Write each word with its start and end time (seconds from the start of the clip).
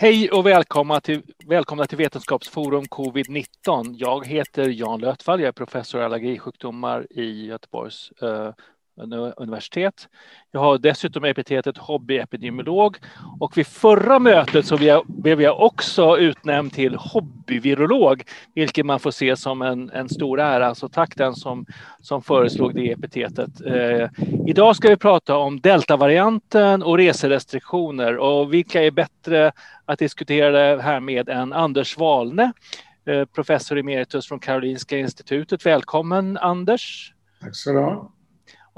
Hej 0.00 0.30
och 0.30 0.46
välkomna 0.46 1.00
till, 1.00 1.22
välkomna 1.46 1.86
till 1.86 1.98
Vetenskapsforum 1.98 2.84
covid-19. 2.84 3.94
Jag 3.96 4.26
heter 4.26 4.68
Jan 4.68 5.00
Lötfall, 5.00 5.40
jag 5.40 5.48
är 5.48 5.52
professor 5.52 6.00
i 6.00 6.04
allergisjukdomar 6.04 7.06
i 7.10 7.46
Göteborgs 7.46 8.10
eh, 8.22 8.52
universitet. 9.36 10.08
Jag 10.50 10.60
har 10.60 10.78
dessutom 10.78 11.24
epitetet 11.24 11.78
hobbyepidemiolog 11.78 12.96
och 13.40 13.58
vid 13.58 13.66
förra 13.66 14.18
mötet 14.18 14.66
så 14.66 15.02
blev 15.06 15.42
jag 15.42 15.60
också 15.60 16.18
utnämnd 16.18 16.72
till 16.72 16.94
hobbyvirolog, 16.94 18.22
vilket 18.54 18.86
man 18.86 19.00
får 19.00 19.10
se 19.10 19.36
som 19.36 19.62
en, 19.62 19.90
en 19.90 20.08
stor 20.08 20.40
ära. 20.40 20.74
Så 20.74 20.88
tack 20.88 21.16
den 21.16 21.34
som, 21.34 21.66
som 22.00 22.22
föreslog 22.22 22.74
det 22.74 22.92
epitetet. 22.92 23.60
Eh, 23.66 24.08
idag 24.46 24.76
ska 24.76 24.88
vi 24.88 24.96
prata 24.96 25.36
om 25.36 25.60
deltavarianten 25.60 26.82
och 26.82 26.96
reserestriktioner 26.96 28.16
och 28.16 28.54
vilka 28.54 28.82
är 28.82 28.90
bättre 28.90 29.52
att 29.84 29.98
diskutera 29.98 30.50
det 30.76 30.82
här 30.82 31.00
med 31.00 31.28
än 31.28 31.52
Anders 31.52 31.98
Wahlne, 31.98 32.52
eh, 33.06 33.24
professor 33.24 33.78
emeritus 33.78 34.28
från 34.28 34.40
Karolinska 34.40 34.98
institutet. 34.98 35.66
Välkommen 35.66 36.36
Anders! 36.36 37.12
Tack 37.40 37.56
så 37.56 37.72
du 37.72 37.78
ha. 37.78 38.12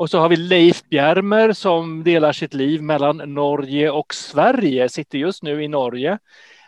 Och 0.01 0.11
så 0.11 0.19
har 0.19 0.29
vi 0.29 0.37
Leif 0.37 0.83
Bjermer 0.89 1.53
som 1.53 2.05
delar 2.05 2.33
sitt 2.33 2.55
liv 2.55 2.83
mellan 2.83 3.17
Norge 3.17 3.91
och 3.91 4.15
Sverige, 4.15 4.89
sitter 4.89 5.19
just 5.19 5.43
nu 5.43 5.65
i 5.65 5.69
Norge, 5.69 6.19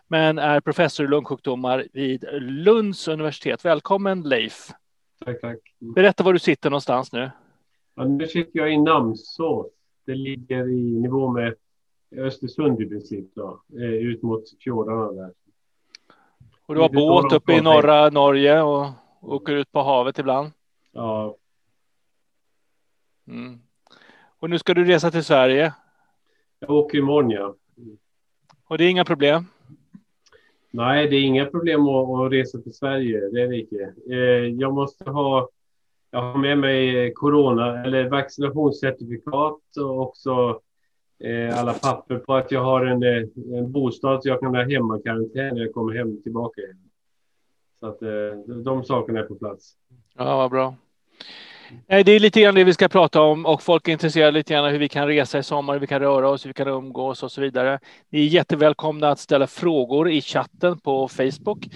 men 0.08 0.38
är 0.38 0.60
professor 0.60 1.06
i 1.06 1.08
lungsjukdomar 1.08 1.86
vid 1.92 2.24
Lunds 2.41 3.08
universitet. 3.08 3.64
Välkommen 3.64 4.22
Leif. 4.22 4.70
Tack, 5.24 5.41
tack. 5.41 5.58
Berätta 5.78 6.24
var 6.24 6.32
du 6.32 6.38
sitter 6.38 6.70
någonstans 6.70 7.12
nu. 7.12 7.30
Ja, 7.95 8.05
nu 8.05 8.27
sitter 8.27 8.58
jag 8.58 8.72
i 8.72 8.78
Namsås. 8.78 9.66
Det 10.06 10.14
ligger 10.14 10.69
i 10.69 11.00
nivå 11.00 11.28
med 11.28 11.55
Östersund 12.16 12.80
i 12.80 12.88
princip, 12.88 13.34
då, 13.34 13.62
eh, 13.77 13.83
ut 13.83 14.22
mot 14.22 14.44
fjordarna 14.64 15.12
där. 15.12 15.33
Och 16.66 16.74
du 16.74 16.80
har 16.80 16.88
båt 16.88 17.33
uppe 17.33 17.52
i 17.52 17.61
norra 17.61 18.11
Norge 18.11 18.62
och 18.62 18.86
åker 19.20 19.52
ut 19.52 19.72
på 19.72 19.83
havet 19.83 20.19
ibland? 20.19 20.50
Ja, 20.92 21.36
Mm. 23.27 23.59
Och 24.39 24.51
nu 24.51 24.59
ska 24.59 24.75
du 24.75 24.84
resa 24.84 25.11
till 25.11 25.25
Sverige? 25.25 25.75
Jag 26.59 26.70
åker 26.70 26.98
imorgon, 26.98 27.31
ja. 27.31 27.55
Och 28.64 28.79
det 28.79 28.84
är 28.84 28.91
inga 28.91 29.05
problem? 29.05 29.47
Nej, 30.70 31.09
det 31.09 31.17
är 31.17 31.23
inga 31.23 31.47
problem 31.47 31.89
att, 31.89 32.09
att 32.09 32.33
resa 32.33 32.59
till 32.59 32.75
Sverige. 32.75 33.20
Det 33.33 33.42
är 33.42 33.48
det 33.48 33.61
inte. 33.61 33.95
Eh, 34.11 34.17
jag 34.61 34.75
måste 34.75 35.11
ha... 35.11 35.48
Jag 36.11 36.23
har 36.23 36.39
med 36.39 36.59
mig 36.59 37.12
corona 37.14 37.84
eller 37.84 38.09
vaccinationscertifikat 38.09 39.77
och 39.81 40.01
också 40.01 40.61
eh, 41.25 41.59
alla 41.59 41.73
papper 41.73 42.19
på 42.19 42.34
att 42.34 42.51
jag 42.51 42.64
har 42.64 42.86
en, 42.86 43.03
eh, 43.03 43.59
en 43.59 43.73
bostad 43.73 44.23
så 44.23 44.29
jag 44.29 44.41
kan 44.41 44.55
ha 44.55 44.62
hemmakarantän 44.62 45.55
när 45.55 45.62
jag 45.62 45.75
kommer 45.75 45.95
hem 45.95 46.23
tillbaka. 46.23 46.62
Så 47.81 47.86
att 47.86 48.01
de 48.64 48.84
sakerna 48.84 49.20
är 49.20 49.25
på 49.25 49.34
plats. 49.34 49.77
Ja, 50.14 50.36
vad 50.36 50.51
bra. 50.51 50.75
Eh, 51.89 52.05
det 52.05 52.12
är 52.12 52.20
lite 52.20 52.41
grann 52.41 52.55
det 52.55 52.65
vi 52.65 52.75
ska 52.75 52.89
prata 52.89 53.20
om 53.20 53.47
och 53.47 53.62
folk 53.62 53.89
är 53.89 53.92
intresserade 53.92 54.33
lite 54.33 54.53
grann 54.55 54.65
av 54.65 54.70
hur 54.70 54.78
vi 54.78 54.89
kan 54.89 55.06
resa 55.06 55.39
i 55.39 55.42
sommar, 55.42 55.73
hur 55.73 55.81
vi 55.81 55.87
kan 55.87 56.01
röra 56.01 56.29
oss, 56.29 56.45
hur 56.45 56.48
vi 56.48 56.55
kan 56.55 56.69
umgås 56.69 57.23
och 57.23 57.33
så 57.33 57.41
vidare. 57.41 57.79
Ni 58.11 58.20
är 58.20 58.29
jättevälkomna 58.29 59.09
att 59.09 59.19
ställa 59.19 59.47
frågor 59.47 60.11
i 60.11 60.20
chatten 60.20 60.79
på 60.79 61.09
Facebook. 61.09 61.69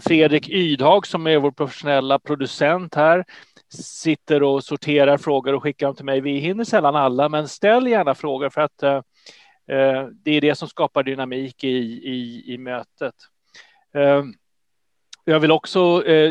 Fredrik 0.00 0.48
Ydhag 0.48 1.06
som 1.06 1.26
är 1.26 1.38
vår 1.38 1.50
professionella 1.50 2.18
producent 2.18 2.94
här 2.94 3.24
sitter 3.74 4.42
och 4.42 4.64
sorterar 4.64 5.18
frågor 5.18 5.54
och 5.54 5.62
skickar 5.62 5.86
dem 5.86 5.96
till 5.96 6.04
mig. 6.04 6.20
Vi 6.20 6.38
hinner 6.38 6.64
sällan 6.64 6.96
alla, 6.96 7.28
men 7.28 7.48
ställ 7.48 7.86
gärna 7.86 8.14
frågor 8.14 8.50
för 8.50 8.60
att 8.60 8.82
eh, 8.82 8.96
eh 9.76 10.06
det 10.24 10.30
är 10.30 10.40
det 10.40 10.54
som 10.54 10.68
skapar 10.68 11.02
dynamik 11.02 11.64
i, 11.64 11.68
i, 11.68 12.44
i 12.54 12.58
mötet. 12.58 13.14
Eh, 13.94 14.24
jag 15.24 15.40
vill 15.40 15.50
också 15.50 16.04
eh, 16.06 16.30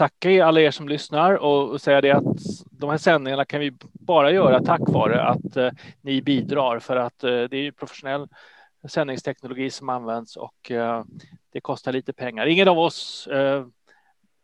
tacka 0.00 0.44
alla 0.46 0.60
er 0.60 0.70
som 0.70 0.88
lyssnar 0.88 1.34
och 1.34 1.80
säga 1.80 2.00
det 2.00 2.10
att 2.10 2.24
de 2.70 2.90
här 2.90 2.98
sändningarna 2.98 3.44
kan 3.44 3.60
vi 3.60 3.72
bara 3.92 4.30
göra 4.30 4.62
tack 4.62 4.80
vare 4.86 5.22
att 5.22 5.56
eh, 5.56 5.70
ni 6.00 6.22
bidrar 6.22 6.78
för 6.78 6.96
att 6.96 7.24
eh, 7.24 7.30
det 7.30 7.56
är 7.56 7.62
ju 7.62 7.72
professionell 7.72 8.28
sändningsteknologi 8.88 9.70
som 9.70 9.88
används 9.88 10.36
och 10.36 10.70
eh, 10.70 11.04
det 11.52 11.60
kostar 11.60 11.92
lite 11.92 12.12
pengar. 12.12 12.46
Ingen 12.46 12.68
av 12.68 12.78
oss 12.78 13.26
eh, 13.26 13.66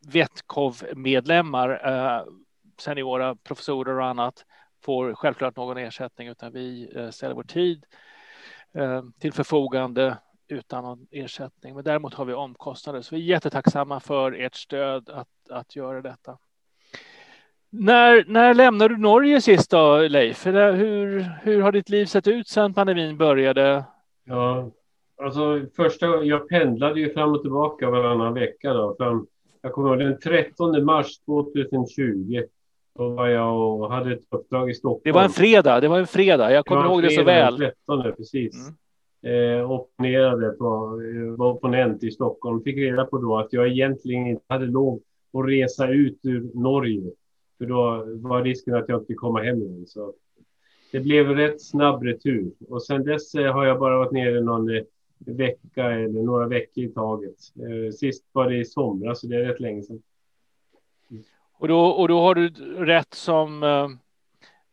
Vetkov-medlemmar, 0.07 1.81
eh, 1.85 2.25
seniora 2.79 3.37
professorer 3.37 3.99
och 3.99 4.07
annat 4.07 4.45
får 4.85 5.15
självklart 5.15 5.57
någon 5.57 5.79
ersättning 5.79 6.29
utan 6.29 6.53
vi 6.53 6.93
eh, 6.97 7.11
ställer 7.11 7.35
vår 7.35 7.43
tid 7.43 7.85
eh, 8.75 9.03
till 9.21 9.33
förfogande 9.33 10.17
utan 10.49 10.85
någon 10.85 11.07
ersättning. 11.11 11.75
Men 11.75 11.85
däremot 11.85 12.15
har 12.15 12.25
vi 12.25 12.35
omkostnader, 12.35 13.03
så 13.03 13.15
vi 13.15 13.21
är 13.21 13.27
jättetacksamma 13.27 14.01
för 14.01 14.33
ert 14.33 14.55
stöd 14.55 15.11
att, 15.11 15.29
att 15.51 15.77
göra 15.77 16.03
detta. 16.03 16.39
När, 17.71 18.25
när 18.27 18.55
lämnade 18.55 18.95
du 18.95 19.01
Norge 19.01 19.41
sist 19.41 19.71
då, 19.71 19.99
Leif? 19.99 20.47
Hur, 20.47 21.21
hur 21.43 21.63
har 21.63 21.73
ditt 21.73 21.89
liv 21.89 22.07
sett 22.07 22.27
ut 22.27 22.49
sedan 22.49 22.75
pandemin 22.75 23.17
började? 23.17 23.85
Ja, 24.25 24.71
alltså 25.23 25.61
första 25.77 26.07
jag 26.07 26.49
pendlade 26.49 27.01
ju 27.01 27.13
fram 27.13 27.33
och 27.33 27.43
tillbaka 27.43 27.91
varannan 27.91 28.35
vecka 28.35 28.73
då. 28.73 28.95
Fram, 28.99 29.27
jag 29.63 29.73
kommer 29.73 29.89
ihåg 29.89 29.99
den 29.99 30.21
13 30.21 30.85
mars 30.85 31.19
2020. 31.19 32.43
Då 32.99 33.09
var 33.09 33.29
jag 33.29 33.81
och 33.81 33.93
hade 33.93 34.13
ett 34.13 34.25
uppdrag 34.31 34.71
i 34.71 34.75
Stockholm. 34.75 35.01
Det 35.05 35.13
var 35.13 35.23
en 35.23 35.31
fredag. 35.31 35.81
Det 35.81 35.89
var 35.89 35.99
en 35.99 36.07
fredag. 36.07 36.53
Jag 36.53 36.67
kommer 36.67 36.85
ihåg 36.85 37.03
det 37.03 37.11
så 37.11 37.23
väl. 37.23 37.57
13, 37.57 38.03
precis. 38.17 38.67
Mm 38.67 38.77
eh, 39.27 39.71
opponerade 39.71 40.51
på, 40.51 41.01
eh, 41.03 41.37
var 41.37 41.53
opponent 41.53 42.05
i 42.05 42.11
Stockholm, 42.11 42.63
fick 42.63 42.77
reda 42.77 43.05
på 43.05 43.19
då 43.19 43.39
att 43.39 43.53
jag 43.53 43.69
egentligen 43.69 44.27
inte 44.27 44.45
hade 44.49 44.67
lov 44.67 45.01
att 45.33 45.49
resa 45.49 45.89
ut 45.89 46.19
ur 46.23 46.51
Norge. 46.55 47.11
För 47.59 47.67
då 47.67 48.05
var 48.07 48.43
risken 48.43 48.75
att 48.75 48.89
jag 48.89 49.01
inte 49.01 49.15
komma 49.15 49.43
hem 49.43 49.63
igen. 49.63 49.87
Så 49.87 50.15
det 50.93 51.01
blev 51.01 51.29
rätt 51.29 51.63
snabb 51.63 52.03
retur. 52.03 52.53
Och 52.69 52.83
sen 52.83 53.05
dess 53.05 53.35
eh, 53.35 53.53
har 53.53 53.67
jag 53.67 53.79
bara 53.79 53.99
varit 53.99 54.13
nere 54.13 54.41
någon 54.41 54.77
eh, 54.77 54.83
vecka 55.19 55.85
eller 55.91 56.23
några 56.23 56.47
veckor 56.47 56.85
i 56.85 56.89
taget. 56.89 57.35
Sist 57.95 58.25
var 58.33 58.51
det 58.51 58.57
i 58.57 58.65
somras, 58.65 59.21
så 59.21 59.27
det 59.27 59.37
är 59.37 59.45
rätt 59.45 59.61
länge 59.61 59.83
sedan. 59.83 60.03
Och 61.59 61.69
då, 61.69 61.81
och 61.81 62.09
då 62.09 62.21
har 62.21 62.35
du 62.35 62.49
rätt 62.85 63.15
som, 63.15 63.65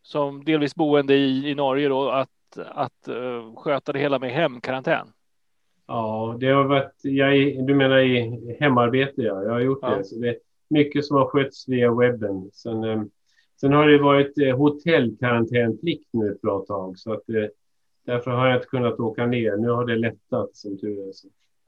som 0.02 0.44
delvis 0.44 0.76
boende 0.76 1.16
i, 1.16 1.50
i 1.50 1.56
Norge 1.56 1.88
då 1.88 2.10
att 2.10 2.30
att 2.58 3.08
uh, 3.10 3.56
sköta 3.56 3.94
det 3.94 4.00
hela 4.00 4.20
med 4.20 4.32
hemkarantän? 4.32 5.08
Ja, 5.88 6.38
det 6.40 6.48
har 6.48 6.64
varit, 6.64 7.00
jag, 7.02 7.34
du 7.68 7.76
menar 7.76 8.00
i 8.00 8.56
hemarbete, 8.60 9.22
ja. 9.22 9.44
Jag 9.44 9.52
har 9.52 9.60
gjort 9.60 9.80
ja. 9.82 9.90
det. 9.90 10.04
Så 10.04 10.16
det 10.16 10.30
är 10.30 10.38
mycket 10.70 11.06
som 11.06 11.18
har 11.18 11.26
skötts 11.26 11.68
via 11.68 11.94
webben. 11.94 12.50
Sen, 12.54 12.84
um, 12.84 13.10
sen 13.62 13.74
har 13.74 13.88
det 13.88 13.98
varit 13.98 14.38
uh, 14.38 14.58
hotellkarantänplikt 14.58 16.10
nu 16.12 16.32
ett 16.32 16.42
bra 16.42 16.60
tag, 16.60 17.00
så 17.00 17.14
att 17.14 17.24
därför 18.06 18.32
har 18.32 18.48
jag 18.48 18.58
inte 18.58 18.68
kunnat 18.68 19.00
åka 19.00 19.26
ner. 19.26 19.58
Nu 19.58 19.70
har 19.70 19.86
det 19.86 19.96
lättat 19.96 20.56
som 20.56 20.78
tur 20.78 21.08
är. 21.08 21.14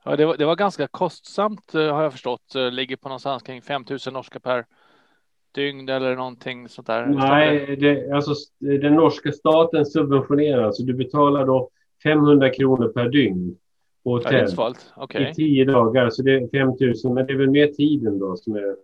Ja, 0.04 0.16
det 0.16 0.26
var, 0.26 0.36
det 0.36 0.44
var 0.44 0.56
ganska 0.56 0.86
kostsamt 0.86 1.72
har 1.72 2.02
jag 2.02 2.12
förstått. 2.12 2.54
Ligger 2.72 2.96
på 2.96 3.08
någonstans 3.08 3.42
kring 3.42 3.62
5 3.62 3.84
000 3.90 3.98
norska 4.12 4.40
per 4.40 4.66
dygn 5.56 5.88
eller 5.88 6.16
någonting 6.16 6.68
sånt 6.68 6.86
där? 6.86 7.06
Nej, 7.06 7.76
det, 7.80 8.10
alltså, 8.10 8.34
den 8.58 8.94
norska 8.94 9.32
staten 9.32 9.86
subventionerar, 9.86 10.72
så 10.72 10.82
du 10.82 10.94
betalar 10.94 11.46
då 11.46 11.70
500 12.02 12.50
kronor 12.50 12.88
per 12.88 13.08
dygn 13.08 13.56
på 14.04 14.10
hotell 14.12 14.48
ja, 14.56 14.74
okay. 14.96 15.30
i 15.30 15.34
tio 15.34 15.64
dagar, 15.64 16.10
så 16.10 16.22
det 16.22 16.34
är 16.34 16.48
5 16.48 16.68
000, 17.04 17.14
men 17.14 17.26
det 17.26 17.32
är 17.32 17.36
väl 17.36 17.50
mer 17.50 17.66
tiden 17.66 18.18
då 18.18 18.36
som 18.36 18.56
är. 18.56 18.76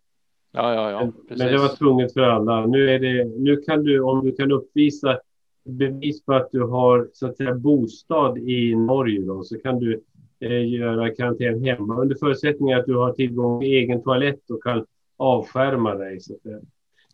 Ja, 0.52 0.74
ja, 0.74 0.90
ja. 0.90 1.00
Men, 1.00 1.38
men 1.38 1.52
det 1.52 1.58
var 1.58 1.76
tvunget 1.76 2.12
för 2.12 2.20
alla. 2.20 2.66
Nu 2.66 2.90
är 2.90 2.98
det. 2.98 3.24
Nu 3.24 3.56
kan 3.56 3.84
du 3.84 4.00
om 4.00 4.24
du 4.24 4.32
kan 4.32 4.52
uppvisa 4.52 5.18
bevis 5.64 6.24
på 6.24 6.34
att 6.34 6.48
du 6.52 6.62
har 6.62 7.08
så 7.12 7.26
att 7.26 7.36
säga 7.36 7.54
bostad 7.54 8.38
i 8.38 8.74
Norge 8.74 9.22
då, 9.22 9.42
så 9.42 9.58
kan 9.58 9.78
du 9.78 10.02
eh, 10.40 10.68
göra 10.68 11.14
karantän 11.14 11.64
hemma 11.64 12.00
under 12.00 12.16
förutsättning 12.16 12.72
att 12.72 12.86
du 12.86 12.94
har 12.94 13.12
tillgång 13.12 13.60
till 13.60 13.68
egen 13.68 14.02
toalett 14.02 14.50
och 14.50 14.62
kan 14.62 14.86
avskärma 15.16 15.94
dig. 15.94 16.20
Så 16.20 16.34
att, 16.34 16.40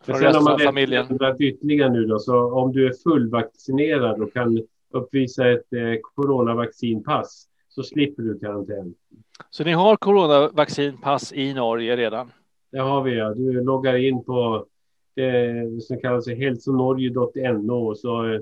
För 0.03 0.13
sen 0.13 0.35
har 0.35 0.43
man 0.43 0.59
familjen. 0.59 1.07
ytterligare 1.39 1.93
nu 1.93 2.05
då, 2.05 2.19
så 2.19 2.53
om 2.53 2.73
du 2.73 2.87
är 2.87 2.93
fullvaccinerad 2.93 4.23
och 4.23 4.33
kan 4.33 4.63
uppvisa 4.91 5.51
ett 5.51 5.73
eh, 5.73 6.01
coronavaccinpass 6.15 7.49
så 7.69 7.83
slipper 7.83 8.23
du 8.23 8.39
karantän. 8.39 8.95
Så 9.51 9.65
ni 9.65 9.73
har 9.73 9.97
coronavaccinpass 9.97 11.33
i 11.33 11.55
Norge 11.55 11.97
redan? 11.97 12.33
Det 12.71 12.79
har 12.79 13.03
vi, 13.03 13.17
ja. 13.17 13.35
Du 13.35 13.65
loggar 13.65 13.95
in 13.95 14.25
på 14.25 14.67
det 15.15 15.83
som 15.83 16.01
kallas 16.01 16.29
hälsonorge.no 16.29 17.89
och 17.89 17.99
så 17.99 18.33
eh, 18.33 18.41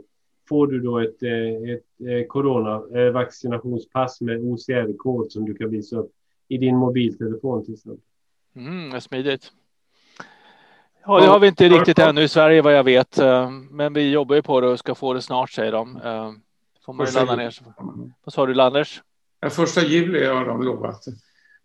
får 0.48 0.66
du 0.66 0.80
då 0.80 0.98
ett, 0.98 1.22
eh, 1.22 1.74
ett 1.74 1.82
eh, 2.08 2.26
coronavaccinationspass 2.26 4.20
med 4.20 4.40
OCR-kod 4.40 5.32
som 5.32 5.44
du 5.44 5.54
kan 5.54 5.70
visa 5.70 5.96
upp 5.96 6.12
i 6.48 6.58
din 6.58 6.76
mobiltelefon 6.76 7.64
till 7.64 7.74
exempel. 7.74 8.00
Mm, 8.56 9.00
smidigt. 9.00 9.52
Ja, 11.06 11.20
det 11.20 11.26
har 11.26 11.38
vi 11.38 11.46
inte 11.46 11.68
riktigt 11.68 11.98
ännu 11.98 12.22
i 12.22 12.28
Sverige 12.28 12.62
vad 12.62 12.74
jag 12.74 12.84
vet, 12.84 13.18
eh, 13.18 13.50
men 13.50 13.92
vi 13.92 14.10
jobbar 14.10 14.36
ju 14.36 14.42
på 14.42 14.60
det 14.60 14.68
och 14.68 14.78
ska 14.78 14.94
få 14.94 15.14
det 15.14 15.22
snart 15.22 15.50
säger 15.50 15.72
de. 15.72 15.96
Eh, 15.96 16.32
får 16.84 16.92
man 16.92 17.06
ju 17.06 17.12
ladda 17.12 17.36
ner. 17.36 17.54
Vad 18.24 18.32
sa 18.32 18.46
du 18.46 18.54
Landers? 18.54 19.02
Ja, 19.40 19.50
första 19.50 19.80
juli 19.80 20.26
har 20.26 20.44
de 20.44 20.62
lovat. 20.62 21.04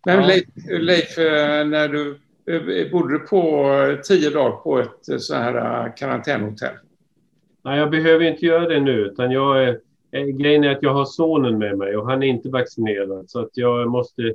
Men 0.05 0.15
ja. 0.15 0.27
Leif, 0.27 0.45
Leif, 0.69 1.17
eh, 1.17 1.65
när 1.65 1.87
du 1.87 2.19
bodde 2.91 3.13
du 3.13 3.19
på 3.19 3.97
tio 4.03 4.29
dagar 4.29 4.51
på 4.51 4.79
ett 4.79 5.21
så 5.21 5.35
här 5.35 5.97
karantänhotell? 5.97 6.75
Nej, 7.63 7.79
jag 7.79 7.91
behöver 7.91 8.25
inte 8.25 8.45
göra 8.45 8.67
det 8.67 8.79
nu, 8.79 8.91
utan 8.91 9.31
jag 9.31 9.77
grejen 10.11 10.63
är 10.63 10.71
att 10.71 10.83
jag 10.83 10.93
har 10.93 11.05
sonen 11.05 11.57
med 11.57 11.77
mig 11.77 11.97
och 11.97 12.05
han 12.09 12.23
är 12.23 12.27
inte 12.27 12.49
vaccinerad 12.49 13.29
så 13.29 13.39
att 13.39 13.49
jag 13.53 13.89
måste 13.89 14.33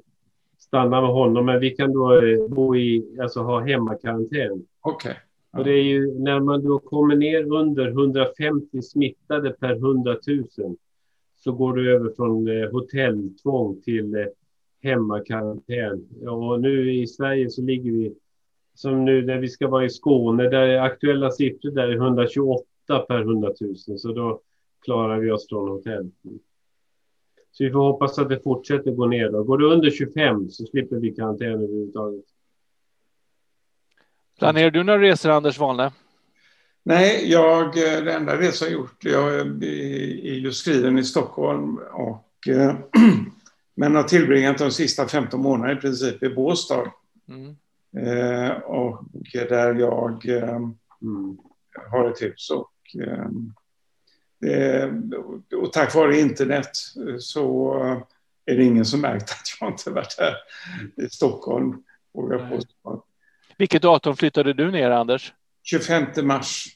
stanna 0.67 1.01
med 1.01 1.11
honom. 1.11 1.47
Men 1.47 1.61
vi 1.61 1.71
kan 1.71 1.93
då 1.93 2.21
bo 2.49 2.77
i, 2.77 3.17
alltså 3.21 3.41
ha 3.41 3.61
hemmakarantän. 3.61 4.67
Okej. 4.81 5.11
Okay. 5.11 5.15
Och 5.57 5.65
det 5.65 5.73
är 5.73 5.83
ju 5.83 6.19
när 6.19 6.41
man 6.41 6.65
då 6.65 6.79
kommer 6.79 7.17
ner 7.17 7.53
under 7.53 7.89
150 7.89 8.83
smittade 8.83 9.51
per 9.51 9.73
100 9.73 10.17
000 10.59 10.77
så 11.37 11.53
går 11.53 11.73
du 11.73 11.95
över 11.95 12.11
från 12.17 12.49
eh, 12.49 12.71
hotelltvång 12.71 13.81
till 13.83 14.15
eh, 14.15 14.25
hemmakarantän. 14.83 16.07
Och 16.29 16.61
nu 16.61 16.95
i 16.95 17.07
Sverige 17.07 17.51
så 17.51 17.63
ligger 17.63 17.91
vi 17.91 18.15
som 18.75 19.05
nu 19.05 19.27
när 19.27 19.39
vi 19.39 19.49
ska 19.49 19.69
vara 19.69 19.85
i 19.85 19.91
Skåne 19.91 20.43
där 20.49 20.63
är 20.63 20.81
aktuella 20.81 21.31
siffror 21.31 21.71
där 21.71 21.89
är 21.89 21.97
128 21.97 22.65
per 23.09 23.21
100 23.21 23.53
000 23.61 23.77
så 23.77 24.13
då 24.13 24.41
klarar 24.85 25.19
vi 25.19 25.31
oss 25.31 25.49
från 25.49 25.69
hotell. 25.69 26.11
Så 27.57 27.65
vi 27.65 27.71
får 27.71 27.81
hoppas 27.81 28.19
att 28.19 28.29
det 28.29 28.43
fortsätter 28.43 28.91
gå 28.91 29.07
ner. 29.07 29.31
Då. 29.31 29.43
Går 29.43 29.59
det 29.59 29.67
under 29.67 29.91
25 29.91 30.51
så 30.51 30.67
slipper 30.67 30.97
vi 30.97 31.11
karantän 31.11 31.49
överhuvudtaget. 31.49 32.25
Planerar 34.39 34.71
du 34.71 34.85
några 34.85 35.01
resor, 35.01 35.31
Anders 35.31 35.59
Wahlne? 35.59 35.93
Nej, 36.83 37.31
jag, 37.31 37.75
det 37.75 38.13
enda 38.13 38.41
resa 38.41 38.65
jag 38.65 38.73
gjort, 38.73 39.05
jag 39.05 39.35
är 39.35 40.35
ju 40.35 40.53
skriven 40.53 40.99
i 40.99 41.05
Stockholm 41.05 41.79
och 41.93 42.29
men 43.75 43.95
har 43.95 44.03
tillbringat 44.03 44.59
de 44.59 44.71
sista 44.71 45.09
15 45.09 45.43
månaderna 45.43 45.79
i 45.79 45.81
princip 45.81 46.23
i 46.23 46.29
Båstad. 46.29 46.93
Mm. 47.29 47.57
Eh, 48.07 48.51
och 48.53 49.05
där 49.33 49.75
jag 49.75 50.29
eh, 50.29 50.57
mm. 51.03 51.39
har 51.91 52.11
ett 52.11 52.23
hus. 52.23 52.51
Och, 52.51 53.03
eh, 53.03 53.29
och 55.63 55.73
tack 55.73 55.95
vare 55.95 56.21
internet 56.21 56.71
så 57.19 57.75
är 58.47 58.57
det 58.57 58.65
ingen 58.65 58.85
som 58.85 59.01
märkt 59.01 59.31
att 59.31 59.61
jag 59.61 59.71
inte 59.71 59.91
varit 59.91 60.17
här 60.19 60.35
i 61.05 61.09
Stockholm. 61.09 61.83
Vågar 62.15 62.51
påstå. 62.51 63.05
Vilket 63.59 63.83
datum 63.83 64.17
flyttade 64.17 64.53
du 64.53 64.71
ner, 64.71 64.91
Anders? 64.91 65.33
25 65.63 66.07
mars. 66.23 66.67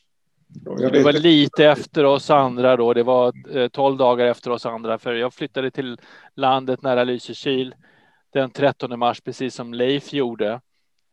Det 0.92 1.02
var 1.02 1.12
lite 1.12 1.66
efter 1.66 2.04
oss 2.04 2.30
andra 2.30 2.76
då. 2.76 2.94
Det 2.94 3.02
var 3.02 3.68
12 3.68 3.94
eh, 3.94 3.98
dagar 3.98 4.26
efter 4.26 4.50
oss 4.50 4.66
andra, 4.66 4.98
för 4.98 5.14
jag 5.14 5.34
flyttade 5.34 5.70
till 5.70 5.98
landet 6.36 6.82
nära 6.82 7.04
Lysekil 7.04 7.74
den 8.32 8.50
13 8.50 8.98
mars, 8.98 9.20
precis 9.20 9.54
som 9.54 9.74
Leif 9.74 10.12
gjorde. 10.12 10.60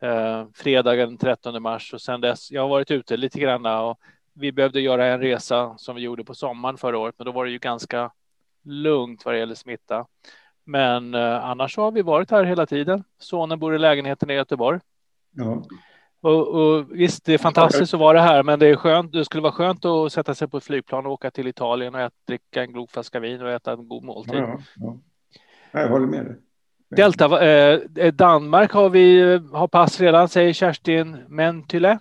Eh, 0.01 0.45
fredagen 0.53 1.09
den 1.09 1.17
13 1.17 1.61
mars 1.61 1.93
och 1.93 2.01
sen 2.01 2.21
dess. 2.21 2.51
Jag 2.51 2.61
har 2.61 2.69
varit 2.69 2.91
ute 2.91 3.17
lite 3.17 3.39
grann 3.39 3.65
och 3.65 3.99
vi 4.39 4.51
behövde 4.51 4.81
göra 4.81 5.05
en 5.05 5.19
resa 5.19 5.77
som 5.77 5.95
vi 5.95 6.01
gjorde 6.01 6.23
på 6.23 6.33
sommaren 6.33 6.77
förra 6.77 6.97
året, 6.97 7.15
men 7.17 7.25
då 7.25 7.31
var 7.31 7.45
det 7.45 7.51
ju 7.51 7.57
ganska 7.57 8.11
lugnt 8.63 9.25
vad 9.25 9.33
det 9.33 9.39
gäller 9.39 9.55
smitta. 9.55 10.05
Men 10.65 11.13
eh, 11.13 11.45
annars 11.45 11.77
har 11.77 11.91
vi 11.91 12.01
varit 12.01 12.31
här 12.31 12.43
hela 12.43 12.65
tiden. 12.65 13.03
Sonen 13.19 13.59
bor 13.59 13.75
i 13.75 13.79
lägenheten 13.79 14.29
i 14.29 14.33
Göteborg. 14.33 14.79
Ja. 15.31 15.63
Och, 16.21 16.47
och, 16.47 16.85
visst, 16.91 17.25
det 17.25 17.33
är 17.33 17.37
fantastiskt 17.37 17.93
att 17.93 17.99
vara 17.99 18.21
här, 18.21 18.43
men 18.43 18.59
det 18.59 18.67
är 18.67 18.75
skönt. 18.75 19.11
Det 19.11 19.25
skulle 19.25 19.43
vara 19.43 19.53
skönt 19.53 19.85
att 19.85 20.13
sätta 20.13 20.35
sig 20.35 20.47
på 20.47 20.57
ett 20.57 20.63
flygplan 20.63 21.05
och 21.05 21.11
åka 21.11 21.31
till 21.31 21.47
Italien 21.47 21.95
och 21.95 22.01
äta, 22.01 22.15
dricka 22.27 22.61
en 22.61 22.73
god 22.73 22.89
flaska 22.89 23.19
vin 23.19 23.41
och 23.41 23.49
äta 23.49 23.73
en 23.73 23.87
god 23.87 24.03
måltid. 24.03 24.35
Ja, 24.35 24.59
ja. 24.75 24.97
Jag 25.71 25.89
håller 25.89 26.07
med 26.07 26.25
dig. 26.25 26.35
Delta, 26.89 27.45
eh, 27.45 28.13
Danmark 28.13 28.71
har 28.71 28.89
vi 28.89 29.21
har 29.51 29.67
pass 29.67 30.01
redan, 30.01 30.29
säger 30.29 30.53
Kerstin 30.53 31.17
Mentyle. 31.27 31.99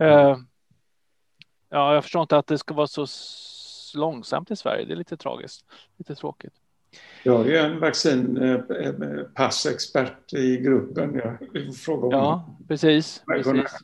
Eh, 0.00 0.36
ja, 1.70 1.94
jag 1.94 2.02
förstår 2.02 2.22
inte 2.22 2.36
att 2.36 2.46
det 2.46 2.58
ska 2.58 2.74
vara 2.74 2.86
så 2.86 3.06
långsamt 3.94 4.50
i 4.50 4.56
Sverige. 4.56 4.84
Det 4.84 4.92
är 4.92 4.96
lite 4.96 5.16
tragiskt, 5.16 5.64
lite 5.96 6.14
tråkigt. 6.14 6.52
Jag 7.22 7.48
är 7.48 7.64
en 7.64 7.80
vaccinpassexpert 7.80 10.32
i 10.32 10.56
gruppen. 10.56 11.14
Jag 11.14 11.38
frågar 11.76 12.18
ja, 12.18 12.56
precis. 12.68 13.22
precis. 13.26 13.76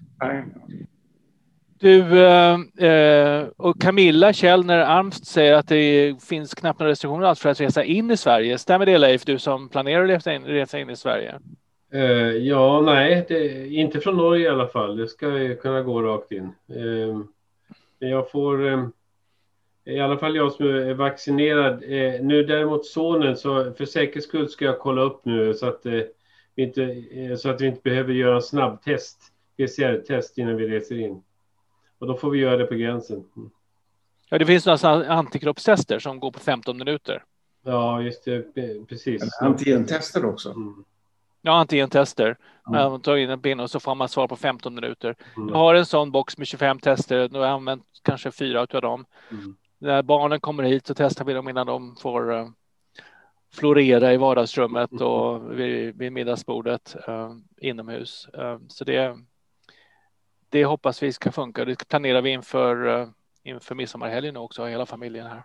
Du 1.79 2.27
eh, 2.27 2.59
eh, 2.89 3.47
och 3.57 3.81
Camilla 3.81 4.33
Källner 4.33 4.79
Armst 4.79 5.27
säger 5.27 5.55
att 5.55 5.69
det 5.69 6.15
finns 6.23 6.55
knappt 6.55 6.81
några 6.81 6.91
restriktioner 6.91 7.27
alls 7.27 7.41
för 7.41 7.49
att 7.49 7.61
resa 7.61 7.85
in 7.85 8.11
i 8.11 8.17
Sverige. 8.17 8.59
Stämmer 8.59 8.87
det 8.87 8.99
Leif, 8.99 9.25
du 9.25 9.39
som 9.39 9.69
planerar 9.69 10.05
att 10.05 10.11
resa 10.11 10.35
in, 10.35 10.45
resa 10.45 10.79
in 10.79 10.91
i 10.91 10.97
Sverige? 10.97 11.39
Uh, 11.95 12.37
ja, 12.37 12.81
nej, 12.81 13.25
det, 13.29 13.69
inte 13.69 14.01
från 14.01 14.17
Norge 14.17 14.47
i 14.47 14.49
alla 14.49 14.67
fall. 14.67 14.97
Det 14.97 15.09
ska 15.09 15.55
kunna 15.55 15.83
gå 15.83 16.03
rakt 16.03 16.33
in. 16.33 16.53
Uh, 16.77 17.21
jag 18.09 18.31
får 18.31 18.62
uh, 18.62 18.89
i 19.85 20.01
alla 20.01 20.19
fall 20.19 20.37
jag 20.37 20.53
som 20.53 20.67
är 20.67 20.95
vaccinerad. 20.95 21.83
Eh, 21.83 22.21
nu 22.23 22.45
däremot 22.45 22.87
sonen, 22.87 23.37
så 23.37 23.73
för 23.73 23.85
säkerhets 23.85 24.27
skull 24.27 24.49
ska 24.49 24.65
jag 24.65 24.79
kolla 24.79 25.03
upp 25.03 25.25
nu 25.25 25.55
så 25.55 25.67
att, 25.67 25.87
eh, 25.87 26.01
vi, 26.55 26.62
inte, 26.62 26.83
eh, 27.11 27.37
så 27.37 27.51
att 27.51 27.61
vi 27.61 27.67
inte 27.67 27.81
behöver 27.85 28.12
göra 28.12 28.37
en 28.37 28.43
snabbtest, 28.43 29.19
PCR-test 29.56 30.39
innan 30.39 30.56
vi 30.56 30.69
reser 30.69 31.01
in. 31.01 31.23
Och 31.99 32.06
då 32.06 32.17
får 32.17 32.31
vi 32.31 32.39
göra 32.39 32.56
det 32.56 32.65
på 32.65 32.75
gränsen. 32.75 33.25
Mm. 33.37 33.51
Ja, 34.31 34.39
det 34.39 34.47
finns 34.47 34.67
några 34.67 35.06
antikroppstester 35.06 35.99
som 35.99 36.21
går 36.21 36.31
på 36.31 36.41
15 36.41 36.79
minuter. 36.79 37.25
Ja, 37.65 38.03
just 38.03 38.25
det, 38.25 38.55
precis. 38.89 39.39
Antigentester 39.41 40.25
också? 40.25 40.51
Mm. 40.51 40.85
Ja, 41.46 41.52
antigentester. 41.52 42.37
Mm. 42.69 42.91
Man 42.91 43.00
tar 43.00 43.17
in 43.17 43.31
en 43.31 43.43
pinne 43.43 43.62
och 43.62 43.70
så 43.70 43.81
får 43.81 43.94
man 43.94 44.08
svar 44.08 44.29
på 44.29 44.37
15 44.37 44.75
minuter. 44.75 45.17
Mm. 45.37 45.49
Jag 45.49 45.56
har 45.56 45.75
en 45.75 45.87
sån 45.87 46.11
box 46.11 46.38
med 46.38 46.46
25 46.46 46.79
tester. 46.79 47.29
Nu 47.32 47.38
har 47.38 47.46
jag 47.46 47.55
använt 47.55 47.85
kanske 48.02 48.31
fyra 48.31 48.61
av 48.61 48.81
dem. 48.81 49.05
Mm 49.31 49.56
när 49.85 50.02
barnen 50.02 50.41
kommer 50.41 50.62
hit 50.62 50.87
så 50.87 50.94
testar 50.94 51.25
vi 51.25 51.32
dem 51.32 51.49
innan 51.49 51.67
de 51.67 51.96
får 51.96 52.32
uh, 52.32 52.49
florera 53.55 54.12
i 54.12 54.17
vardagsrummet 54.17 55.00
och 55.00 55.58
vid, 55.61 55.99
vid 55.99 56.12
middagsbordet 56.12 56.96
uh, 57.08 57.37
inomhus. 57.56 58.29
Uh, 58.38 58.58
så 58.69 58.85
det, 58.85 59.17
det 60.49 60.64
hoppas 60.64 61.02
vi 61.02 61.12
ska 61.12 61.32
funka. 61.32 61.64
Det 61.64 61.88
planerar 61.88 62.23
vi 62.23 62.31
inför, 62.31 62.87
uh, 62.87 63.08
inför 63.43 63.75
midsommarhelgen 63.75 64.37
också, 64.37 64.67
hela 64.67 64.87
familjen 64.87 65.26
här. 65.26 65.43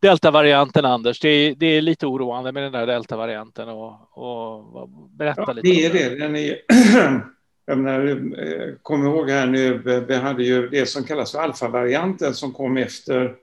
Deltavarianten, 0.00 0.84
Anders, 0.84 1.20
det 1.20 1.28
är, 1.28 1.54
det 1.54 1.66
är 1.66 1.82
lite 1.82 2.06
oroande 2.06 2.52
med 2.52 2.62
den 2.62 2.72
där 2.72 2.86
deltavarianten 2.86 3.68
och, 3.68 4.18
och 4.18 4.88
berätta 4.88 5.44
ja, 5.46 5.52
lite. 5.52 5.68
Det 5.68 5.86
är 5.86 6.10
det. 6.10 6.18
Den 6.18 6.36
är 6.36 6.56
jag 7.70 7.78
menar, 7.78 8.06
eh, 8.38 8.74
kom 8.82 9.06
ihåg 9.06 9.30
här 9.30 9.46
nu, 9.46 9.78
vi 10.08 10.14
hade 10.14 10.44
ju 10.44 10.68
det 10.68 10.86
som 10.86 11.04
kallas 11.04 11.32
för 11.32 11.38
alfavarianten 11.38 12.34
som 12.34 12.52
kom 12.52 12.76
efter, 12.76 13.36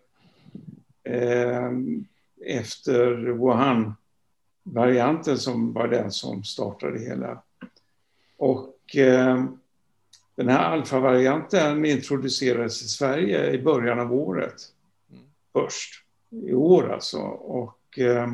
eh, 1.03 1.71
efter 2.45 3.15
Wuhan-varianten 3.15 5.37
som 5.37 5.73
var 5.73 5.87
den 5.87 6.11
som 6.11 6.43
startade 6.43 6.99
hela. 6.99 7.41
Och 8.37 8.95
eh, 8.95 9.45
den 10.35 10.49
här 10.49 10.63
alfavarianten 10.63 11.85
introducerades 11.85 12.81
i 12.81 12.87
Sverige 12.87 13.51
i 13.51 13.63
början 13.63 13.99
av 13.99 14.13
året. 14.13 14.55
Mm. 15.11 15.23
Först, 15.53 16.03
i 16.29 16.53
år 16.53 16.93
alltså. 16.93 17.17
Och, 17.27 17.99
eh, 17.99 18.27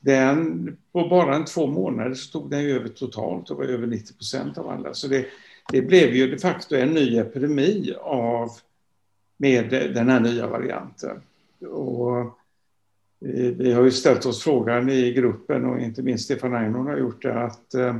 den, 0.00 0.76
på 0.92 1.08
bara 1.08 1.36
en 1.36 1.44
två 1.44 1.66
månader 1.66 2.14
så 2.14 2.32
tog 2.32 2.50
den 2.50 2.62
ju 2.62 2.76
över 2.76 2.88
totalt 2.88 3.50
och 3.50 3.56
var 3.56 3.64
över 3.64 3.86
90 3.86 4.14
procent 4.14 4.58
av 4.58 4.68
alla. 4.68 4.94
Så 4.94 5.08
det, 5.08 5.26
det 5.72 5.82
blev 5.82 6.14
ju 6.14 6.30
de 6.30 6.38
facto 6.38 6.76
en 6.76 6.94
ny 6.94 7.18
epidemi 7.18 7.94
av, 8.00 8.50
med 9.36 9.70
den 9.70 10.08
här 10.08 10.20
nya 10.20 10.46
varianten. 10.46 11.22
Och 11.70 12.18
eh, 12.20 13.52
vi 13.56 13.72
har 13.72 13.84
ju 13.84 13.90
ställt 13.90 14.26
oss 14.26 14.42
frågan 14.42 14.90
i 14.90 15.12
gruppen 15.12 15.64
och 15.64 15.80
inte 15.80 16.02
minst 16.02 16.24
Stefan 16.24 16.54
Einhorn 16.54 16.86
har 16.86 16.96
gjort 16.96 17.22
det 17.22 17.42
att 17.42 17.74
eh, 17.74 17.96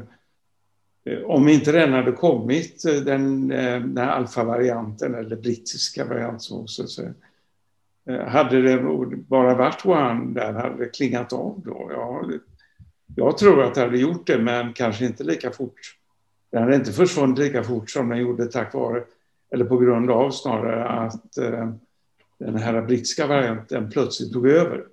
om 1.25 1.49
inte 1.49 1.73
den 1.73 1.93
hade 1.93 2.13
kommit, 2.13 2.85
eh, 2.85 2.95
den, 2.95 3.51
eh, 3.51 3.81
den 3.81 3.99
här 3.99 4.09
alfavarianten 4.09 5.15
eller 5.15 5.37
brittiska 5.37 6.05
varianten 6.05 6.41
som 6.41 6.61
också 6.61 6.87
säger, 6.87 7.15
Eh, 8.09 8.27
hade 8.27 8.63
det 8.63 8.83
bara 9.29 9.55
varit 9.55 9.85
Wuhan 9.85 10.35
där 10.35 10.53
hade 10.53 10.85
det 10.85 10.89
klingat 10.91 11.33
av 11.33 11.63
då? 11.65 11.91
Ja, 11.93 12.31
jag 13.17 13.39
tror 13.39 13.63
att 13.63 13.75
det 13.75 13.81
hade 13.81 13.99
gjort 13.99 14.27
det, 14.27 14.39
men 14.39 14.73
kanske 14.73 15.07
inte 15.07 15.25
lika 15.25 15.51
fort. 15.51 15.97
Den 16.51 16.63
hade 16.63 16.75
inte 16.75 16.93
försvunnit 16.93 17.39
lika 17.39 17.65
fort 17.65 17.91
som 17.91 18.09
den 18.09 18.19
gjorde 18.19 18.47
tack 18.47 18.75
vare, 18.75 19.03
eller 19.53 19.65
på 19.65 19.79
grund 19.79 20.11
av 20.11 20.31
snarare, 20.31 20.85
att 20.89 21.39
eh, 21.39 21.71
den 22.39 22.57
här 22.57 22.83
brittiska 22.83 23.27
varianten 23.27 23.91
plötsligt 23.91 24.33
tog 24.33 24.49
över. 24.49 24.85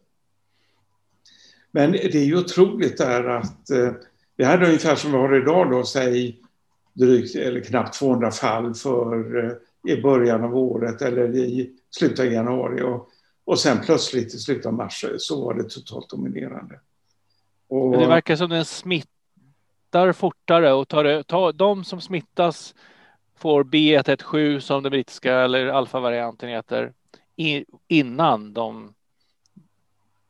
Men 1.71 1.91
det 1.91 2.15
är 2.15 2.25
ju 2.25 2.37
otroligt 2.37 2.97
där 2.97 3.23
att 3.23 3.69
eh, 3.69 3.91
vi 4.37 4.43
hade 4.43 4.65
ungefär 4.65 4.95
som 4.95 5.11
vi 5.11 5.17
har 5.17 5.41
idag 5.41 5.71
då, 5.71 5.83
säg 5.83 6.39
drygt 6.93 7.35
eller 7.35 7.61
knappt 7.61 7.93
200 7.99 8.31
fall 8.31 8.73
för 8.73 9.45
eh, 9.45 9.51
i 9.93 10.01
början 10.01 10.43
av 10.43 10.57
året 10.57 11.01
eller 11.01 11.35
i 11.35 11.71
slutet 11.91 12.19
av 12.19 12.25
januari. 12.25 12.81
Och 12.81 13.09
Och 13.45 13.59
sen 13.59 13.81
plötsligt 13.81 14.33
i 14.33 14.37
slutet 14.37 14.65
av 14.65 14.73
mars 14.73 15.05
så 15.17 15.45
var 15.45 15.53
det 15.53 15.69
totalt 15.69 16.09
dominerande. 16.09 16.79
Och... 17.67 17.97
Det 17.97 18.07
verkar 18.07 18.35
som 18.35 18.49
den 18.49 18.65
smittar 18.65 20.13
fortare 20.13 20.73
och 20.73 20.87
tar, 20.87 21.23
tar, 21.23 21.53
de 21.53 21.83
som 21.83 22.01
smittas 22.01 22.75
får 23.37 23.63
B117 23.63 24.59
som 24.59 24.83
den 24.83 24.89
brittiska 24.89 25.35
eller 25.35 25.67
alfavarianten 25.67 26.49
heter 26.49 26.93
innan 27.87 28.53
de 28.53 28.93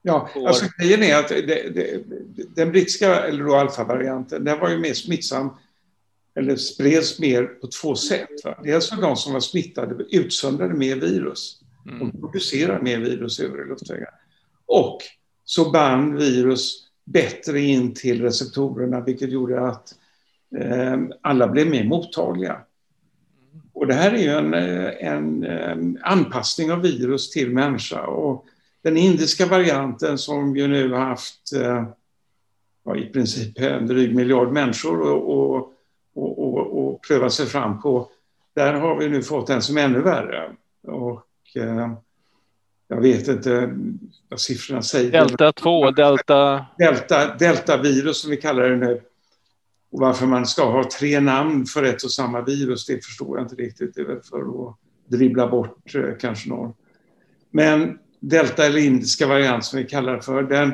Ja, 0.01 0.29
får... 0.33 0.47
alltså 0.47 0.65
grejen 0.77 1.03
är 1.03 1.15
att 1.15 1.29
det, 1.29 1.69
det, 1.69 2.03
den 2.55 2.71
brittiska, 2.71 3.15
eller 3.15 3.43
då 3.43 3.55
alfavarianten, 3.55 4.43
den 4.43 4.59
var 4.59 4.69
ju 4.69 4.77
mer 4.77 4.93
smittsam 4.93 5.49
eller 6.35 6.55
spreds 6.55 7.19
mer 7.19 7.43
på 7.43 7.67
två 7.67 7.95
sätt. 7.95 8.29
Va? 8.43 8.59
Dels 8.63 8.91
var 8.91 9.01
de 9.01 9.15
som 9.15 9.33
var 9.33 9.39
smittade 9.39 10.05
utsöndrade 10.09 10.73
mer 10.73 10.95
virus. 10.95 11.61
Mm. 11.85 11.99
De 11.99 12.11
producerade 12.11 12.81
mer 12.81 12.99
virus 12.99 13.39
över 13.39 13.65
luftvägarna. 13.65 14.17
Och 14.65 14.97
så 15.43 15.71
band 15.71 16.17
virus 16.17 16.87
bättre 17.05 17.59
in 17.59 17.93
till 17.93 18.21
receptorerna 18.21 19.01
vilket 19.01 19.31
gjorde 19.31 19.67
att 19.67 19.95
eh, 20.57 20.97
alla 21.21 21.47
blev 21.47 21.67
mer 21.67 21.83
mottagliga. 21.83 22.61
Och 23.73 23.87
det 23.87 23.93
här 23.93 24.11
är 24.11 24.17
ju 24.17 24.29
en, 24.29 24.53
en, 24.53 25.43
en, 25.43 25.99
anpassning 26.01 26.71
av 26.71 26.81
virus 26.81 27.29
till 27.29 27.49
människa. 27.49 28.01
Och 28.01 28.45
den 28.81 28.97
indiska 28.97 29.45
varianten 29.45 30.17
som 30.17 30.57
ju 30.57 30.67
nu 30.67 30.91
har 30.91 30.99
haft 30.99 31.53
eh, 31.55 31.87
ja, 32.85 32.95
i 32.95 33.05
princip 33.05 33.59
en 33.59 33.87
dryg 33.87 34.15
miljard 34.15 34.51
människor 34.51 35.01
och, 35.01 35.55
och, 35.55 35.73
och, 36.13 36.87
och, 36.87 37.01
prövat 37.07 37.33
sig 37.33 37.45
fram 37.45 37.81
på, 37.81 38.09
där 38.55 38.73
har 38.73 38.95
vi 38.95 39.09
nu 39.09 39.23
fått 39.23 39.49
en 39.49 39.61
som 39.61 39.77
är 39.77 39.81
ännu 39.81 40.01
värre. 40.01 40.51
Och 40.87 41.25
eh, 41.55 41.93
jag 42.87 43.01
vet 43.01 43.27
inte 43.27 43.75
vad 44.29 44.39
siffrorna 44.39 44.81
säger. 44.81 45.11
Delta 45.11 45.51
2, 45.51 45.91
delta... 45.91 46.65
Delta, 46.77 47.35
deltavirus 47.35 48.21
som 48.21 48.31
vi 48.31 48.37
kallar 48.37 48.69
det 48.69 48.75
nu. 48.75 49.01
Och 49.91 49.99
varför 49.99 50.25
man 50.25 50.45
ska 50.45 50.71
ha 50.71 50.89
tre 50.99 51.19
namn 51.19 51.65
för 51.65 51.83
ett 51.83 52.03
och 52.03 52.11
samma 52.11 52.41
virus, 52.41 52.85
det 52.85 53.05
förstår 53.05 53.37
jag 53.37 53.45
inte 53.45 53.55
riktigt. 53.55 53.95
Det 53.95 54.01
är 54.01 54.05
väl 54.05 54.21
för 54.21 54.39
att 54.39 54.75
dribbla 55.07 55.47
bort 55.47 55.95
eh, 55.95 56.17
kanske 56.19 56.49
någon. 56.49 56.73
Men 57.51 57.99
delta 58.19 58.65
eller 58.65 58.79
indiska 58.79 59.27
variant 59.27 59.65
som 59.65 59.79
vi 59.79 59.85
kallar 59.85 60.15
det 60.15 60.21
för, 60.21 60.43
den, 60.43 60.73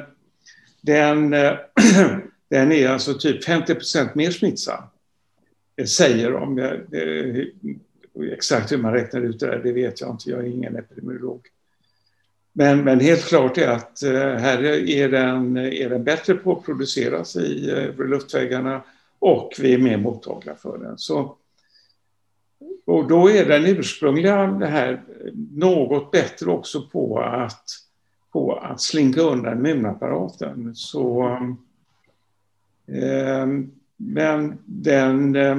den, 0.81 1.33
eh, 1.33 1.53
den 2.49 2.71
är 2.71 2.89
alltså 2.89 3.13
typ 3.13 3.47
50% 3.47 4.09
mer 4.13 4.31
smittsam. 4.31 4.83
Säger 5.85 6.31
de. 6.31 6.59
Eh, 6.59 7.45
exakt 8.33 8.71
hur 8.71 8.77
man 8.77 8.93
räknar 8.93 9.21
ut 9.21 9.39
det 9.39 9.47
där, 9.47 9.61
det 9.63 9.71
vet 9.71 10.01
jag 10.01 10.09
inte. 10.09 10.29
Jag 10.29 10.39
är 10.39 10.49
ingen 10.49 10.75
epidemiolog. 10.75 11.47
Men, 12.53 12.83
men 12.83 12.99
helt 12.99 13.25
klart 13.25 13.57
är 13.57 13.67
att 13.67 14.03
eh, 14.03 14.11
här 14.13 14.63
är 14.89 15.09
den, 15.09 15.57
är 15.57 15.89
den 15.89 16.03
bättre 16.03 16.33
på 16.33 16.51
att 16.51 16.65
produceras 16.65 17.35
i 17.35 17.69
eh, 17.69 18.05
luftväggarna 18.05 18.83
och 19.19 19.53
vi 19.59 19.73
är 19.73 19.77
mer 19.77 19.97
mottagliga 19.97 20.55
för 20.55 20.77
den. 20.77 20.97
Så, 20.97 21.35
och 22.85 23.07
då 23.07 23.29
är 23.29 23.45
den 23.45 23.65
ursprungliga 23.65 24.47
det 24.47 24.67
här 24.67 25.01
något 25.55 26.11
bättre 26.11 26.51
också 26.51 26.81
på 26.81 27.19
att, 27.19 27.63
på 28.31 28.55
att 28.55 28.81
slinka 28.81 29.21
undan 29.21 29.65
immunapparaten. 29.65 30.75
Så, 30.75 31.27
eh, 32.87 33.47
men 33.97 34.57
den, 34.65 35.35
eh, 35.35 35.57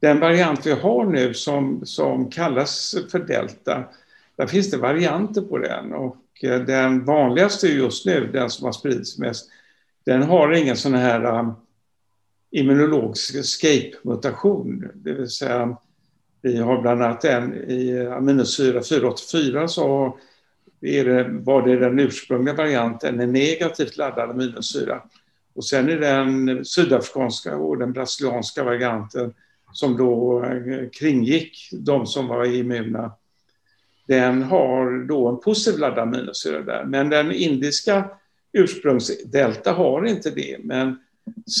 den 0.00 0.20
variant 0.20 0.66
vi 0.66 0.72
har 0.72 1.04
nu 1.04 1.34
som, 1.34 1.86
som 1.86 2.30
kallas 2.30 2.94
för 3.10 3.18
delta, 3.18 3.84
där 4.36 4.46
finns 4.46 4.70
det 4.70 4.76
varianter 4.76 5.42
på 5.42 5.58
den 5.58 5.92
och 5.92 6.16
eh, 6.42 6.60
den 6.60 7.04
vanligaste 7.04 7.68
just 7.68 8.06
nu, 8.06 8.30
den 8.32 8.50
som 8.50 8.64
har 8.64 8.72
spridits 8.72 9.18
mest, 9.18 9.50
den 10.04 10.22
har 10.22 10.52
ingen 10.52 10.76
sån 10.76 10.94
här 10.94 11.24
eh, 11.24 11.52
immunologisk 12.50 13.34
escape-mutation. 13.34 14.88
Det 14.94 15.12
vill 15.12 15.28
säga, 15.28 15.76
vi 16.42 16.56
har 16.56 16.82
bland 16.82 17.02
annat 17.02 17.24
en 17.24 17.54
i 17.54 18.06
aminosyra 18.06 18.82
484 18.82 19.68
så 19.68 20.18
är 20.80 21.04
det, 21.04 21.28
var 21.28 21.66
det 21.66 21.76
den 21.76 21.98
ursprungliga 21.98 22.54
varianten, 22.54 23.20
en 23.20 23.32
negativt 23.32 23.96
laddad 23.96 24.30
aminosyra. 24.30 25.02
Och 25.54 25.64
sen 25.64 25.88
är 25.88 25.96
den 25.96 26.64
sydafrikanska 26.64 27.56
och 27.56 27.78
den 27.78 27.92
brasilianska 27.92 28.64
varianten 28.64 29.34
som 29.72 29.96
då 29.96 30.44
eh, 30.44 30.88
kringgick 30.90 31.68
de 31.72 32.06
som 32.06 32.28
var 32.28 32.44
immuna. 32.44 33.12
Den 34.08 34.42
har 34.42 35.06
då 35.06 35.28
en 35.28 35.40
positiv 35.40 35.80
laddad 35.80 35.98
aminosyra 35.98 36.62
där, 36.62 36.84
men 36.84 37.08
den 37.08 37.32
indiska 37.32 38.10
ursprungsdelta 38.52 39.72
har 39.72 40.06
inte 40.06 40.30
det. 40.30 40.56
Men 40.64 40.96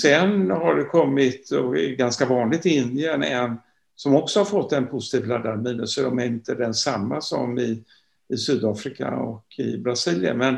Sen 0.00 0.50
har 0.50 0.74
det 0.74 0.84
kommit, 0.84 1.50
och 1.50 1.78
är 1.78 1.96
ganska 1.96 2.26
vanligt 2.26 2.66
i 2.66 2.70
Indien, 2.76 3.22
en 3.22 3.56
som 3.96 4.16
också 4.16 4.40
har 4.40 4.44
fått 4.44 4.72
en 4.72 4.86
positiv 4.86 5.28
laddad 5.28 5.52
aminosyra, 5.52 6.10
men 6.10 6.26
inte 6.26 6.54
den 6.54 6.74
samma 6.74 7.20
som 7.20 7.58
i, 7.58 7.84
i 8.28 8.36
Sydafrika 8.36 9.10
och 9.10 9.44
i 9.58 9.78
Brasilien. 9.78 10.38
Men, 10.38 10.56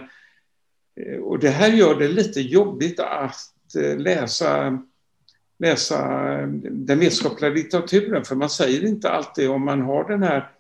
Eh, 1.01 1.19
och 1.19 1.39
det 1.39 1.51
här 1.51 1.73
gör 1.73 1.99
det 1.99 2.09
lite 2.09 2.41
jobbigt 2.41 3.01
att 3.01 3.77
eh, 3.77 3.99
läsa, 3.99 4.79
läsa 5.59 6.33
eh, 6.33 6.49
den 6.63 6.99
vetenskapliga 6.99 7.51
litteraturen, 7.51 8.25
för 8.25 8.37
man 8.37 8.51
säger 8.51 8.85
inte 8.85 9.11
alltid 9.11 9.51
om 9.51 9.65
man 9.65 9.81
har 9.81 10.09
den 10.09 10.23
här 10.23 10.51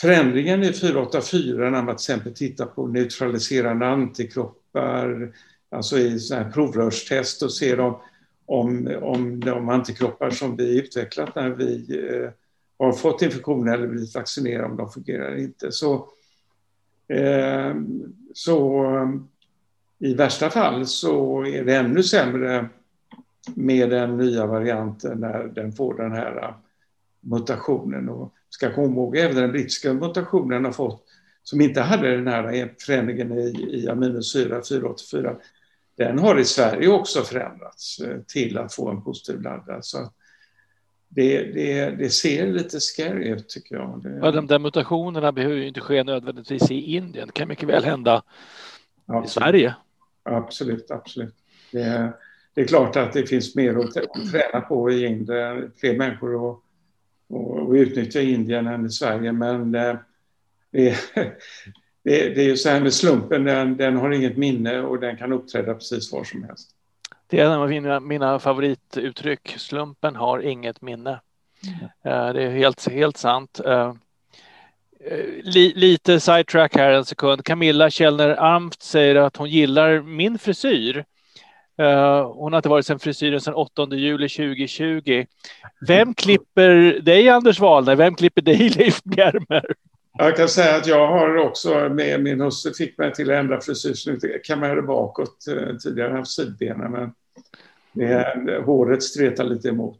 förändringen 0.00 0.62
i 0.62 0.72
484 0.72 1.70
när 1.70 1.82
man 1.82 1.86
till 1.86 1.94
exempel 1.94 2.34
tittar 2.34 2.66
på 2.66 2.86
neutraliserande 2.86 3.86
antikroppar, 3.86 5.32
alltså 5.70 5.98
i 5.98 6.18
sådana 6.18 6.44
här 6.44 6.52
provrörstest 6.52 7.42
och 7.42 7.52
ser 7.52 7.80
om, 7.80 8.00
om, 8.46 8.96
om 9.02 9.40
de 9.40 9.68
antikroppar 9.68 10.30
som 10.30 10.56
vi 10.56 10.78
utvecklat 10.78 11.34
när 11.34 11.50
vi 11.50 11.86
har 12.78 12.92
fått 12.92 13.22
infektioner 13.22 13.74
eller 13.74 13.86
blivit 13.86 14.14
vaccinerade, 14.14 14.64
om 14.64 14.76
de 14.76 14.90
fungerar 14.90 15.26
eller 15.26 15.42
inte. 15.42 15.72
Så, 15.72 16.08
eh, 17.10 17.74
så 18.34 18.84
eh, 18.96 19.08
i 20.08 20.14
värsta 20.14 20.50
fall 20.50 20.86
så 20.86 21.46
är 21.46 21.64
det 21.64 21.76
ännu 21.76 22.02
sämre 22.02 22.68
med 23.54 23.90
den 23.90 24.16
nya 24.16 24.46
varianten 24.46 25.20
när 25.20 25.44
den 25.44 25.72
får 25.72 25.94
den 25.94 26.12
här 26.12 26.36
eh, 26.36 26.54
mutationen. 27.20 28.08
Och 28.08 28.34
ska 28.48 28.74
komma 28.74 28.94
ihåg, 28.94 29.16
även 29.16 29.36
den 29.36 29.52
brittiska 29.52 29.94
mutationen 29.94 30.64
har 30.64 30.72
fått, 30.72 31.04
som 31.42 31.60
inte 31.60 31.80
hade 31.80 32.16
den 32.16 32.26
här 32.26 32.54
eh, 32.54 32.66
förändringen 32.78 33.32
i, 33.32 33.68
i 33.70 33.88
aminosyra 33.88 34.62
484, 34.68 35.36
den 35.96 36.18
har 36.18 36.38
i 36.38 36.44
Sverige 36.44 36.88
också 36.88 37.22
förändrats 37.22 38.00
till 38.26 38.58
att 38.58 38.74
få 38.74 38.90
en 38.90 39.02
positiv 39.02 39.40
laddad. 39.40 39.84
Så 39.84 40.10
det, 41.12 41.42
det, 41.42 41.90
det 41.90 42.10
ser 42.10 42.46
lite 42.46 42.80
scary 42.80 43.28
ut 43.28 43.48
tycker 43.48 43.74
jag. 43.74 44.00
Det... 44.02 44.18
Ja, 44.22 44.30
de 44.30 44.46
där 44.46 44.58
mutationerna 44.58 45.32
behöver 45.32 45.56
ju 45.56 45.68
inte 45.68 45.80
ske 45.80 46.04
nödvändigtvis 46.04 46.70
i 46.70 46.94
Indien. 46.96 47.26
Det 47.26 47.32
kan 47.32 47.48
mycket 47.48 47.68
väl 47.68 47.84
hända 47.84 48.22
absolut. 49.06 49.26
i 49.26 49.30
Sverige. 49.30 49.74
Absolut, 50.22 50.90
absolut. 50.90 51.34
Det, 51.72 52.12
det, 52.54 52.60
är 52.60 52.66
klart 52.66 52.96
att 52.96 53.12
det 53.12 53.26
finns 53.26 53.54
mer 53.54 53.76
att 53.76 53.92
träna 54.30 54.60
på 54.60 54.90
i 54.90 55.06
Indien, 55.06 55.72
fler 55.76 55.98
människor 55.98 56.34
och, 56.34 56.64
och, 57.28 57.58
och 57.58 57.72
utnyttja 57.72 58.20
Indien 58.20 58.66
än 58.66 58.86
i 58.86 58.90
Sverige. 58.90 59.32
Men 59.32 59.74
eh, 59.74 59.96
det, 60.70 60.96
det, 62.04 62.34
det 62.34 62.40
är 62.40 62.48
ju 62.48 62.56
så 62.56 62.68
här 62.68 62.80
med 62.80 62.94
slumpen, 62.94 63.44
den, 63.44 63.76
den, 63.76 63.96
har 63.96 64.10
inget 64.10 64.36
minne 64.36 64.80
och 64.80 65.00
den 65.00 65.16
kan 65.16 65.32
uppträda 65.32 65.74
precis 65.74 66.12
var 66.12 66.24
som 66.24 66.44
helst. 66.44 66.70
Det 67.30 67.40
är 67.40 67.44
en 67.44 67.52
av 67.52 67.68
mina, 67.68 68.00
mina 68.00 68.38
favorituttryck. 68.38 69.54
Slumpen 69.58 70.16
har 70.16 70.40
inget 70.40 70.82
minne. 70.82 71.20
Mm. 71.66 72.16
Uh, 72.16 72.32
det 72.32 72.42
är 72.42 72.50
helt, 72.50 72.88
helt 72.88 73.16
sant. 73.16 73.60
Uh, 73.66 73.92
li, 75.42 75.72
lite 75.76 76.20
sidetrack 76.20 76.76
här 76.76 76.92
en 76.92 77.04
sekund. 77.04 77.44
Camilla 77.44 77.90
Källner 77.90 78.40
Amft 78.40 78.82
säger 78.82 79.14
att 79.14 79.36
hon 79.36 79.50
gillar 79.50 80.00
min 80.00 80.38
frisyr. 80.38 81.04
Hon 82.34 82.52
har 82.52 82.58
inte 82.58 82.68
varit 82.68 82.86
sedan 82.86 82.98
frisyren 82.98 83.40
sedan 83.40 83.54
8 83.54 83.88
juli 83.90 84.28
2020. 84.28 85.26
Vem 85.86 86.14
klipper 86.14 87.00
dig 87.00 87.28
Anders 87.28 87.60
Wahlner? 87.60 87.96
Vem 87.96 88.14
klipper 88.14 88.42
dig 88.42 88.68
Leif 88.68 89.02
Bjermer? 89.02 89.74
Jag 90.18 90.36
kan 90.36 90.48
säga 90.48 90.76
att 90.76 90.86
jag 90.86 91.06
har 91.06 91.36
också 91.36 91.88
med 91.88 92.22
min 92.22 92.40
hustru 92.40 92.74
fick 92.74 92.98
mig 92.98 93.12
till 93.12 93.30
att 93.30 93.36
ändra 93.36 93.60
frisyr. 93.60 93.94
Nu 94.10 94.38
kan 94.44 94.60
man 94.60 94.68
göra 94.68 94.82
bakåt. 94.82 95.46
Eh, 95.48 95.76
tidigare 95.76 96.12
haft 96.12 96.30
sidbenen 96.30 96.92
men 96.92 97.12
det, 97.92 98.62
håret 98.66 99.02
stretar 99.02 99.44
lite 99.44 99.68
emot. 99.68 99.98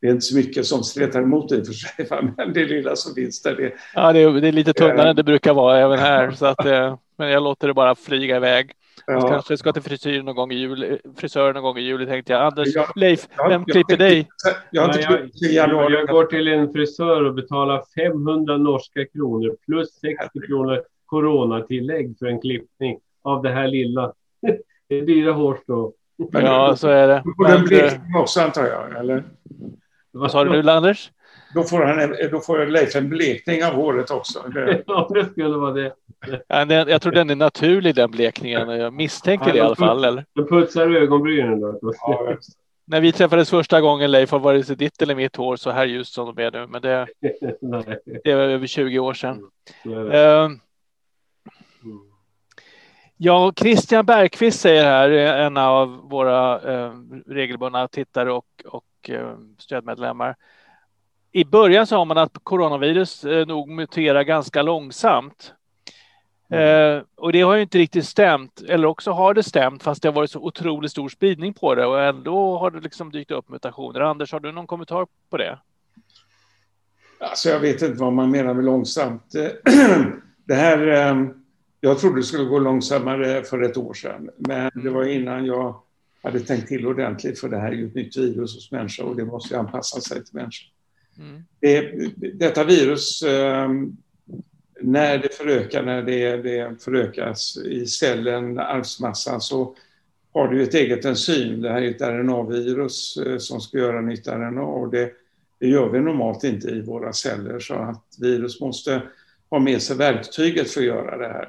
Det 0.00 0.06
är 0.06 0.10
inte 0.10 0.24
så 0.24 0.36
mycket 0.36 0.66
som 0.66 0.82
stretar 0.82 1.22
emot 1.22 1.52
i 1.52 1.62
och 1.62 1.66
för 1.66 1.72
sig, 1.72 2.06
men 2.36 2.52
det 2.52 2.64
lilla 2.64 2.96
som 2.96 3.14
finns 3.14 3.42
där. 3.42 3.56
Det, 3.56 3.72
ja, 3.94 4.12
det 4.12 4.20
är, 4.20 4.40
det 4.40 4.48
är 4.48 4.52
lite 4.52 4.72
tunnare 4.72 5.10
än 5.10 5.16
det 5.16 5.24
brukar 5.24 5.54
vara 5.54 5.78
även 5.78 5.98
här, 5.98 6.30
så 6.30 6.46
att, 6.46 6.66
eh, 6.66 6.98
men 7.16 7.30
jag 7.30 7.42
låter 7.42 7.68
det 7.68 7.74
bara 7.74 7.94
flyga 7.94 8.36
iväg. 8.36 8.72
Ja. 9.06 9.28
Kanske 9.28 9.56
ska 9.56 9.72
till 9.72 9.82
frisyr 9.82 10.22
någon 10.22 10.36
gång 10.36 10.52
i 10.52 10.54
juli, 10.54 10.98
frisör 11.16 11.52
någon 11.52 11.62
gång 11.62 11.78
i 11.78 11.80
juli 11.80 12.06
tänkte 12.06 12.32
jag. 12.32 12.42
Anders, 12.42 12.68
ja, 12.74 12.92
Leif, 12.96 13.28
vem 13.48 13.64
jag, 13.66 13.68
klipper 13.68 13.96
dig? 13.96 14.28
Jag, 14.70 14.94
jag, 14.94 15.30
jag, 15.34 15.92
jag, 15.92 16.08
går 16.08 16.24
till 16.24 16.48
en 16.48 16.72
frisör 16.72 17.24
och 17.24 17.34
betalar 17.34 17.82
500 17.94 18.56
norska 18.56 19.04
kronor 19.04 19.56
plus 19.66 20.00
60 20.00 20.46
kronor 20.46 20.82
coronatillägg 21.06 22.18
för 22.18 22.26
en 22.26 22.40
klippning 22.40 22.98
av 23.22 23.42
det 23.42 23.50
här 23.50 23.68
lilla. 23.68 24.12
det 24.88 24.98
är 24.98 25.02
dyra 25.02 25.32
hårstrå. 26.18 26.40
Ja, 26.40 26.76
så 26.76 26.88
är 26.88 27.08
det. 27.08 27.22
Och 27.38 27.48
den 27.48 27.64
blekning 27.64 28.16
också 28.16 28.40
antar 28.40 28.66
jag, 28.66 29.00
eller? 29.00 29.24
Vad 30.12 30.30
sa 30.30 30.44
du, 30.44 30.70
Anders? 30.70 31.10
Då 31.54 31.62
får, 31.62 31.82
han, 31.82 32.14
då 32.30 32.40
får 32.40 32.66
Leif 32.66 32.96
en 32.96 33.08
blekning 33.08 33.64
av 33.64 33.74
håret 33.74 34.10
också. 34.10 34.42
Det... 34.54 34.82
ja, 34.86 35.10
det 35.14 35.24
skulle 35.24 35.56
vara 35.56 35.72
det. 35.72 35.92
Jag 36.90 37.02
tror 37.02 37.12
den 37.12 37.30
är 37.30 37.36
naturlig 37.36 37.94
den 37.94 38.10
blekningen. 38.10 38.68
Jag 38.68 38.92
misstänker 38.92 39.46
ja, 39.46 39.52
det 39.52 39.58
i 39.58 39.60
alla 39.60 39.76
fall. 39.76 40.04
Eller? 40.04 40.24
Du 40.34 40.46
putsar 40.46 40.90
ögonbrynen 40.90 41.60
då? 41.60 41.78
Ja, 41.82 42.36
När 42.86 43.00
vi 43.00 43.12
träffades 43.12 43.50
första 43.50 43.80
gången 43.80 44.10
Leif, 44.10 44.30
har 44.30 44.38
varit 44.38 44.78
ditt 44.78 45.02
eller 45.02 45.14
mitt 45.14 45.36
hår 45.36 45.56
så 45.56 45.70
här 45.70 45.86
ljust 45.86 46.14
som 46.14 46.34
de 46.34 46.42
är 46.42 46.50
nu. 46.50 46.66
Men 46.66 46.82
det, 46.82 47.06
det 48.24 48.34
var 48.34 48.42
över 48.42 48.66
20 48.66 48.98
år 48.98 49.14
sedan. 49.14 49.40
Ja, 53.24 53.52
Christian 53.56 54.06
Bergqvist 54.06 54.60
säger 54.60 54.84
här, 54.84 55.10
en 55.10 55.56
av 55.56 55.88
våra 55.88 56.60
eh, 56.72 56.92
regelbundna 57.26 57.88
tittare 57.88 58.32
och, 58.32 58.46
och 58.64 59.10
eh, 59.10 59.36
stödmedlemmar. 59.58 60.36
I 61.32 61.44
början 61.44 61.86
sa 61.86 62.04
man 62.04 62.18
att 62.18 62.38
coronavirus 62.42 63.24
eh, 63.24 63.46
nog 63.46 63.68
muterar 63.68 64.22
ganska 64.22 64.62
långsamt. 64.62 65.54
Mm. 66.50 66.96
Eh, 66.96 67.02
och 67.14 67.32
det 67.32 67.40
har 67.40 67.54
ju 67.54 67.62
inte 67.62 67.78
riktigt 67.78 68.06
stämt, 68.06 68.62
eller 68.68 68.88
också 68.88 69.10
har 69.10 69.34
det 69.34 69.42
stämt 69.42 69.82
fast 69.82 70.02
det 70.02 70.08
har 70.08 70.14
varit 70.14 70.30
så 70.30 70.40
otroligt 70.40 70.90
stor 70.90 71.08
spridning 71.08 71.54
på 71.54 71.74
det 71.74 71.86
och 71.86 72.02
ändå 72.02 72.58
har 72.58 72.70
det 72.70 72.80
liksom 72.80 73.12
dykt 73.12 73.30
upp 73.30 73.48
mutationer. 73.48 74.00
Anders, 74.00 74.32
har 74.32 74.40
du 74.40 74.52
någon 74.52 74.66
kommentar 74.66 75.06
på 75.30 75.36
det? 75.36 75.58
Alltså 77.20 77.48
jag 77.48 77.60
vet 77.60 77.82
inte 77.82 78.00
vad 78.00 78.12
man 78.12 78.30
menar 78.30 78.54
med 78.54 78.64
långsamt. 78.64 79.32
Det 80.44 80.54
här 80.54 80.86
eh, 80.88 81.41
jag 81.84 81.98
trodde 81.98 82.20
det 82.20 82.24
skulle 82.24 82.44
gå 82.44 82.58
långsammare 82.58 83.42
för 83.42 83.62
ett 83.62 83.76
år 83.76 83.94
sedan, 83.94 84.30
men 84.36 84.70
det 84.74 84.90
var 84.90 85.04
innan 85.04 85.46
jag 85.46 85.80
hade 86.22 86.40
tänkt 86.40 86.68
till 86.68 86.86
ordentligt, 86.86 87.40
för 87.40 87.48
det 87.48 87.58
här 87.58 87.68
är 87.68 87.76
ju 87.76 87.86
ett 87.86 87.94
nytt 87.94 88.16
virus 88.16 88.54
hos 88.54 88.70
människor 88.70 89.04
och 89.04 89.16
det 89.16 89.24
måste 89.24 89.58
anpassa 89.58 90.00
sig 90.00 90.24
till 90.24 90.34
människor. 90.34 90.68
Mm. 91.18 91.42
Det, 91.60 91.90
detta 92.38 92.64
virus, 92.64 93.22
ehm, 93.22 93.96
när 94.80 95.18
det 95.18 95.34
förökar, 95.34 95.82
när 95.82 96.02
det, 96.02 96.36
det 96.36 96.82
förökas 96.82 97.56
i 97.56 97.86
cellen, 97.86 98.58
arvsmassan, 98.58 99.40
så 99.40 99.74
har 100.32 100.48
det 100.48 100.56
ju 100.56 100.62
ett 100.62 100.74
eget 100.74 101.04
enzym. 101.04 101.62
Det 101.62 101.70
här 101.70 101.82
är 101.82 101.90
ett 101.90 102.00
RNA-virus 102.00 103.16
eh, 103.16 103.38
som 103.38 103.60
ska 103.60 103.78
göra 103.78 104.00
nytt 104.00 104.26
RNA 104.26 104.62
och 104.62 104.90
det, 104.90 105.12
det 105.58 105.66
gör 105.66 105.88
vi 105.88 106.00
normalt 106.00 106.44
inte 106.44 106.68
i 106.68 106.80
våra 106.80 107.12
celler, 107.12 107.60
så 107.60 107.74
att 107.74 108.04
virus 108.20 108.60
måste 108.60 109.02
ha 109.50 109.58
med 109.58 109.82
sig 109.82 109.96
verktyget 109.96 110.70
för 110.70 110.80
att 110.80 110.86
göra 110.86 111.18
det 111.18 111.28
här. 111.28 111.48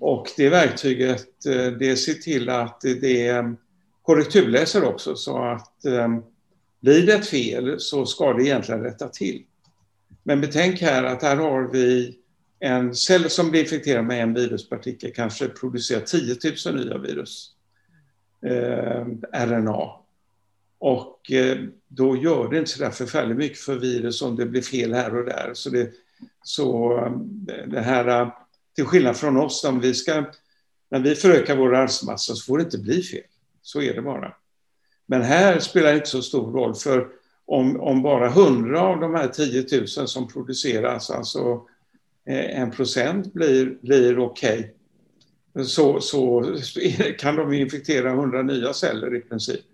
Och 0.00 0.26
det 0.36 0.48
verktyget 0.48 1.46
eh, 1.46 1.66
det 1.66 1.96
ser 1.96 2.14
till 2.14 2.48
att 2.48 2.80
det 2.80 3.44
korrekturläser 4.02 4.84
också 4.84 5.16
så 5.16 5.44
att 5.44 5.84
ehm, 5.84 6.22
blir 6.80 7.06
det 7.06 7.12
ett 7.12 7.26
fel 7.26 7.80
så 7.80 8.06
ska 8.06 8.32
det 8.32 8.44
egentligen 8.44 8.82
rätta 8.82 9.08
till. 9.08 9.44
Men 10.22 10.40
betänk 10.40 10.80
här 10.80 11.04
att 11.04 11.22
här 11.22 11.36
har 11.36 11.72
vi 11.72 12.18
en 12.58 12.94
cell 12.94 13.30
som 13.30 13.50
blir 13.50 13.60
infekterad 13.60 14.04
med 14.04 14.22
en 14.22 14.34
viruspartikel 14.34 15.12
kanske 15.14 15.48
producerar 15.48 16.00
10 16.00 16.36
000 16.66 16.84
nya 16.84 16.98
virus, 16.98 17.50
eh, 18.46 19.06
RNA. 19.46 19.90
Och 20.78 21.32
eh, 21.32 21.58
då 21.88 22.16
gör 22.16 22.50
det 22.50 22.58
inte 22.58 22.70
så 22.70 22.82
där 22.82 22.90
förfärligt 22.90 23.38
mycket 23.38 23.58
för 23.58 23.74
virus 23.74 24.22
om 24.22 24.36
det 24.36 24.46
blir 24.46 24.62
fel 24.62 24.94
här 24.94 25.16
och 25.16 25.24
där. 25.24 25.50
Så 25.54 25.70
det, 25.70 25.90
så 26.42 26.98
ehm, 26.98 27.46
det 27.66 27.80
här 27.80 28.30
till 28.80 28.86
skillnad 28.86 29.16
från 29.16 29.36
oss, 29.36 29.64
om 29.64 29.80
vi 29.80 29.94
ska, 29.94 30.24
när 30.90 31.00
vi 31.00 31.14
förökar 31.14 31.56
vår 31.56 31.74
arvsmassa 31.74 32.34
så 32.34 32.44
får 32.44 32.58
det 32.58 32.64
inte 32.64 32.78
bli 32.78 33.02
fel. 33.02 33.22
Så 33.62 33.80
är 33.80 33.94
det 33.94 34.02
bara. 34.02 34.34
Men 35.06 35.22
här 35.22 35.58
spelar 35.58 35.90
det 35.90 35.96
inte 35.96 36.08
så 36.08 36.22
stor 36.22 36.52
roll, 36.52 36.74
för 36.74 37.08
om, 37.44 37.80
om 37.80 38.02
bara 38.02 38.26
100 38.26 38.80
av 38.80 39.00
de 39.00 39.14
här 39.14 39.28
10 39.28 39.66
000 39.98 40.08
som 40.08 40.28
produceras, 40.28 41.10
alltså 41.10 41.62
eh, 42.24 42.60
en 42.60 42.70
procent 42.70 43.32
blir, 43.32 43.78
blir 43.82 44.18
okej, 44.18 44.74
okay, 45.54 45.64
så, 45.64 46.00
så 46.00 46.54
kan 47.18 47.36
de 47.36 47.52
infektera 47.52 48.10
100 48.10 48.42
nya 48.42 48.72
celler 48.72 49.16
i 49.16 49.20
princip. 49.20 49.64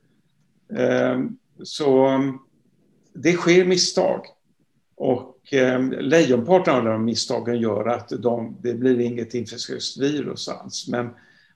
Ehm, 0.79 1.37
så 1.63 2.11
det 3.13 3.33
sker 3.33 3.65
misstag. 3.65 4.27
Och 4.97 5.36
Ehm, 5.51 5.91
lejonparten 5.93 6.75
av 6.75 6.85
de 6.85 7.05
misstagen 7.05 7.61
gör 7.61 7.89
att 7.89 8.09
de, 8.09 8.57
det 8.63 8.75
blir 8.75 9.01
inget 9.01 9.35
infektiöst 9.35 9.99
virus 9.99 10.49
alls. 10.49 10.89
Men, 10.89 11.11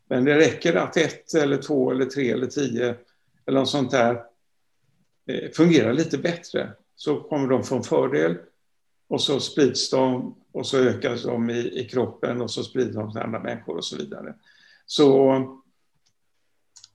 men 0.08 0.24
det 0.24 0.38
räcker 0.38 0.74
att 0.74 0.96
ett 0.96 1.34
eller 1.34 1.56
två 1.56 1.90
eller 1.90 2.04
tre 2.04 2.30
eller 2.30 2.46
tio 2.46 2.94
eller 3.46 3.60
något 3.60 3.68
sånt 3.68 3.90
där 3.90 4.22
eh, 5.26 5.50
fungerar 5.50 5.92
lite 5.92 6.18
bättre. 6.18 6.72
Så 6.96 7.20
kommer 7.20 7.48
de 7.48 7.64
få 7.64 7.76
en 7.76 7.82
fördel 7.82 8.36
och 9.08 9.20
så 9.20 9.40
sprids 9.40 9.90
de 9.90 10.34
och 10.52 10.66
så 10.66 10.78
ökas 10.78 11.22
de 11.22 11.50
i, 11.50 11.80
i 11.80 11.88
kroppen 11.88 12.40
och 12.40 12.50
så 12.50 12.62
sprids 12.62 12.94
de 12.94 13.12
till 13.12 13.20
andra 13.20 13.40
människor 13.40 13.76
och 13.76 13.84
så 13.84 13.96
vidare. 13.96 14.34
Så 14.86 15.32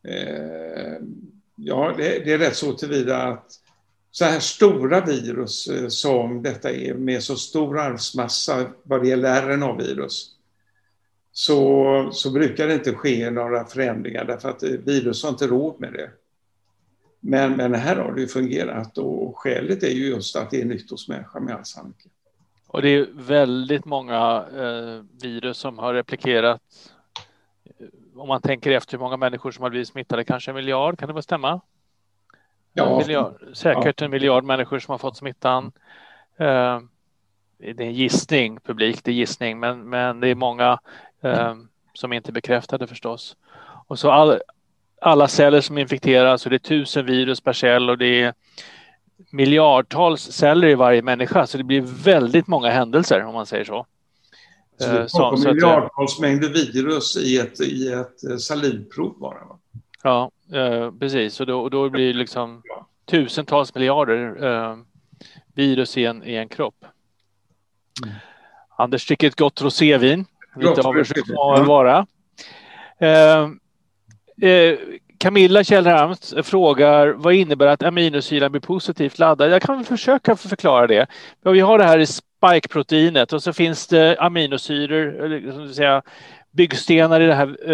eh, 0.03 0.97
ja, 1.55 1.93
det, 1.97 2.25
det, 2.25 2.33
är 2.33 2.37
rätt 2.37 2.55
så 2.55 2.73
tillvida 2.73 3.23
att 3.23 3.59
så 4.15 4.25
här 4.25 4.39
stora 4.39 5.01
virus 5.01 5.67
eh, 5.67 5.87
som 5.87 6.43
detta 6.43 6.71
är 6.71 6.93
med 6.93 7.23
så 7.23 7.35
stor 7.35 7.79
arvsmassa 7.79 8.65
vad 8.83 9.01
det 9.01 9.07
gäller 9.07 9.41
RNA-virus 9.41 10.31
så, 11.31 12.09
så 12.11 12.31
brukar 12.31 12.67
det 12.67 12.73
inte 12.73 12.93
ske 12.93 13.29
några 13.29 13.65
förändringar 13.65 14.25
därför 14.25 14.49
att 14.49 14.63
eh, 14.63 14.69
virus 14.69 15.23
har 15.23 15.29
inte 15.29 15.47
råd 15.47 15.75
med 15.79 15.93
det. 15.93 16.11
Men, 17.19 17.51
men 17.51 17.73
här 17.73 17.95
har 17.95 18.13
det 18.13 18.21
ju 18.21 18.27
fungerat 18.27 18.97
och 18.97 19.37
skälet 19.37 19.83
är 19.83 19.89
ju 19.89 20.07
just 20.07 20.35
att 20.35 20.51
det 20.51 20.61
är 20.61 20.65
nytt 20.65 20.91
hos 20.91 21.09
människan 21.09 21.43
med 21.43 21.55
all 21.55 21.65
sannolikhet. 21.65 22.11
Och 22.67 22.81
det 22.81 22.89
är 22.89 23.07
väldigt 23.13 23.85
många 23.85 24.45
eh, 24.57 25.03
virus 25.21 25.57
som 25.57 25.79
har 25.79 25.93
replikerat. 25.93 26.61
Om 28.15 28.27
man 28.27 28.41
tänker 28.41 28.71
efter 28.71 28.91
hur 28.91 28.99
många 28.99 29.17
människor 29.17 29.51
som 29.51 29.63
har 29.63 29.69
blivit 29.69 29.87
smittade, 29.87 30.23
kanske 30.23 30.51
en 30.51 30.55
miljard, 30.55 30.99
kan 30.99 31.07
det 31.07 31.13
väl 31.13 31.23
stämma? 31.23 31.61
Ja. 32.77 32.97
Miljard, 32.97 33.35
säkert 33.53 34.01
en 34.01 34.11
miljard 34.11 34.43
människor 34.43 34.79
som 34.79 34.91
har 34.91 34.97
fått 34.97 35.17
smittan. 35.17 35.71
Eh, 36.37 36.79
det 37.57 37.69
är 37.69 37.81
en 37.81 37.93
gissning, 37.93 38.59
publik, 38.59 39.03
det 39.03 39.11
är 39.11 39.15
gissning, 39.15 39.59
men, 39.59 39.89
men 39.89 40.19
det 40.19 40.27
är 40.27 40.35
många 40.35 40.79
eh, 41.21 41.55
som 41.93 42.13
inte 42.13 42.29
är 42.29 42.33
bekräftade 42.33 42.87
förstås. 42.87 43.37
Och 43.87 43.99
så 43.99 44.11
all, 44.11 44.39
alla 45.01 45.27
celler 45.27 45.61
som 45.61 45.77
infekteras 45.77 46.45
och 46.45 46.49
det 46.49 46.55
är 46.55 46.59
tusen 46.59 47.05
virus 47.05 47.41
per 47.41 47.53
cell 47.53 47.89
och 47.89 47.97
det 47.97 48.21
är 48.21 48.33
miljardtals 49.31 50.21
celler 50.21 50.67
i 50.67 50.75
varje 50.75 51.01
människa, 51.01 51.47
så 51.47 51.57
det 51.57 51.63
blir 51.63 51.81
väldigt 51.81 52.47
många 52.47 52.69
händelser 52.69 53.23
om 53.23 53.33
man 53.33 53.45
säger 53.45 53.63
så. 53.65 53.85
Så 54.77 54.91
det 54.91 55.07
kommer 55.11 55.53
miljardtals 55.53 56.19
mängder 56.19 56.49
virus 56.49 57.17
i 57.17 57.37
ett, 57.37 57.59
i 57.61 57.87
ett 57.87 58.41
salivprov 58.41 59.19
bara? 59.19 59.45
Va? 59.45 59.59
Ja, 60.03 60.31
eh, 60.53 60.91
precis. 60.99 61.39
Och 61.39 61.45
då, 61.45 61.59
och 61.59 61.69
då 61.69 61.89
blir 61.89 62.07
det 62.07 62.19
liksom 62.19 62.61
tusentals 63.05 63.75
miljarder 63.75 64.45
eh, 64.45 64.77
virus 65.53 65.97
i 65.97 66.05
en, 66.05 66.23
i 66.23 66.35
en 66.35 66.49
kropp. 66.49 66.85
Mm. 68.05 68.15
Anders 68.77 69.07
dricker 69.07 69.27
ett 69.27 69.39
gott 69.39 69.61
rosévin. 69.61 70.25
Lite 70.55 70.81
av 70.81 70.95
det 70.95 71.05
får 71.05 71.63
vara. 71.63 72.07
Eh, 72.99 73.49
eh, 74.49 74.77
Camilla 75.17 75.63
Kjellrams 75.63 76.33
frågar 76.43 77.07
vad 77.07 77.33
innebär 77.33 77.67
att 77.67 77.83
aminosyran 77.83 78.51
blir 78.51 78.61
positivt 78.61 79.19
laddad? 79.19 79.51
Jag 79.51 79.61
kan 79.61 79.83
försöka 79.83 80.35
förklara 80.35 80.87
det. 80.87 81.07
Vi 81.43 81.59
har 81.59 81.77
det 81.77 81.83
här 81.83 81.99
i 81.99 82.05
spike-proteinet 82.05 83.33
och 83.33 83.43
så 83.43 83.53
finns 83.53 83.87
det 83.87 84.17
aminosyror, 84.19 85.23
eller, 85.23 85.73
säga, 85.73 86.01
byggstenar 86.55 87.21
i, 87.21 87.31
här, 87.31 87.71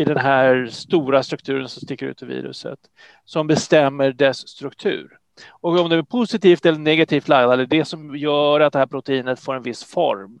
i, 0.00 0.04
den 0.04 0.18
här 0.18 0.66
stora 0.66 1.22
strukturen 1.22 1.68
som 1.68 1.82
sticker 1.82 2.06
ut 2.06 2.22
ur 2.22 2.26
viruset 2.26 2.78
som 3.24 3.46
bestämmer 3.46 4.12
dess 4.12 4.48
struktur. 4.48 5.18
Och 5.50 5.80
om 5.80 5.90
det 5.90 5.96
är 5.96 6.02
positivt 6.02 6.66
eller 6.66 6.78
negativt 6.78 7.28
laddad, 7.28 7.60
är 7.60 7.66
det 7.66 7.84
som 7.84 8.16
gör 8.16 8.60
att 8.60 8.72
det 8.72 8.78
här 8.78 8.86
proteinet 8.86 9.40
får 9.40 9.54
en 9.54 9.62
viss 9.62 9.84
form. 9.84 10.40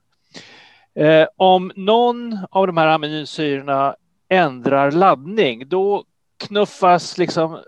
Eh, 0.94 1.26
om 1.36 1.72
någon 1.76 2.38
av 2.50 2.66
de 2.66 2.76
här 2.76 2.86
aminosyrorna 2.86 3.96
ändrar 4.28 4.90
laddning, 4.90 5.68
då 5.68 6.04
knuffas 6.46 7.18
liksom 7.18 7.58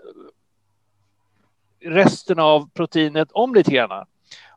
resten 1.85 2.39
av 2.39 2.69
proteinet 2.73 3.31
om 3.31 3.55
lite 3.55 3.71
grann. 3.71 4.05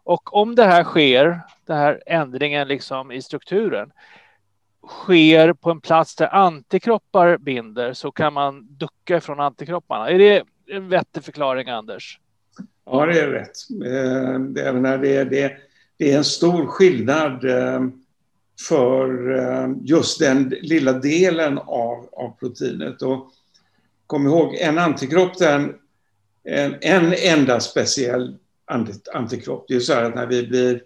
Och 0.04 0.34
om 0.36 0.54
det 0.54 0.64
här 0.64 0.84
sker, 0.84 1.40
den 1.66 1.76
här 1.76 2.02
ändringen 2.06 2.68
liksom 2.68 3.12
i 3.12 3.22
strukturen, 3.22 3.92
sker 4.88 5.52
på 5.52 5.70
en 5.70 5.80
plats 5.80 6.16
där 6.16 6.34
antikroppar 6.34 7.38
binder 7.38 7.92
så 7.92 8.12
kan 8.12 8.32
man 8.32 8.66
ducka 8.70 9.20
från 9.20 9.40
antikropparna. 9.40 10.10
Är 10.10 10.18
det 10.18 10.42
en 10.70 10.88
vettig 10.88 11.24
förklaring, 11.24 11.68
Anders? 11.68 12.20
Ja, 12.86 13.06
det 13.06 13.20
är 13.20 13.28
rätt. 13.28 13.56
Eh, 13.70 14.40
det 14.40 14.62
är, 14.62 14.98
det, 14.98 15.24
det, 15.24 15.52
det 15.96 16.12
är 16.12 16.16
en 16.18 16.24
stor 16.24 16.66
skillnad 16.66 17.44
eh, 17.44 17.80
för 18.68 19.38
eh, 19.38 19.68
just 19.82 20.18
den 20.18 20.48
lilla 20.48 20.92
delen 20.92 21.58
av, 21.58 22.08
av 22.12 22.36
proteinet. 22.40 23.02
Och 23.02 23.30
kom 24.06 24.26
ihåg, 24.26 24.54
en 24.54 24.78
antikropp, 24.78 25.38
den, 25.38 25.74
en, 26.44 26.76
en 26.80 27.14
enda 27.18 27.60
speciell 27.60 28.36
antikropp. 29.12 29.64
Det 29.68 29.74
är 29.74 29.80
så 29.80 29.94
här 29.94 30.04
att 30.04 30.14
när 30.14 30.26
vi 30.26 30.46
blir 30.46 30.82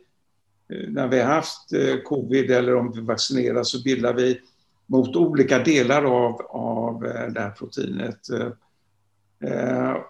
Eh, 0.68 0.88
när 0.88 1.08
vi 1.08 1.20
har 1.20 1.34
haft 1.34 1.72
eh, 1.72 1.96
covid 1.96 2.50
eller 2.50 2.74
om 2.74 2.92
vi 2.92 3.00
vaccineras 3.00 3.70
så 3.70 3.82
bildar 3.82 4.14
vi 4.14 4.40
mot 4.86 5.16
olika 5.16 5.58
delar 5.58 6.04
av, 6.04 6.40
av 6.48 7.06
eh, 7.06 7.26
det 7.32 7.40
här 7.40 7.50
proteinet. 7.50 8.20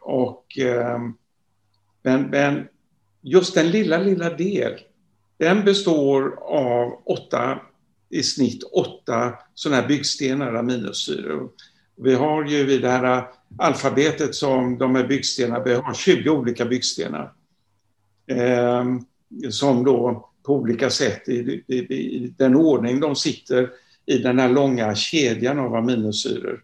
Och, 0.01 0.59
men, 2.03 2.23
men 2.23 2.69
just 3.23 3.55
den 3.55 3.71
lilla, 3.71 3.99
lilla 3.99 4.31
del 4.31 4.81
den 5.37 5.65
består 5.65 6.39
av 6.43 7.03
åtta, 7.05 7.61
i 8.11 8.23
snitt 8.23 8.63
åtta 8.63 9.35
sådana 9.55 9.81
här 9.81 9.89
byggstenar, 9.89 10.55
aminosyror. 10.55 11.51
Vi 11.97 12.15
har 12.15 12.45
ju 12.45 12.73
i 12.73 12.79
det 12.79 12.89
här 12.89 13.27
alfabetet 13.59 14.35
som 14.35 14.79
de 14.79 14.95
här 14.95 15.07
byggstenarna, 15.07 15.65
vi 15.65 15.75
har 15.75 15.95
20 15.95 16.31
olika 16.31 16.65
byggstenar. 16.65 17.33
Eh, 18.27 18.85
som 19.51 19.85
då 19.85 20.31
på 20.45 20.55
olika 20.55 20.91
sätt 20.91 21.29
i, 21.29 21.63
i, 21.67 21.77
i, 21.77 22.35
den 22.39 22.57
ordning 22.57 23.01
de 23.01 23.17
sitter 23.17 23.71
i 24.07 24.19
den 24.19 24.39
här 24.39 24.49
långa 24.49 24.95
kedjan 24.95 25.59
av 25.59 25.75
aminosyror 25.75 26.63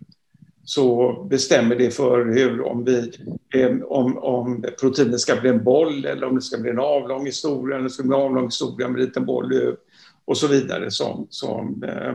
så 0.64 1.12
bestämmer 1.30 1.76
det 1.76 1.90
för 1.90 2.24
hur, 2.24 2.60
om, 2.60 2.84
vi, 2.84 3.12
eh, 3.54 3.70
om, 3.82 4.18
om 4.18 4.64
proteinet 4.80 5.20
ska 5.20 5.36
bli 5.36 5.50
en 5.50 5.64
boll 5.64 6.04
eller 6.04 6.26
om 6.26 6.34
det 6.34 6.42
ska 6.42 6.58
bli 6.58 6.70
en 6.70 6.78
avlång 6.78 7.26
historia 7.26 7.78
eller 7.78 7.88
ska 7.88 8.02
bli 8.02 8.16
en 8.16 8.22
avlång 8.22 8.44
historia 8.44 8.88
med 8.88 9.00
en 9.00 9.06
liten 9.06 9.26
boll 9.26 9.76
och 10.24 10.36
så 10.36 10.46
vidare 10.46 10.90
som, 10.90 11.26
som, 11.30 11.82
eh, 11.82 12.14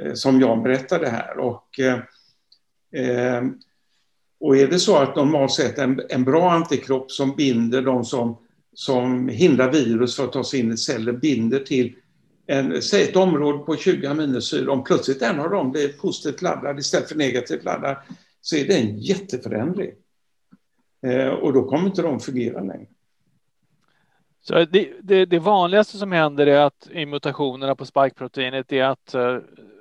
eh, 0.00 0.14
som 0.14 0.40
Jan 0.40 0.62
berättade 0.62 1.08
här. 1.08 1.38
Och, 1.38 1.80
och 4.40 4.56
är 4.56 4.66
det 4.66 4.78
så 4.78 4.96
att 4.96 5.16
normalt 5.16 5.52
sett 5.52 5.78
en, 5.78 6.00
en 6.08 6.24
bra 6.24 6.50
antikropp 6.50 7.10
som 7.10 7.36
binder 7.36 7.82
de 7.82 8.04
som, 8.04 8.36
som 8.80 9.28
hindrar 9.28 9.72
virus 9.72 10.16
för 10.16 10.24
att 10.24 10.32
ta 10.32 10.44
sig 10.44 10.60
in 10.60 10.72
i 10.72 10.76
celler 10.76 11.12
binder 11.12 11.58
till 11.58 11.94
en, 12.46 12.82
säg 12.82 13.02
ett 13.02 13.16
område 13.16 13.58
på 13.58 13.76
20 13.76 14.06
aminosyror, 14.06 14.68
om 14.68 14.84
plötsligt 14.84 15.22
en 15.22 15.40
av 15.40 15.50
dem 15.50 15.72
blir 15.72 15.88
positivt 15.88 16.42
laddad 16.42 16.78
istället 16.78 17.08
för 17.08 17.16
negativt 17.16 17.64
laddad, 17.64 17.96
så 18.40 18.56
är 18.56 18.66
det 18.66 18.78
en 18.78 18.98
jätteförändring. 18.98 19.90
Eh, 21.06 21.28
och 21.28 21.52
då 21.52 21.64
kommer 21.64 21.86
inte 21.86 22.02
de 22.02 22.20
fungera 22.20 22.60
längre. 22.60 22.86
Så 24.42 24.64
det, 24.64 24.92
det, 25.02 25.24
det, 25.24 25.38
vanligaste 25.38 25.98
som 25.98 26.12
händer 26.12 26.46
är 26.46 26.60
att 26.60 26.88
i 26.90 27.06
mutationerna 27.06 27.74
på 27.74 27.86
spikeproteinet 27.86 28.72
är 28.72 28.84
att 28.84 29.14
eh, 29.14 29.38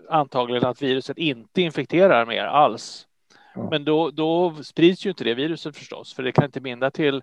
antagligen 0.10 0.66
att 0.66 0.82
viruset 0.82 1.18
inte 1.18 1.62
infekterar 1.62 2.26
mer 2.26 2.44
alls. 2.44 3.08
Ja. 3.56 3.68
Men 3.72 3.86
då, 3.86 4.12
då 4.12 4.56
sprids 4.64 5.06
ju 5.06 5.10
inte 5.10 5.24
det 5.24 5.34
viruset 5.34 5.78
förstås, 5.78 6.14
för 6.14 6.24
det 6.24 6.32
kan 6.32 6.46
inte 6.46 6.62
binda 6.62 6.92
till 6.92 7.22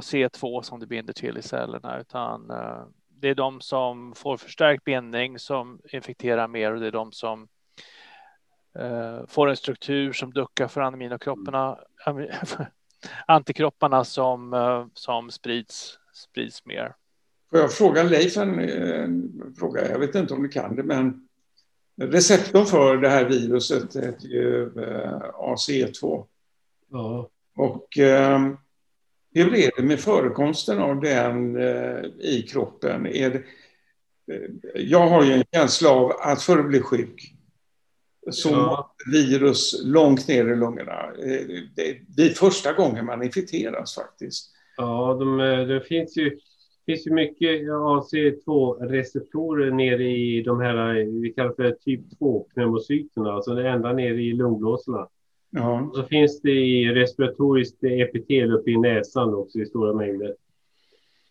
AC2 0.00 0.62
som 0.62 0.80
det 0.80 0.86
binder 0.86 1.12
till 1.12 1.38
i 1.38 1.42
cellerna, 1.42 2.00
utan 2.00 2.50
eh, 2.50 2.84
det 3.08 3.28
är 3.28 3.34
de 3.34 3.60
som 3.60 4.14
får 4.14 4.36
förstärkt 4.36 4.84
bindning 4.84 5.38
som 5.38 5.80
infekterar 5.92 6.48
mer 6.48 6.72
och 6.72 6.80
det 6.80 6.86
är 6.86 6.92
de 6.92 7.12
som 7.12 7.48
eh, 8.78 9.26
får 9.28 9.48
en 9.48 9.56
struktur 9.56 10.12
som 10.12 10.32
duckar 10.32 10.68
för 10.68 10.80
aminokropparna, 10.80 11.78
antikropparna 13.26 14.04
som, 14.04 14.52
eh, 14.52 14.86
som 14.94 15.30
sprids, 15.30 15.98
sprids 16.12 16.64
mer. 16.64 16.94
Får 17.50 17.58
jag 17.58 17.72
fråga 17.72 18.02
Leif 18.02 18.36
en, 18.36 18.58
en, 18.58 19.54
fråga? 19.58 19.90
Jag 19.90 19.98
vet 19.98 20.14
inte 20.14 20.34
om 20.34 20.42
du 20.42 20.48
kan 20.48 20.76
det, 20.76 20.82
men 20.82 21.28
receptorn 22.00 22.66
för 22.66 22.96
det 22.96 23.08
här 23.08 23.24
viruset 23.24 23.96
heter 23.96 24.28
ju 24.28 24.64
eh, 24.64 25.20
ACE2. 25.34 26.26
Ja. 26.90 27.28
Och 27.56 27.98
eh, 27.98 28.40
hur 29.34 29.54
är 29.54 29.70
det 29.76 29.82
med 29.82 30.00
förekomsten 30.00 30.78
av 30.78 31.00
den 31.00 31.56
eh, 31.56 32.04
i 32.20 32.46
kroppen? 32.52 33.06
Är 33.06 33.30
det, 33.30 33.42
eh, 34.34 34.50
jag 34.74 35.08
har 35.08 35.24
ju 35.24 35.32
en 35.32 35.44
känsla 35.54 35.90
av 35.90 36.12
att 36.20 36.42
för 36.42 36.58
att 36.58 36.68
bli 36.68 36.80
sjuk 36.80 37.34
så 38.30 38.48
ja. 38.48 38.94
virus 39.12 39.82
långt 39.84 40.28
ner 40.28 40.48
i 40.48 40.56
lungorna. 40.56 41.02
Eh, 41.02 41.46
det 42.16 42.22
är 42.22 42.28
första 42.28 42.72
gången 42.72 43.06
man 43.06 43.22
infekteras 43.22 43.94
faktiskt. 43.94 44.50
Ja, 44.76 45.16
de, 45.20 45.38
det 45.68 45.80
finns 45.80 46.16
ju, 46.16 46.38
finns 46.86 47.06
ju 47.06 47.10
mycket 47.10 47.62
AC2-receptorer 47.62 49.70
nere 49.70 50.04
i 50.04 50.42
de 50.42 50.60
här, 50.60 50.94
vi 51.22 51.32
kallar 51.32 51.52
för 51.52 51.70
typ 51.70 52.00
2-pneumocyterna, 52.20 53.32
alltså 53.32 53.50
ända 53.50 53.92
nere 53.92 54.22
i 54.22 54.32
lungblåsorna. 54.32 55.08
Ja. 55.54 55.90
Så 55.94 56.02
finns 56.02 56.40
det 56.40 56.50
i 56.50 56.88
respiratoriskt 56.88 57.84
epitel 57.84 58.52
uppe 58.52 58.70
i 58.70 58.76
näsan 58.76 59.34
också 59.34 59.58
i 59.58 59.66
stora 59.66 59.94
mängder. 59.94 60.34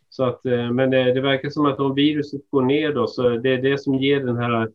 Så 0.09 0.23
att, 0.23 0.45
eh, 0.45 0.71
men 0.71 0.89
det, 0.89 1.13
det, 1.13 1.21
verkar 1.21 1.49
som 1.49 1.65
att 1.65 1.79
om 1.79 1.95
viruset 1.95 2.41
går 2.49 2.61
ner 2.61 2.93
då, 2.93 3.07
så 3.07 3.29
det 3.29 3.49
är 3.49 3.61
det 3.61 3.77
som 3.77 3.95
ger 3.95 4.19
den 4.19 4.37
här 4.37 4.69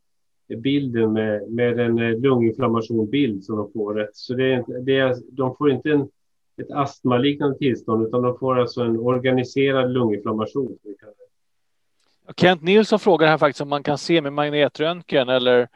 bilden 0.49 1.13
med, 1.13 1.51
med 1.51 1.81
en 1.81 1.99
eh, 1.99 2.19
lunginflammationbild 2.19 3.45
som 3.45 3.57
de 3.57 3.73
får. 3.73 4.09
Så 4.13 4.35
det 4.35 4.53
är, 4.53 4.83
det 4.83 4.97
är, 4.97 5.17
de 5.31 5.57
får 5.57 5.71
inte 5.71 5.91
en, 5.91 6.09
ett 6.57 6.71
astmaliknande 6.71 7.59
tillstånd, 7.59 8.07
utan 8.07 8.23
de 8.23 8.39
får 8.39 8.59
alltså 8.59 8.83
en 8.83 8.99
organiserad 8.99 9.93
lunginflammation. 9.93 10.79
Kent 12.37 12.63
Nilsson 12.63 12.99
frågar 12.99 13.29
här 13.29 13.39
faktiskt 13.39 13.61
om 13.61 13.69
man 13.69 13.83
kan 13.83 13.99
se 13.99 14.21
med 14.21 14.33
magnetröntgen 14.33 15.29
eller 15.29 15.69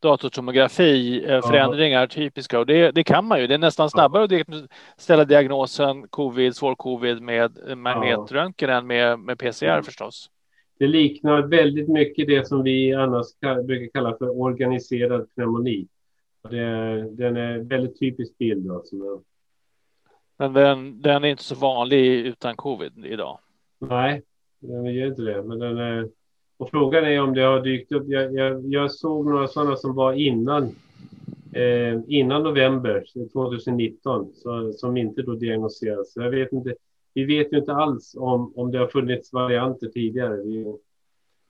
datortomografi 0.00 1.24
eh, 1.24 1.42
förändringar 1.42 2.06
typiska 2.06 2.58
och 2.58 2.66
det, 2.66 2.90
det, 2.90 3.04
kan 3.04 3.24
man 3.24 3.40
ju. 3.40 3.46
Det 3.46 3.54
är 3.54 3.58
nästan 3.58 3.90
snabbare 3.90 4.24
att 4.24 4.70
ställa 4.96 5.24
diagnosen 5.24 6.08
covid, 6.08 6.56
svår 6.56 6.74
covid 6.74 7.22
med 7.22 7.78
magnetröntgen 7.78 8.70
än 8.70 8.86
med, 8.86 9.18
med 9.18 9.38
PCR 9.38 9.82
förstås. 9.82 10.30
Det 10.78 10.86
liknar 10.86 11.42
väldigt 11.42 11.88
mycket 11.88 12.26
det 12.26 12.48
som 12.48 12.62
vi 12.62 12.94
annars 12.94 13.26
brukar 13.66 13.90
kalla 13.94 14.16
för 14.18 14.40
organiserad 14.40 15.34
pneumoni. 15.34 15.88
Det, 16.50 17.10
den 17.10 17.36
är 17.36 17.58
väldigt 17.58 17.98
typisk 17.98 18.38
bild. 18.38 18.70
Alltså. 18.70 18.96
Men 20.38 20.52
den, 20.52 21.02
den 21.02 21.24
är 21.24 21.28
inte 21.28 21.42
så 21.42 21.54
vanlig 21.54 22.26
utan 22.26 22.56
covid 22.56 23.04
idag. 23.04 23.38
Nej, 23.78 24.22
den 24.60 24.94
gör 24.94 25.06
inte 25.06 25.22
det. 25.22 25.42
Men 25.42 25.58
den 25.58 25.78
är, 25.78 26.08
och 26.58 26.70
frågan 26.70 27.04
är 27.04 27.20
om 27.20 27.34
det 27.34 27.42
har 27.42 27.60
dykt 27.60 27.92
upp. 27.92 28.04
Jag, 28.06 28.34
jag, 28.34 28.62
jag 28.66 28.92
såg 28.92 29.26
några 29.26 29.48
sådana 29.48 29.76
som 29.76 29.94
var 29.94 30.12
innan, 30.12 30.64
eh, 31.52 32.00
innan 32.06 32.42
november 32.42 33.04
2019 33.32 34.32
så, 34.34 34.72
som 34.72 34.96
inte 34.96 35.22
då 35.22 35.34
diagnostiserades. 35.34 36.16
Jag 36.16 36.30
vet 36.30 36.52
inte. 36.52 36.74
Vi 37.14 37.24
vet 37.24 37.52
ju 37.52 37.58
inte 37.58 37.72
alls 37.72 38.14
om, 38.18 38.52
om 38.56 38.70
det 38.70 38.78
har 38.78 38.86
funnits 38.86 39.32
varianter 39.32 39.86
tidigare. 39.86 40.36
Vi, 40.36 40.74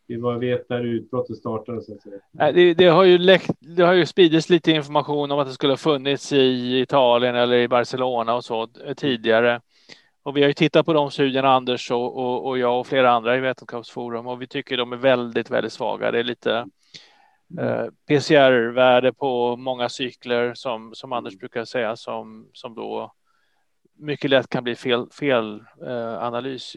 vi 0.07 0.19
bara 0.19 0.39
vet 0.39 0.69
när 0.69 0.85
utbrottet 0.85 1.37
startade. 1.37 1.83
Så 1.83 1.95
att 1.95 2.03
säga. 2.03 2.53
Det, 2.53 2.75
det, 2.75 2.87
har 2.87 3.05
ju 3.05 3.19
läckt, 3.19 3.51
det 3.61 3.83
har 3.83 3.93
ju 3.93 4.07
spridits 4.07 4.51
lite 4.51 4.71
information 4.71 5.31
om 5.31 5.39
att 5.39 5.47
det 5.47 5.53
skulle 5.53 5.73
ha 5.73 5.77
funnits 5.77 6.33
i 6.33 6.81
Italien 6.81 7.37
eller 7.37 7.57
i 7.57 7.69
Barcelona 7.69 8.35
och 8.35 8.45
så 8.45 8.69
tidigare. 8.97 9.61
Och 10.29 10.37
vi 10.37 10.41
har 10.41 10.49
ju 10.49 10.55
tittat 10.55 10.87
på 10.87 10.93
de 10.93 11.11
studierna, 11.11 11.49
Anders 11.49 11.91
och, 11.91 12.17
och, 12.17 12.47
och 12.47 12.59
jag 12.59 12.81
och 12.81 12.87
flera 12.87 13.11
andra 13.11 13.37
i 13.37 13.41
Vetenskapsforum 13.41 14.27
och 14.27 14.43
vi 14.43 14.47
tycker 14.47 14.77
de 14.77 14.93
är 14.93 14.97
väldigt, 14.97 15.51
väldigt 15.51 15.73
svaga. 15.73 16.11
Det 16.11 16.19
är 16.19 16.25
lite 16.25 16.67
eh, 17.61 17.87
PCR-värde 18.09 19.13
på 19.13 19.57
många 19.57 19.89
cykler 19.89 20.55
som, 20.55 20.95
som 20.95 21.13
Anders 21.13 21.37
brukar 21.39 21.65
säga 21.65 21.97
som, 21.97 22.49
som 22.53 22.75
då 22.75 23.13
mycket 23.99 24.31
lätt 24.31 24.49
kan 24.49 24.65
bli 24.65 24.75
fel, 24.75 25.11
fel 25.11 25.65
eh, 25.87 26.23
analys. 26.25 26.77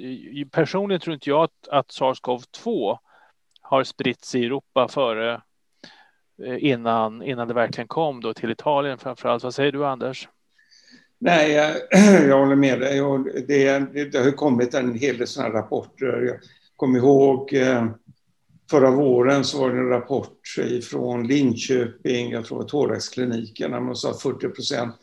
Personligen 0.51 1.01
tror 1.01 1.13
inte 1.13 1.29
jag 1.29 1.43
att, 1.43 1.67
att 1.67 1.87
SARS-CoV-2 1.87 2.97
har 3.61 3.83
spritts 3.83 4.35
i 4.35 4.45
Europa 4.45 4.87
före 4.87 5.41
eh, 6.45 6.65
innan, 6.65 7.23
innan 7.23 7.47
det 7.47 7.53
verkligen 7.53 7.87
kom 7.87 8.21
då 8.21 8.33
till 8.33 8.51
Italien 8.51 8.97
framför 8.97 9.29
allt. 9.29 9.43
Vad 9.43 9.53
säger 9.53 9.71
du 9.71 9.85
Anders? 9.85 10.27
Nej, 11.23 11.51
jag, 11.51 11.75
jag 12.29 12.39
håller 12.39 12.55
med 12.55 12.79
dig. 12.79 12.99
Det, 13.47 13.79
det, 14.11 14.19
har 14.19 14.31
kommit 14.31 14.73
en 14.73 14.95
hel 14.95 15.17
del 15.17 15.27
sådana 15.27 15.53
rapporter. 15.53 16.21
Jag 16.21 16.37
kommer 16.75 16.99
ihåg 16.99 17.53
eh, 17.53 17.89
förra 18.69 18.91
våren 18.91 19.43
så 19.43 19.59
var 19.59 19.69
det 19.71 19.79
en 19.79 19.89
rapport 19.89 20.39
från 20.83 21.27
Linköping, 21.27 22.31
jag 22.31 22.45
tror 22.45 22.57
det 22.57 22.63
var 22.63 22.69
thoraxkliniken, 22.69 23.71
där 23.71 23.79
man 23.79 23.95
sa 23.95 24.09
att 24.11 24.21
40 24.21 24.49
procent 24.49 24.95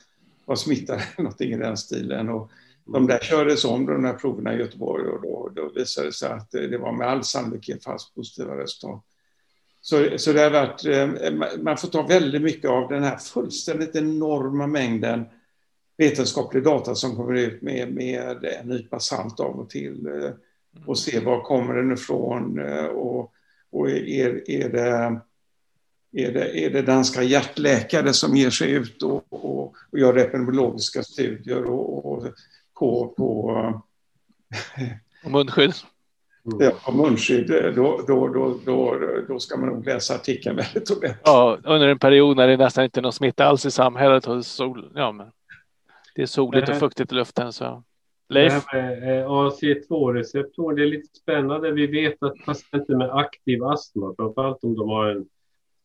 var 0.44 0.56
smittade, 0.56 1.02
någonting 1.18 1.52
i 1.52 1.56
den 1.56 1.76
stilen. 1.76 2.28
Och 2.28 2.50
de 2.84 3.06
där 3.06 3.18
kördes 3.18 3.64
om, 3.64 3.86
de 3.86 4.02
där 4.02 4.12
proverna 4.12 4.54
i 4.54 4.58
Göteborg, 4.58 5.08
och 5.08 5.22
då, 5.22 5.50
då 5.54 5.72
visade 5.74 6.06
det 6.06 6.12
sig 6.12 6.30
att 6.30 6.50
det 6.50 6.78
var 6.78 6.92
med 6.92 7.08
all 7.08 7.24
sannolikhet 7.24 7.84
falskt 7.84 8.14
positiva 8.14 8.56
resultat. 8.56 9.04
Så, 9.80 10.08
så 10.18 10.32
det 10.32 10.40
har 10.40 10.50
varit, 10.50 10.84
eh, 10.84 11.32
man 11.62 11.76
får 11.76 11.88
ta 11.88 12.02
väldigt 12.02 12.42
mycket 12.42 12.70
av 12.70 12.88
den 12.88 13.02
här 13.02 13.16
fullständigt 13.16 13.96
enorma 13.96 14.66
mängden 14.66 15.24
vetenskaplig 15.98 16.64
data 16.64 16.94
som 16.94 17.16
kommer 17.16 17.34
ut 17.34 17.62
med, 17.62 17.94
med 17.94 18.44
en 18.60 18.68
nypa 18.68 19.00
salt 19.00 19.40
av 19.40 19.60
och 19.60 19.70
till 19.70 20.06
eh, 20.06 20.30
och 20.86 20.98
se 20.98 21.20
var 21.20 21.42
kommer 21.42 21.74
den 21.74 21.92
ifrån. 21.92 22.58
Eh, 22.58 22.84
och, 22.84 23.32
och 23.70 23.90
är, 23.90 24.50
är, 24.50 24.68
det, 24.68 25.20
är, 26.22 26.32
det, 26.32 26.64
är 26.64 26.70
det 26.70 26.82
danska 26.82 27.22
hjärtläkare 27.22 28.12
som 28.12 28.36
ger 28.36 28.50
sig 28.50 28.70
ut 28.70 29.02
och, 29.02 29.24
och, 29.28 29.74
och 29.92 29.98
gör 29.98 30.16
epidemiologiska 30.16 31.02
studier 31.02 31.64
och, 31.64 32.12
och 32.12 32.24
på, 32.78 33.14
på 33.16 33.50
och 35.24 35.30
munskydd. 35.30 35.74
Ja, 36.58 36.92
munskydd, 36.92 37.48
då, 37.76 38.04
då, 38.06 38.28
då, 38.28 38.60
då, 38.64 38.98
då 39.28 39.38
ska 39.38 39.56
man 39.56 39.68
nog 39.68 39.86
läsa 39.86 40.14
artikeln 40.14 40.56
väldigt 40.74 40.90
ordentligt. 40.90 41.20
Ja, 41.24 41.58
under 41.64 41.88
en 41.88 41.98
period 41.98 42.36
när 42.36 42.48
det 42.48 42.56
nästan 42.56 42.84
inte 42.84 43.00
är 43.00 43.02
någon 43.02 43.12
smitta 43.12 43.44
alls 43.44 43.66
i 43.66 43.70
samhället 43.70 44.26
och 44.26 44.46
sol, 44.46 44.92
ja, 44.94 45.12
men 45.12 45.26
det 46.18 46.22
är 46.22 46.26
soligt 46.26 46.68
och 46.68 46.76
fuktigt 46.76 47.12
i 47.12 47.14
luften. 47.14 47.52
Så. 47.52 47.82
Leif? 48.28 48.52
Det 48.72 48.78
här 48.78 49.00
med 49.00 49.20
eh, 49.20 49.28
AC2-receptor, 49.28 50.76
det 50.76 50.82
är 50.82 50.86
lite 50.86 51.18
spännande. 51.18 51.70
Vi 51.70 51.86
vet 51.86 52.22
att 52.22 52.34
patienter 52.46 52.96
med 52.96 53.10
aktiv 53.10 53.64
astma, 53.64 54.14
framförallt 54.16 54.64
om 54.64 54.76
de 54.76 54.88
har 54.88 55.06
en, 55.06 55.28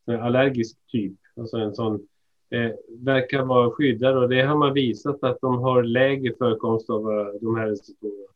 en 0.06 0.22
allergisk 0.22 0.78
typ, 0.92 1.14
alltså 1.38 1.58
en 1.58 1.74
sån, 1.74 2.08
eh, 2.50 2.72
verkar 3.00 3.44
vara 3.44 3.72
skyddade 3.72 4.20
och 4.20 4.30
det 4.30 4.42
har 4.42 4.56
man 4.56 4.74
visat 4.74 5.24
att 5.24 5.42
de 5.42 5.60
har 5.60 5.84
lägre 5.84 6.34
förekomst 6.38 6.90
av 6.90 7.10
uh, 7.10 7.28
de 7.42 7.56
här 7.56 7.68
receptorerna. 7.68 8.34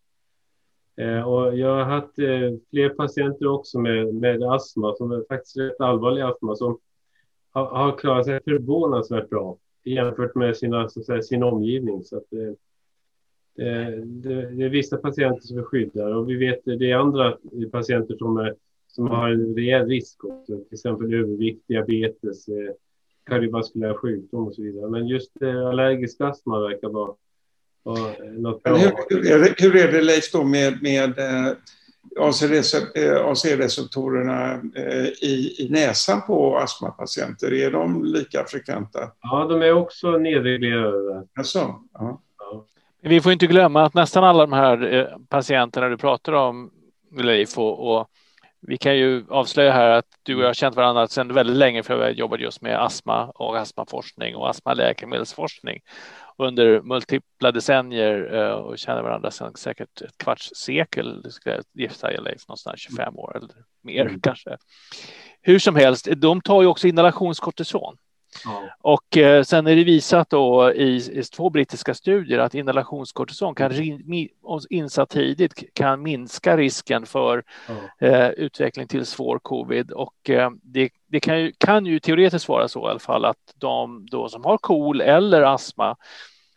Eh, 0.97 1.27
och 1.29 1.57
jag 1.57 1.75
har 1.75 1.83
haft 1.83 2.19
eh, 2.19 2.59
fler 2.69 2.89
patienter 2.89 3.47
också 3.47 3.79
med, 3.79 4.13
med 4.13 4.43
astma, 4.43 4.95
som 4.95 5.11
är 5.11 5.23
faktiskt 5.29 5.57
rätt 5.57 5.81
allvarlig 5.81 6.21
astma, 6.21 6.55
som 6.55 6.79
har, 7.51 7.65
har 7.65 7.97
klarat 7.97 8.25
sig 8.25 8.43
förvånansvärt 8.43 9.29
bra 9.29 9.57
jämfört 9.93 10.35
med 10.35 10.57
sina, 10.57 10.89
så 10.89 11.03
säga, 11.03 11.21
sin 11.21 11.43
omgivning. 11.43 12.03
Så 12.03 12.17
att, 12.17 12.33
eh, 12.33 12.53
det, 13.55 14.03
det, 14.05 14.49
det, 14.51 14.63
är 14.63 14.69
vissa 14.69 14.97
patienter 14.97 15.41
som 15.41 15.57
är 15.57 15.63
skyddade 15.63 16.15
och 16.15 16.29
vi 16.29 16.35
vet 16.35 16.67
att 16.67 16.79
det 16.79 16.91
är 16.91 16.95
andra 16.95 17.37
patienter 17.71 18.15
som, 18.17 18.37
är, 18.37 18.55
som 18.87 19.07
har 19.07 19.29
en 19.29 19.55
rejäl 19.55 19.87
risk 19.87 20.23
också, 20.23 20.57
till 20.57 20.73
exempel 20.73 21.13
övervikt, 21.13 21.67
diabetes, 21.67 22.47
eh, 22.47 22.71
kardiovaskulär 23.23 23.93
sjukdom 23.93 24.47
och 24.47 24.55
så 24.55 24.61
vidare. 24.61 24.89
Men 24.89 25.07
just 25.07 25.41
eh, 25.41 25.67
allergisk 25.67 26.21
astma 26.21 26.59
verkar 26.59 26.89
vara, 26.89 27.13
vara 27.83 28.13
något 28.37 28.63
bra. 28.63 28.77
Hur, 28.77 28.91
hur, 29.09 29.31
är 29.31 29.39
det, 29.39 29.55
hur 29.57 29.75
är 29.75 29.91
det 29.91 30.01
Leif 30.01 30.31
då 30.31 30.43
med, 30.43 30.81
med 30.81 31.19
eh, 31.19 31.53
AC-receptorerna 32.19 34.53
eh, 34.75 35.07
i, 35.07 35.55
i 35.59 35.67
näsan 35.69 36.21
på 36.21 36.57
astmapatienter? 36.57 37.53
Är 37.53 37.71
de 37.71 38.03
lika 38.03 38.45
frekventa? 38.47 38.99
Ja, 39.21 39.45
de 39.49 39.61
är 39.61 39.73
också 39.73 40.11
nedreglerade. 40.11 41.27
Alltså, 41.35 41.75
ja. 41.93 42.21
Vi 43.01 43.21
får 43.21 43.31
inte 43.31 43.47
glömma 43.47 43.85
att 43.85 43.93
nästan 43.93 44.23
alla 44.23 44.45
de 44.45 44.53
här 44.53 44.93
eh, 44.93 45.05
patienterna 45.29 45.89
du 45.89 45.97
pratar 45.97 46.33
om, 46.33 46.71
Leif, 47.17 47.57
och, 47.57 47.97
och 47.97 48.07
vi 48.61 48.77
kan 48.77 48.97
ju 48.97 49.25
avslöja 49.29 49.71
här 49.71 49.89
att 49.89 50.05
du 50.23 50.35
och 50.35 50.41
jag 50.41 50.47
har 50.47 50.53
känt 50.53 50.75
varandra 50.75 51.07
sedan 51.07 51.33
väldigt 51.33 51.55
länge 51.55 51.83
för 51.83 52.01
jag 52.01 52.13
jobbat 52.13 52.39
just 52.39 52.61
med 52.61 52.83
astma 52.83 53.25
och 53.25 53.57
astmaforskning 53.57 54.35
och 54.35 54.49
astmaläkemedelsforskning 54.49 55.79
under 56.37 56.81
multipla 56.81 57.51
decennier 57.51 58.33
eh, 58.35 58.51
och 58.51 58.77
känner 58.77 59.03
varandra 59.03 59.31
sedan 59.31 59.55
säkert 59.55 60.01
ett 60.01 60.17
kvarts 60.17 60.51
sekel. 60.55 61.21
Det 61.21 61.31
skulle 61.31 61.61
jag 62.01 62.23
Leif, 62.23 62.47
någonstans 62.47 62.79
25 62.79 63.17
år 63.17 63.37
eller 63.37 63.49
mer 63.81 64.05
mm. 64.05 64.21
kanske. 64.21 64.57
Hur 65.41 65.59
som 65.59 65.75
helst, 65.75 66.07
de 66.17 66.41
tar 66.41 66.61
ju 66.61 66.67
också 66.67 66.87
inhalationskortison. 66.87 67.97
Ja. 68.45 68.63
Och 68.81 69.17
eh, 69.17 69.43
sen 69.43 69.67
är 69.67 69.75
det 69.75 69.83
visat 69.83 70.29
då 70.29 70.71
i, 70.73 71.19
i 71.19 71.23
två 71.23 71.49
brittiska 71.49 71.93
studier 71.93 72.39
att 72.39 72.55
inhalationskortison 72.55 73.55
kan 73.55 73.71
insatt 74.69 75.09
tidigt 75.09 75.73
kan 75.73 76.01
minska 76.01 76.57
risken 76.57 77.05
för 77.05 77.43
ja. 77.67 78.07
eh, 78.07 78.29
utveckling 78.29 78.87
till 78.87 79.05
svår 79.05 79.39
covid 79.39 79.91
och 79.91 80.29
eh, 80.29 80.49
det, 80.63 80.89
det 81.07 81.19
kan, 81.19 81.39
ju, 81.39 81.51
kan 81.57 81.85
ju 81.85 81.99
teoretiskt 81.99 82.49
vara 82.49 82.67
så 82.67 82.87
i 82.87 82.89
alla 82.89 82.99
fall 82.99 83.25
att 83.25 83.53
de 83.55 84.05
då 84.11 84.29
som 84.29 84.45
har 84.45 84.57
KOL 84.57 85.01
eller 85.01 85.41
astma 85.41 85.95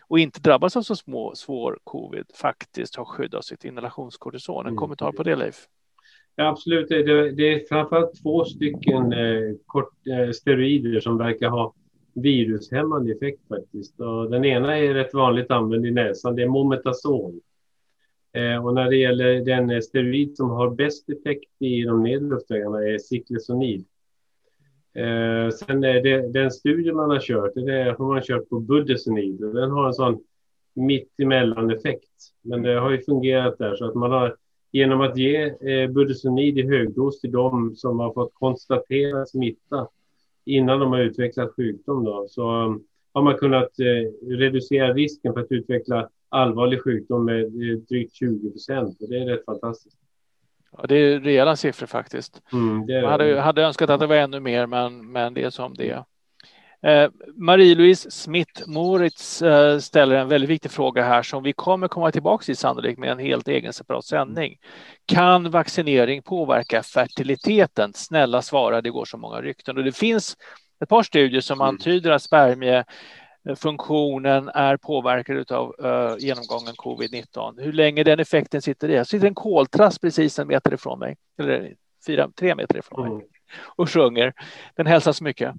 och 0.08 0.18
inte 0.18 0.40
drabbas 0.40 0.76
av 0.76 0.82
så 0.82 0.96
små, 0.96 1.34
svår 1.34 1.78
covid 1.84 2.26
faktiskt 2.34 2.96
har 2.96 3.04
skydd 3.04 3.34
av 3.34 3.40
sitt 3.40 3.64
inhalationskortison. 3.64 4.60
En 4.60 4.66
mm. 4.66 4.76
kommentar 4.76 5.12
på 5.12 5.22
det 5.22 5.36
Leif? 5.36 5.66
Ja, 6.36 6.48
absolut, 6.48 6.88
det, 6.88 7.32
det 7.32 7.52
är 7.52 7.68
framförallt 7.68 8.22
två 8.22 8.44
stycken 8.44 9.12
eh, 9.12 9.54
kort, 9.66 9.92
eh, 10.06 10.30
steroider 10.30 11.00
som 11.00 11.18
verkar 11.18 11.48
ha 11.48 11.74
virushämmande 12.14 13.12
effekt 13.12 13.48
faktiskt. 13.48 14.00
Och 14.00 14.30
den 14.30 14.44
ena 14.44 14.78
är 14.78 14.94
rätt 14.94 15.14
vanligt 15.14 15.50
använd 15.50 15.86
i 15.86 15.90
näsan, 15.90 16.36
det 16.36 16.42
är 16.42 16.48
Mometason. 16.48 17.40
Eh, 18.32 18.66
och 18.66 18.74
när 18.74 18.90
det 18.90 18.96
gäller 18.96 19.44
den 19.44 19.82
steroid 19.82 20.36
som 20.36 20.50
har 20.50 20.70
bäst 20.70 21.10
effekt 21.10 21.50
i 21.58 21.82
de 21.82 22.02
nedre 22.02 22.28
luftvägarna 22.28 22.78
är 22.78 22.98
ciklesonid. 22.98 23.84
Eh, 24.94 25.50
sen 25.50 25.84
är 25.84 26.02
det, 26.02 26.32
den 26.32 26.50
studie 26.50 26.92
man 26.92 27.10
har 27.10 27.20
kört, 27.20 27.54
det 27.54 27.96
har 27.98 28.14
man 28.14 28.22
kört 28.22 28.48
på 28.48 28.60
budesonid. 28.60 29.40
Den 29.40 29.70
har 29.70 29.86
en 29.86 29.94
sån 29.94 30.24
mittemellan 30.74 31.70
effekt. 31.70 32.10
Men 32.42 32.62
det 32.62 32.74
har 32.74 32.90
ju 32.90 33.00
fungerat 33.00 33.58
där 33.58 33.76
så 33.76 33.84
att 33.88 33.94
man 33.94 34.12
har 34.12 34.36
genom 34.72 35.00
att 35.00 35.16
ge 35.16 35.42
eh, 35.44 35.90
budesonid 35.90 36.58
i 36.58 36.66
högdos 36.66 37.20
till 37.20 37.32
dem 37.32 37.74
som 37.76 38.00
har 38.00 38.12
fått 38.12 38.34
konstatera 38.34 39.26
smitta 39.26 39.88
innan 40.44 40.80
de 40.80 40.92
har 40.92 41.00
utvecklat 41.00 41.54
sjukdom 41.56 42.04
då, 42.04 42.26
så 42.28 42.64
um, 42.64 42.84
har 43.12 43.22
man 43.22 43.36
kunnat 43.36 43.80
eh, 43.80 44.28
reducera 44.28 44.94
risken 44.94 45.32
för 45.32 45.40
att 45.40 45.52
utveckla 45.52 46.08
allvarlig 46.28 46.82
sjukdom 46.82 47.24
med 47.24 47.44
eh, 47.44 47.78
drygt 47.88 48.14
20 48.14 48.50
procent 48.50 48.96
det 48.98 49.18
är 49.18 49.26
rätt 49.26 49.44
fantastiskt. 49.44 49.96
Ja, 50.72 50.86
det 50.88 50.94
är 50.94 51.20
rejäla 51.20 51.56
siffror 51.56 51.86
faktiskt. 51.86 52.42
Mm, 52.52 52.86
det 52.86 53.02
Man 53.02 53.10
hade, 53.10 53.40
hade 53.40 53.62
önskat 53.62 53.90
att 53.90 54.00
det 54.00 54.06
var 54.06 54.16
ännu 54.16 54.40
mer, 54.40 54.66
men, 54.66 55.12
men 55.12 55.34
det 55.34 55.42
är 55.42 55.50
som 55.50 55.74
det 55.74 55.90
är. 55.90 56.04
Eh, 56.82 57.10
Marie-Louise 57.34 58.10
Smith 58.10 58.62
Moritz 58.66 59.42
eh, 59.42 59.78
ställer 59.78 60.16
en 60.16 60.28
väldigt 60.28 60.50
viktig 60.50 60.70
fråga 60.70 61.02
här 61.02 61.22
som 61.22 61.42
vi 61.42 61.52
kommer 61.52 61.88
komma 61.88 62.12
tillbaka 62.12 62.44
till 62.44 62.56
sannolikt 62.56 62.98
med 62.98 63.10
en 63.10 63.18
helt 63.18 63.48
egen 63.48 63.72
separat 63.72 64.04
sändning. 64.04 64.58
Kan 65.06 65.50
vaccinering 65.50 66.22
påverka 66.22 66.82
fertiliteten? 66.82 67.92
Snälla 67.94 68.42
svara, 68.42 68.80
det 68.80 68.90
går 68.90 69.04
så 69.04 69.18
många 69.18 69.40
rykten 69.40 69.76
och 69.76 69.84
det 69.84 69.92
finns 69.92 70.36
ett 70.82 70.88
par 70.88 71.02
studier 71.02 71.40
som 71.40 71.60
mm. 71.60 71.68
antyder 71.68 72.10
att 72.10 72.22
spermiefunktionen 72.22 74.48
är 74.48 74.76
påverkad 74.76 75.52
av 75.52 75.74
uh, 75.84 76.14
genomgången 76.18 76.74
covid-19. 76.74 77.62
Hur 77.62 77.72
länge 77.72 78.04
den 78.04 78.20
effekten 78.20 78.62
sitter 78.62 78.88
i? 78.88 78.94
Jag 78.94 79.06
sitter 79.06 79.26
en 79.26 79.34
koltrast 79.34 80.00
precis 80.00 80.38
en 80.38 80.48
meter 80.48 80.74
ifrån 80.74 80.98
mig, 80.98 81.16
eller 81.38 81.74
fyra, 82.06 82.30
tre 82.38 82.54
meter 82.54 82.78
ifrån 82.78 83.16
mig. 83.16 83.26
Mm 83.50 83.60
och 83.76 83.90
sjunger. 83.90 84.32
Den 84.76 84.86
hälsar 84.86 85.12
så 85.12 85.24
mycket. 85.24 85.54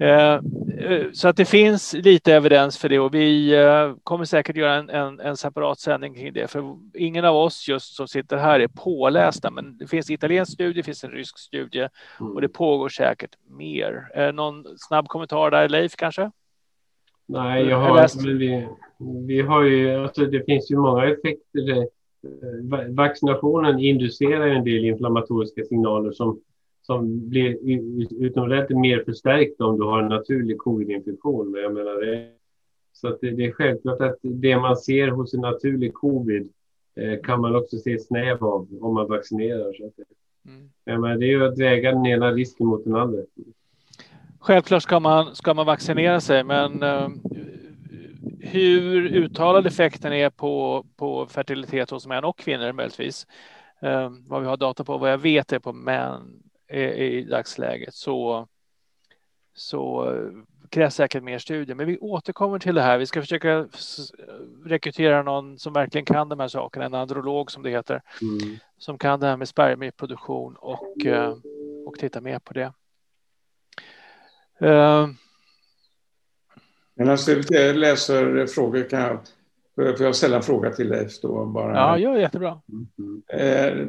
Eh, 0.00 0.34
eh, 0.78 1.10
så 1.12 1.28
att 1.28 1.36
det 1.36 1.44
finns 1.44 1.92
lite 1.92 2.34
evidens 2.34 2.78
för 2.78 2.88
det 2.88 2.98
och 2.98 3.14
vi 3.14 3.54
eh, 3.54 3.94
kommer 4.04 4.24
säkert 4.24 4.56
göra 4.56 4.74
en, 4.74 4.90
en, 4.90 5.20
en, 5.20 5.36
separat 5.36 5.80
sändning 5.80 6.14
kring 6.14 6.32
det. 6.32 6.50
För 6.50 6.76
ingen 6.94 7.24
av 7.24 7.36
oss 7.36 7.68
just 7.68 7.96
som 7.96 8.08
sitter 8.08 8.36
här 8.36 8.60
är 8.60 8.68
pålästa, 8.68 9.50
men 9.50 9.78
det 9.78 9.86
finns 9.86 10.10
en 10.10 10.14
italiensk 10.14 10.52
studie, 10.52 10.76
det 10.76 10.82
finns 10.82 11.04
en 11.04 11.10
rysk 11.10 11.38
studie 11.38 11.88
och 12.18 12.40
det 12.40 12.48
pågår 12.48 12.88
säkert 12.88 13.30
mer. 13.50 14.32
Någon 14.32 14.64
snabb 14.78 15.08
kommentar 15.08 15.50
där, 15.50 15.68
Leif 15.68 15.96
kanske? 15.96 16.30
Nej, 17.26 17.66
jag 17.66 17.78
har, 17.78 18.26
men 18.26 18.38
vi, 18.38 18.68
vi 19.26 19.40
har 19.40 19.62
ju, 19.62 20.02
alltså 20.02 20.24
det 20.24 20.44
finns 20.44 20.70
ju 20.70 20.76
många 20.76 21.04
effekter. 21.04 21.86
Vaccinationen 22.94 23.80
inducerar 23.80 24.46
en 24.46 24.64
del 24.64 24.84
inflammatoriska 24.84 25.64
signaler 25.64 26.12
som 26.12 26.40
som 26.86 27.28
blir 27.28 27.58
utomordentligt 28.24 28.78
mer 28.78 29.04
förstärkt 29.04 29.60
om 29.60 29.78
du 29.78 29.84
har 29.84 30.02
en 30.02 30.08
naturlig 30.08 30.58
covid-infektion. 30.58 31.50
Men 31.50 31.62
jag 31.62 31.74
menar 31.74 32.00
det, 32.06 32.28
så 32.92 33.08
att 33.08 33.20
det, 33.20 33.30
det, 33.30 33.46
är 33.46 33.52
självklart 33.52 34.00
att 34.00 34.18
det 34.22 34.56
man 34.56 34.76
ser 34.76 35.08
hos 35.08 35.34
en 35.34 35.40
naturlig 35.40 35.94
covid 35.94 36.48
eh, 36.96 37.20
kan 37.20 37.40
man 37.40 37.56
också 37.56 37.76
se 37.76 37.98
snäv 37.98 38.44
av 38.44 38.68
om 38.80 38.94
man 38.94 39.08
vaccinerar. 39.08 39.72
Så 39.72 39.86
att 39.86 39.92
det, 39.96 40.50
mm. 40.50 40.70
jag 40.84 41.00
menar, 41.00 41.16
det 41.16 41.26
är 41.26 41.28
ju 41.28 41.44
att 41.44 41.58
väga 41.58 41.92
den 41.92 42.06
ena 42.06 42.32
risken 42.32 42.66
mot 42.66 42.84
den 42.84 42.96
andra. 42.96 43.22
Självklart 44.38 44.82
ska 44.82 45.00
man, 45.00 45.34
ska 45.34 45.54
man 45.54 45.66
vaccinera 45.66 46.20
sig, 46.20 46.44
men 46.44 46.82
uh, 46.82 47.08
hur 48.40 49.06
uttalad 49.06 49.66
effekten 49.66 50.12
är 50.12 50.30
på, 50.30 50.86
på 50.96 51.26
fertilitet 51.26 51.90
hos 51.90 52.06
män 52.06 52.24
och 52.24 52.38
kvinnor 52.38 52.72
möjligtvis. 52.72 53.26
Uh, 53.84 54.10
vad 54.26 54.42
vi 54.42 54.48
har 54.48 54.56
data 54.56 54.84
på, 54.84 54.98
vad 54.98 55.12
jag 55.12 55.18
vet 55.18 55.52
är 55.52 55.58
på 55.58 55.72
män 55.72 56.40
i 56.80 57.24
dagsläget 57.24 57.94
så, 57.94 58.48
så 59.54 60.12
krävs 60.70 60.94
säkert 60.94 61.22
mer 61.22 61.38
studier. 61.38 61.74
Men 61.74 61.86
vi 61.86 61.98
återkommer 61.98 62.58
till 62.58 62.74
det 62.74 62.82
här. 62.82 62.98
Vi 62.98 63.06
ska 63.06 63.20
försöka 63.20 63.68
rekrytera 64.64 65.22
någon 65.22 65.58
som 65.58 65.72
verkligen 65.72 66.04
kan 66.04 66.28
de 66.28 66.40
här 66.40 66.48
sakerna, 66.48 66.84
en 66.84 66.94
androlog 66.94 67.50
som 67.50 67.62
det 67.62 67.70
heter, 67.70 68.02
mm. 68.22 68.56
som 68.78 68.98
kan 68.98 69.20
det 69.20 69.26
här 69.26 69.36
med 69.36 69.48
spermieproduktion 69.48 70.56
och, 70.56 71.06
eh, 71.06 71.36
och 71.86 71.94
titta 71.98 72.20
mer 72.20 72.38
på 72.38 72.52
det. 72.54 72.72
Uh, 74.62 75.08
Medan 76.94 77.18
du 77.26 77.72
läser 77.72 78.46
frågor 78.46 78.88
kan 78.88 79.00
jag 79.00 79.18
Får 79.74 80.02
jag 80.02 80.16
ställa 80.16 80.36
en 80.36 80.42
fråga 80.42 80.70
till 80.70 80.88
Leif 80.88 81.20
då? 81.20 81.46
Bara. 81.46 81.74
Ja, 81.74 81.98
ja, 81.98 82.18
jättebra. 82.18 82.60
Eh, 83.32 83.86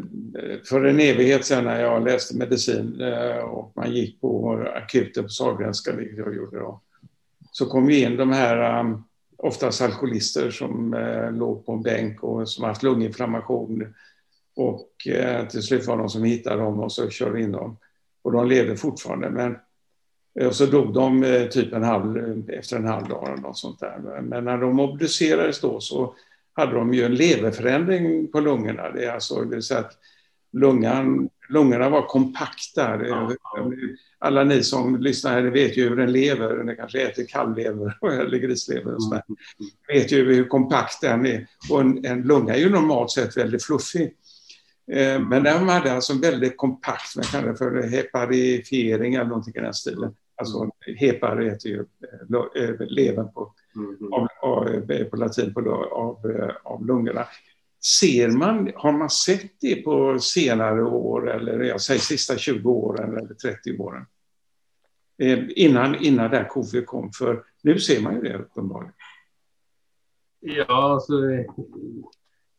för 0.70 0.86
en 0.86 1.00
evighet 1.00 1.46
sedan 1.46 1.64
när 1.64 1.82
jag 1.82 2.04
läste 2.04 2.38
medicin 2.38 3.02
eh, 3.02 3.38
och 3.38 3.72
man 3.76 3.92
gick 3.92 4.22
på 4.22 4.60
akuten 4.76 5.24
på 5.24 5.30
Sahlgrenska, 5.30 5.96
vilket 5.96 6.18
jag 6.18 6.36
gjorde 6.36 6.60
då, 6.60 6.82
så 7.52 7.66
kom 7.66 7.86
vi 7.88 8.04
in 8.04 8.18
de 8.18 8.32
här 8.32 8.80
um, 8.80 9.04
oftast 9.38 9.82
alkoholister 9.82 10.52
som 10.52 10.94
eh, 10.94 11.32
låg 11.32 11.66
på 11.66 11.72
en 11.72 11.82
bänk 11.82 12.24
och 12.24 12.50
som 12.50 12.64
haft 12.64 12.84
lunginflammation. 12.84 13.94
Och 14.56 14.90
till 15.50 15.62
slut 15.62 15.88
var 15.88 15.98
de 15.98 16.10
som 16.10 16.24
hittade 16.24 16.62
dem 16.62 16.80
och 16.80 16.92
så 16.92 17.10
körde 17.10 17.42
in 17.42 17.52
dem. 17.52 17.78
Och 18.22 18.32
de 18.32 18.48
levde 18.48 18.78
fortfarande. 18.78 19.30
Men 19.30 19.58
och 20.42 20.56
så 20.56 20.66
dog 20.66 20.94
de 20.94 21.48
typ 21.52 21.74
en 21.74 21.84
halv, 21.84 22.44
efter 22.50 22.78
en 22.78 22.88
halv 22.88 23.08
dag 23.08 23.28
eller 23.28 23.42
något 23.42 23.58
sånt 23.58 23.80
där. 23.80 24.22
Men 24.22 24.46
när 24.46 24.58
de 24.58 24.80
obducerades 24.80 25.62
då 25.62 25.80
så 25.80 26.16
hade 26.56 26.76
de 26.76 26.94
ju 26.94 27.04
en 27.04 27.16
leverförändring 27.16 28.28
på 28.32 28.40
lungorna. 28.40 28.92
Det 28.92 29.06
är 29.06 29.12
alltså 29.12 29.42
det 29.42 29.56
vill 29.56 29.64
säga 29.64 29.80
att 29.80 29.98
lungan, 30.54 31.30
lungorna 31.50 31.90
var 31.90 32.02
kompakta. 32.02 33.02
Alla 34.20 34.44
ni 34.44 34.64
som 34.64 35.02
lyssnar 35.02 35.32
här 35.32 35.42
vet 35.42 35.78
ju 35.78 35.90
hur 35.90 36.00
en 36.00 36.12
lever, 36.12 36.64
ni 36.64 36.76
kanske 36.76 37.02
äter 37.02 37.26
kalvlever 37.26 37.98
eller 38.22 38.38
grislever 38.38 38.96
och 38.96 39.04
sådär, 39.04 39.24
vet 39.88 40.12
ju 40.12 40.26
hur 40.26 40.48
kompakt 40.48 41.02
den 41.02 41.26
är. 41.26 41.48
Och 41.70 41.82
en, 41.82 42.06
en 42.06 42.22
lunga 42.22 42.54
är 42.54 42.60
ju 42.60 42.70
normalt 42.70 43.12
sett 43.12 43.38
väldigt 43.38 43.64
fluffig. 43.64 44.14
Eh, 44.92 45.20
men 45.20 45.44
den 45.44 45.70
hade 45.70 45.94
alltså 45.94 46.14
väldigt 46.14 46.58
kompakt, 46.58 47.16
man 47.16 47.26
kallar 47.26 47.48
det 47.48 47.58
för 47.58 47.82
heparifiering 47.82 49.14
eller 49.14 49.26
någonting 49.26 49.54
i 49.56 49.60
den 49.60 49.74
stilen. 49.74 50.16
Alltså 50.38 50.70
hepar 50.98 51.42
heter 51.42 51.70
ju 51.70 51.80
eh, 51.80 52.64
eh, 52.64 52.76
levern 52.80 53.34
på, 53.34 53.54
mm. 53.76 54.14
av, 54.14 54.28
av, 54.42 54.88
på 55.10 55.18
latin 55.18 55.54
på, 55.54 55.60
av, 55.92 56.18
av 56.64 56.86
lungorna. 56.86 57.28
Ser 58.00 58.30
man, 58.30 58.72
har 58.76 58.92
man 58.92 59.10
sett 59.10 59.52
det 59.62 59.76
på 59.76 60.20
senare 60.20 60.84
år, 60.84 61.32
eller 61.32 61.60
jag 61.60 61.82
säger 61.82 62.00
sista 62.00 62.38
20 62.38 62.72
åren 62.72 63.18
eller 63.18 63.34
30 63.34 63.78
åren? 63.78 64.06
Innan, 65.50 65.96
innan 65.96 66.32
där 66.32 66.48
covid 66.48 66.86
kom, 66.86 67.12
för 67.12 67.44
nu 67.62 67.80
ser 67.80 68.02
man 68.02 68.16
ju 68.16 68.22
det 68.22 68.38
uppenbarligen. 68.38 68.94
Ja, 70.40 70.94
alltså, 70.94 71.14
det, 71.18 71.48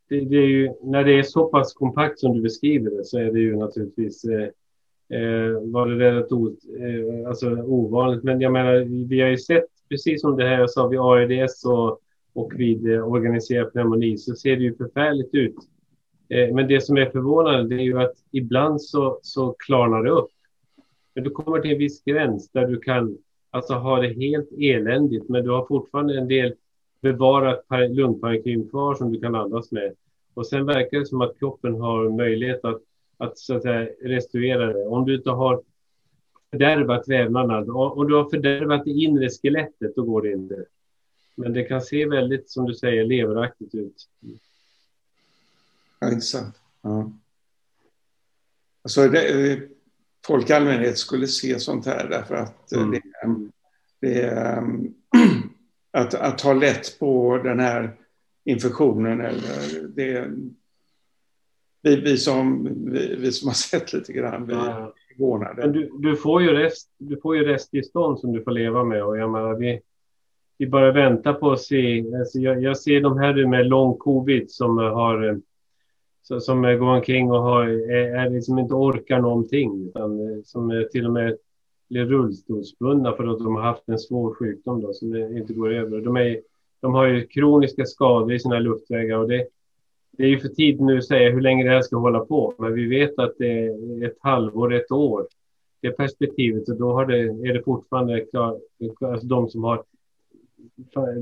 det, 0.08 0.36
är 0.36 0.46
ju, 0.46 0.74
när 0.82 1.04
det 1.04 1.18
är 1.18 1.22
så 1.22 1.48
pass 1.48 1.74
kompakt 1.74 2.18
som 2.18 2.34
du 2.34 2.42
beskriver 2.42 2.90
det 2.90 3.04
så 3.04 3.18
är 3.18 3.32
det 3.32 3.40
ju 3.40 3.56
naturligtvis 3.56 4.24
eh, 4.24 4.48
eh, 5.08 5.70
var 5.72 5.86
det 5.86 6.20
rätt 6.20 6.32
o, 6.32 6.48
eh, 6.48 7.28
alltså 7.28 7.50
ovanligt. 7.50 8.24
Men 8.24 8.40
jag 8.40 8.52
menar, 8.52 9.06
vi 9.08 9.20
har 9.20 9.28
ju 9.28 9.38
sett, 9.38 9.64
precis 9.88 10.20
som 10.20 10.36
det 10.36 10.48
här 10.48 10.58
jag 10.58 10.70
sa 10.70 10.86
vid 10.86 11.00
ARDS 11.00 11.64
och, 11.64 12.00
och 12.32 12.52
vid 12.56 12.92
eh, 12.92 13.12
organiserad 13.12 13.72
pneumoni, 13.72 14.18
så 14.18 14.34
ser 14.34 14.56
det 14.56 14.62
ju 14.62 14.76
förfärligt 14.76 15.34
ut. 15.34 15.56
Eh, 16.28 16.54
men 16.54 16.68
det 16.68 16.80
som 16.80 16.96
är 16.96 17.06
förvånande 17.06 17.76
det 17.76 17.82
är 17.82 17.84
ju 17.84 17.98
att 17.98 18.14
ibland 18.32 18.82
så, 18.82 19.18
så 19.22 19.54
klarnar 19.58 20.02
det 20.02 20.10
upp. 20.10 20.30
Men 21.14 21.24
du 21.24 21.30
kommer 21.30 21.60
till 21.60 21.72
en 21.72 21.78
viss 21.78 22.04
gräns 22.04 22.50
där 22.50 22.66
du 22.66 22.78
kan 22.78 23.18
alltså 23.50 23.74
ha 23.74 24.00
det 24.00 24.08
helt 24.08 24.48
eländigt, 24.58 25.28
men 25.28 25.44
du 25.44 25.50
har 25.50 25.66
fortfarande 25.66 26.18
en 26.18 26.28
del 26.28 26.54
bevarat 27.02 27.64
lungparenkim 27.90 28.68
kvar 28.68 28.94
som 28.94 29.12
du 29.12 29.20
kan 29.20 29.34
andas 29.34 29.72
med. 29.72 29.94
Och 30.34 30.46
sen 30.46 30.66
verkar 30.66 30.98
det 30.98 31.06
som 31.06 31.20
att 31.20 31.38
kroppen 31.38 31.80
har 31.80 32.16
möjlighet 32.16 32.64
att 32.64 32.82
att, 33.16 33.38
så 33.38 33.56
att 33.56 33.62
säga, 33.62 33.88
restaurera 34.02 34.72
det. 34.72 34.86
Om 34.86 35.04
du 35.06 35.16
inte 35.16 35.30
har 35.30 35.62
fördärvat 36.50 37.08
vävnaderna, 37.08 37.72
om 37.72 38.08
du 38.08 38.14
har 38.14 38.30
fördärvat 38.30 38.84
det 38.84 38.90
inre 38.90 39.30
skelettet, 39.30 39.96
då 39.96 40.02
går 40.02 40.22
det 40.22 40.32
inte. 40.32 40.64
Men 41.34 41.52
det 41.52 41.62
kan 41.62 41.80
se 41.80 42.06
väldigt, 42.06 42.50
som 42.50 42.64
du 42.64 42.74
säger, 42.74 43.04
leveraktigt 43.04 43.74
ut. 43.74 44.08
Ja, 46.00 46.08
intressant. 46.08 46.54
Ja. 46.82 47.12
Alltså, 48.82 49.08
det, 49.08 49.52
eh, 49.52 49.58
folk 50.26 50.50
i 50.50 50.52
allmänhet 50.52 50.98
skulle 50.98 51.26
se 51.26 51.60
sånt 51.60 51.86
här 51.86 52.08
därför 52.08 52.34
att 52.34 52.72
eh, 52.72 52.82
mm. 52.82 52.90
det, 52.90 54.08
det 54.08 54.22
är 54.22 54.62
att, 55.90 56.14
att 56.14 56.38
ta 56.38 56.52
lätt 56.52 56.98
på 56.98 57.38
den 57.38 57.60
här 57.60 57.96
infektionen 58.44 59.20
eller 59.20 59.88
det, 59.88 60.30
vi, 61.86 62.00
vi, 62.00 62.16
som, 62.16 62.68
vi, 62.92 63.16
vi, 63.16 63.32
som 63.32 63.48
har 63.48 63.54
sett 63.54 63.92
lite 63.92 64.12
grann, 64.12 64.46
vi 64.46 64.54
är 64.54 64.92
förvånade. 65.08 65.72
Du, 65.72 65.90
du, 65.98 66.16
får 66.16 66.42
ju 66.42 66.48
rest, 66.48 66.90
du 66.98 67.20
får 67.20 67.36
ju 67.36 67.44
resttillstånd 67.44 68.18
som 68.18 68.32
du 68.32 68.42
får 68.42 68.50
leva 68.50 68.84
med 68.84 69.04
och 69.04 69.18
jag 69.18 69.30
menar, 69.30 69.54
vi, 69.54 69.80
vi 70.58 70.66
bara 70.66 70.92
väntar 70.92 71.32
på 71.32 71.52
att 71.52 71.60
se. 71.60 72.04
Alltså 72.18 72.38
jag, 72.38 72.62
jag 72.62 72.78
ser 72.78 73.00
de 73.00 73.18
här 73.18 73.46
med 73.46 73.66
lång 73.66 73.96
covid 73.96 74.50
som 74.50 74.78
har 74.78 75.40
som 76.40 76.62
går 76.62 76.86
omkring 76.86 77.30
och 77.30 77.42
har, 77.42 77.64
är, 77.66 78.16
är 78.16 78.30
liksom 78.30 78.58
inte 78.58 78.74
orkar 78.74 79.20
någonting 79.20 79.86
utan 79.88 80.42
som 80.44 80.88
till 80.92 81.06
och 81.06 81.12
med 81.12 81.36
blir 81.88 82.04
rullstolsbundna 82.04 83.12
för 83.12 83.26
att 83.26 83.38
de 83.38 83.56
har 83.56 83.62
haft 83.62 83.88
en 83.88 83.98
svår 83.98 84.34
sjukdom 84.34 84.80
då, 84.80 84.92
som 84.92 85.16
inte 85.16 85.52
går 85.52 85.72
över. 85.72 86.00
De, 86.00 86.16
är, 86.16 86.40
de 86.80 86.94
har 86.94 87.06
ju 87.06 87.26
kroniska 87.26 87.84
skador 87.84 88.32
i 88.32 88.38
sina 88.38 88.58
luftvägar 88.58 89.18
och 89.18 89.28
det, 89.28 89.46
det 90.16 90.24
är 90.24 90.28
ju 90.28 90.38
för 90.38 90.48
tidigt 90.48 90.80
nu 90.80 90.98
att 90.98 91.04
säga 91.04 91.30
hur 91.30 91.40
länge 91.40 91.64
det 91.64 91.70
här 91.70 91.82
ska 91.82 91.96
hålla 91.96 92.20
på, 92.20 92.54
men 92.58 92.74
vi 92.74 92.86
vet 92.86 93.18
att 93.18 93.34
det 93.38 93.66
är 93.66 94.06
ett 94.06 94.16
halvår, 94.20 94.74
ett 94.74 94.90
år. 94.90 95.26
Det 95.80 95.90
perspektivet 95.90 96.68
och 96.68 96.76
då 96.76 96.92
har 96.92 97.06
det, 97.06 97.18
är 97.18 97.54
det 97.54 97.62
fortfarande 97.62 98.20
klar, 98.20 98.60
alltså 99.00 99.26
de 99.26 99.48
som 99.48 99.64
har 99.64 99.82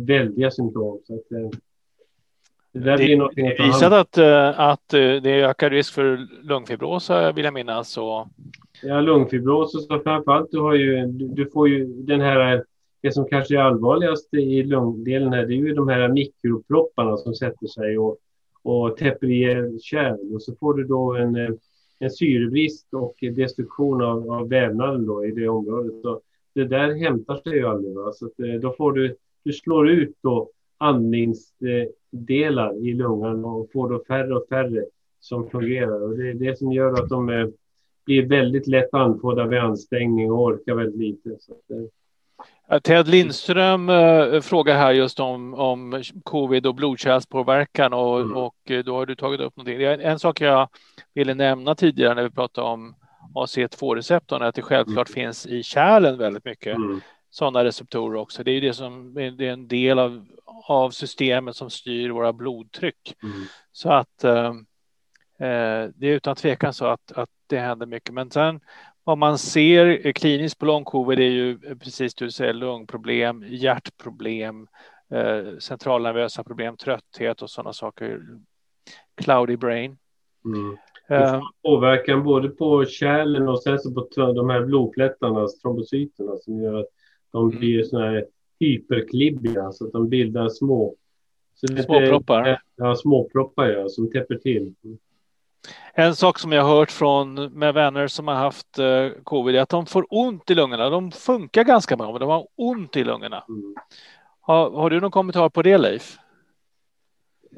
väldiga 0.06 0.50
symptom. 0.50 1.00
Så 1.04 1.14
att, 1.14 1.32
eh, 1.32 1.50
det 2.72 2.80
det, 2.80 2.96
blir 2.96 3.28
det 3.34 3.42
är 3.42 3.66
visat 3.66 3.92
att, 3.92 4.18
eh, 4.18 4.60
att 4.60 4.94
eh, 4.94 5.00
det 5.00 5.30
är 5.30 5.48
ökad 5.48 5.72
risk 5.72 5.94
för 5.94 6.28
lungfibros, 6.42 7.10
vill 7.34 7.44
jag 7.44 7.54
minnas. 7.54 7.98
Och... 7.98 8.26
Ja, 8.82 9.00
lungfibros 9.00 9.74
och 9.74 9.82
så 9.82 10.00
framförallt 10.00 10.50
du 10.50 10.60
har 10.60 10.74
ju, 10.74 11.06
du 11.06 11.50
får 11.50 11.68
ju 11.68 11.86
den 11.86 12.20
här 12.20 12.64
det 13.04 13.12
som 13.12 13.28
kanske 13.28 13.54
är 13.56 13.60
allvarligast 13.60 14.34
i 14.34 14.62
lungdelen 14.62 15.32
här, 15.32 15.46
det 15.46 15.54
är 15.54 15.56
ju 15.56 15.74
de 15.74 15.88
här 15.88 16.08
mikropropparna 16.08 17.16
som 17.16 17.34
sätter 17.34 17.66
sig 17.66 17.98
och 17.98 18.18
och 18.64 18.96
täpper 18.96 19.30
igen 19.30 19.78
kärl 19.78 20.34
och 20.34 20.42
så 20.42 20.54
får 20.54 20.74
du 20.74 20.84
då 20.84 21.14
en, 21.14 21.36
eh, 21.36 21.50
en 21.98 22.10
syrebrist 22.10 22.94
och 22.94 23.14
destruktion 23.20 24.02
av, 24.02 24.30
av 24.30 24.48
vävnaden 24.48 25.06
då 25.06 25.24
i 25.24 25.30
det 25.30 25.48
området. 25.48 25.92
Så 26.02 26.20
det 26.54 26.64
där 26.64 26.94
hämtar 26.94 27.36
sig 27.36 27.52
ju 27.52 27.66
aldrig. 27.66 27.94
Va? 27.94 28.12
Så 28.12 28.26
att, 28.26 28.40
eh, 28.40 28.54
då 28.60 28.72
får 28.72 28.92
du, 28.92 29.16
du 29.42 29.52
slår 29.52 29.90
ut 29.90 30.16
då 30.20 30.50
andningsdelar 30.78 32.72
eh, 32.72 32.78
i 32.78 32.94
lungan 32.94 33.44
och 33.44 33.72
får 33.72 33.88
då 33.88 34.04
färre 34.08 34.36
och 34.36 34.48
färre 34.48 34.84
som 35.20 35.50
fungerar. 35.50 36.02
Och 36.02 36.16
det 36.16 36.30
är 36.30 36.34
det 36.34 36.58
som 36.58 36.72
gör 36.72 36.92
att 36.92 37.08
de 37.08 37.52
blir 38.04 38.26
väldigt 38.26 38.66
lätt 38.66 38.94
andfådda 38.94 39.46
vid 39.46 39.58
ansträngning 39.58 40.32
och 40.32 40.42
orkar 40.42 40.74
väldigt 40.74 41.00
lite. 41.00 41.36
Så 41.40 41.52
att, 41.52 41.70
Ted 42.82 43.08
Lindström 43.08 43.88
äh, 43.88 44.40
frågar 44.40 44.76
här 44.76 44.92
just 44.92 45.20
om, 45.20 45.54
om 45.54 46.02
covid 46.24 46.66
och 46.66 46.74
blodkärlspåverkan 46.74 47.92
och, 47.92 48.20
mm. 48.20 48.36
och 48.36 48.70
eh, 48.70 48.84
då 48.84 48.96
har 48.96 49.06
du 49.06 49.14
tagit 49.14 49.40
upp 49.40 49.56
någonting. 49.56 49.82
En 49.82 50.18
sak 50.18 50.40
jag 50.40 50.68
ville 51.14 51.34
nämna 51.34 51.74
tidigare 51.74 52.14
när 52.14 52.22
vi 52.22 52.30
pratade 52.30 52.66
om 52.66 52.94
AC2-receptorn 53.34 54.42
är 54.42 54.46
att 54.46 54.54
det 54.54 54.62
självklart 54.62 55.08
mm. 55.08 55.14
finns 55.14 55.46
i 55.46 55.62
kärlen 55.62 56.18
väldigt 56.18 56.44
mycket 56.44 56.76
mm. 56.76 57.00
sådana 57.30 57.64
receptorer 57.64 58.18
också. 58.18 58.44
Det 58.44 58.50
är 58.50 58.54
ju 58.54 58.60
det 58.60 58.74
som 58.74 59.14
det 59.14 59.22
är 59.24 59.52
en 59.52 59.68
del 59.68 59.98
av, 59.98 60.26
av 60.66 60.90
systemet 60.90 61.56
som 61.56 61.70
styr 61.70 62.10
våra 62.10 62.32
blodtryck. 62.32 63.14
Mm. 63.22 63.44
Så 63.72 63.92
att 63.92 64.24
äh, 64.24 64.54
det 65.94 66.06
är 66.06 66.12
utan 66.12 66.36
tvekan 66.36 66.72
så 66.74 66.86
att, 66.86 67.12
att 67.12 67.30
det 67.46 67.58
händer 67.58 67.86
mycket. 67.86 68.14
Men 68.14 68.30
sen 68.30 68.60
vad 69.04 69.18
man 69.18 69.38
ser 69.38 70.12
kliniskt 70.12 70.58
på 70.58 70.66
lång-covid 70.66 71.18
är 71.18 71.22
ju 71.22 71.58
precis 71.58 72.14
du 72.14 72.30
säger 72.30 72.52
lungproblem, 72.52 73.44
hjärtproblem, 73.48 74.66
eh, 75.10 75.58
centralnervösa 75.58 76.44
problem, 76.44 76.76
trötthet 76.76 77.42
och 77.42 77.50
sådana 77.50 77.72
saker. 77.72 78.20
Cloudy 79.14 79.56
brain. 79.56 79.98
Mm. 80.44 80.76
Uh, 81.10 81.42
påverkan 81.62 82.22
både 82.22 82.48
på 82.48 82.84
kärlen 82.84 83.48
och 83.48 83.62
sen 83.62 83.78
så 83.78 83.90
på 83.90 84.08
de 84.16 84.50
här 84.50 84.64
blodplättarna, 84.64 85.48
trombocyterna 85.62 86.36
som 86.36 86.62
gör 86.62 86.74
att 86.74 86.88
de 87.32 87.48
mm. 87.48 87.58
blir 87.58 87.82
sådana 87.82 88.10
här 88.10 88.26
hyperklibbiga 88.60 89.72
så 89.72 89.86
att 89.86 89.92
de 89.92 90.08
bildar 90.08 90.48
små. 90.48 90.94
Så 91.54 91.66
småproppar? 91.66 92.62
Ja, 92.76 92.96
småproppar 92.96 93.66
ja, 93.68 93.88
som 93.88 94.10
täpper 94.10 94.34
till. 94.34 94.74
En 95.94 96.14
sak 96.14 96.38
som 96.38 96.52
jag 96.52 96.62
har 96.62 96.76
hört 96.76 96.90
från 96.90 97.34
med 97.34 97.74
vänner 97.74 98.06
som 98.06 98.28
har 98.28 98.34
haft 98.34 98.78
eh, 98.78 99.08
covid 99.24 99.56
är 99.56 99.60
att 99.60 99.68
de 99.68 99.86
får 99.86 100.06
ont 100.10 100.50
i 100.50 100.54
lungorna. 100.54 100.90
De 100.90 101.10
funkar 101.10 101.64
ganska 101.64 101.96
bra, 101.96 102.12
men 102.12 102.20
de 102.20 102.30
har 102.30 102.46
ont 102.56 102.96
i 102.96 103.04
lungorna. 103.04 103.44
Mm. 103.48 103.74
Har, 104.40 104.70
har, 104.70 104.90
du 104.90 105.00
någon 105.00 105.10
kommentar 105.10 105.48
på 105.48 105.62
det, 105.62 105.78
Leif? 105.78 106.16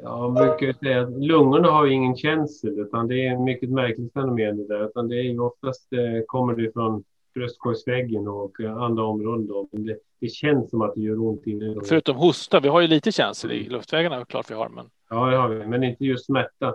Jag 0.02 0.34
brukar 0.34 0.72
säga 0.72 1.02
att 1.02 1.10
lungorna 1.10 1.70
har 1.70 1.86
ingen 1.86 2.16
känsel, 2.16 2.78
utan 2.78 3.08
det 3.08 3.26
är 3.26 3.38
mycket 3.38 3.70
märkligt 3.70 4.12
fenomen 4.12 4.56
det 4.56 4.66
där. 4.66 4.86
Utan 4.86 5.08
det 5.08 5.16
är 5.16 5.40
oftast 5.40 5.92
eh, 5.92 6.24
kommer 6.26 6.54
det 6.54 6.72
från 6.72 7.04
bröstkorgsväggen 7.34 8.28
och 8.28 8.60
andra 8.60 9.04
områden. 9.04 9.46
Då. 9.46 9.68
Det, 9.72 9.98
det, 10.20 10.28
känns 10.28 10.70
som 10.70 10.82
att 10.82 10.94
det 10.94 11.00
gör 11.00 11.20
ont 11.20 11.46
inne. 11.46 11.74
Förutom 11.84 12.16
hosta, 12.16 12.60
vi 12.60 12.68
har 12.68 12.80
ju 12.80 12.86
lite 12.86 13.12
känsel 13.12 13.52
i 13.52 13.68
luftvägarna, 13.68 14.24
klart 14.24 14.50
vi 14.50 14.54
har. 14.54 14.68
Men... 14.68 14.90
Ja, 15.10 15.30
det 15.30 15.36
har 15.36 15.48
vi, 15.48 15.66
men 15.66 15.84
inte 15.84 16.04
just 16.04 16.26
smärta. 16.26 16.74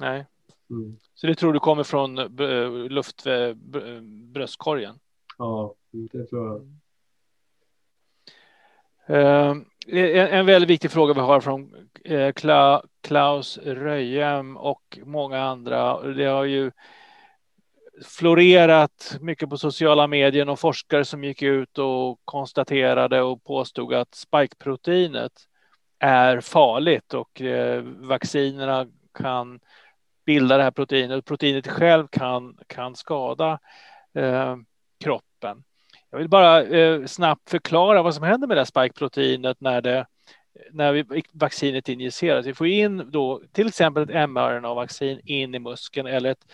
Nej. 0.00 0.26
Mm. 0.70 0.96
Så 1.14 1.26
det 1.26 1.34
tror 1.34 1.52
du 1.52 1.60
kommer 1.60 1.82
från 1.82 2.14
luft, 2.88 3.26
bröstkorgen? 4.04 4.98
Ja, 5.38 5.74
det 5.90 6.24
tror 6.26 6.46
jag. 6.46 6.68
Uh, 9.10 9.56
en, 9.86 10.46
väldigt 10.46 10.70
viktig 10.70 10.90
fråga 10.90 11.14
vi 11.14 11.20
har 11.20 11.40
från 11.40 11.88
Klaus 13.02 13.58
Röjem 13.58 14.56
och 14.56 14.98
många 15.04 15.40
andra. 15.40 16.02
Det 16.02 16.24
har 16.24 16.44
ju 16.44 16.70
florerat 18.04 19.16
mycket 19.20 19.50
på 19.50 19.58
sociala 19.58 20.06
medier 20.06 20.48
och 20.48 20.58
forskare 20.58 21.04
som 21.04 21.24
gick 21.24 21.42
ut 21.42 21.78
och 21.78 22.20
konstaterade 22.24 23.22
och 23.22 23.44
påstod 23.44 23.94
att 23.94 24.14
spikeproteinet 24.14 25.32
är 25.98 26.40
farligt 26.40 27.14
och 27.14 27.42
vaccinerna 27.86 28.86
kan 29.14 29.60
bilda 30.28 30.56
det 30.56 30.62
här 30.62 30.70
proteinet. 30.70 31.24
Proteinet 31.24 31.68
själv 31.68 32.06
kan, 32.08 32.58
kan 32.66 32.96
skada 32.96 33.58
eh, 34.14 34.56
kroppen. 35.00 35.64
Jag 36.10 36.18
vill 36.18 36.28
bara 36.28 36.62
eh, 36.62 37.04
snabbt 37.06 37.50
förklara 37.50 38.02
vad 38.02 38.14
som 38.14 38.24
händer 38.24 38.48
med 38.48 38.56
det 38.56 38.60
här 38.60 38.64
spikeproteinet 38.64 39.60
när, 39.60 39.80
det, 39.80 40.06
när 40.72 40.92
vi, 40.92 41.22
vaccinet 41.32 41.88
injiceras. 41.88 42.46
Vi 42.46 42.54
får 42.54 42.66
in 42.66 43.10
då 43.10 43.42
till 43.52 43.68
exempel 43.68 44.02
ett 44.02 44.30
mRNA-vaccin 44.30 45.20
in 45.24 45.54
i 45.54 45.58
muskeln 45.58 46.06
eller 46.06 46.30
ett, 46.30 46.46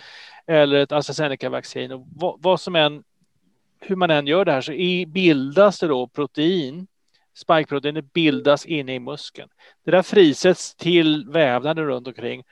eller 0.46 0.76
ett 0.76 0.92
AstraZeneca-vaccin. 0.92 1.92
Och 1.92 2.06
vad, 2.16 2.42
vad, 2.42 2.60
som 2.60 2.76
än, 2.76 3.04
hur 3.80 3.96
man 3.96 4.10
än 4.10 4.26
gör 4.26 4.44
det 4.44 4.52
här 4.52 4.60
så 4.60 4.72
i, 4.72 5.06
bildas 5.06 5.78
det 5.78 5.86
då 5.86 6.06
protein. 6.06 6.86
Spikeproteinet 7.36 8.12
bildas 8.12 8.66
inne 8.66 8.94
i 8.94 9.00
muskeln. 9.00 9.48
Det 9.84 9.90
där 9.90 10.02
frisätts 10.02 10.74
till 10.74 11.26
vävnaden 11.28 11.86
runt 11.86 12.06
omkring 12.06 12.42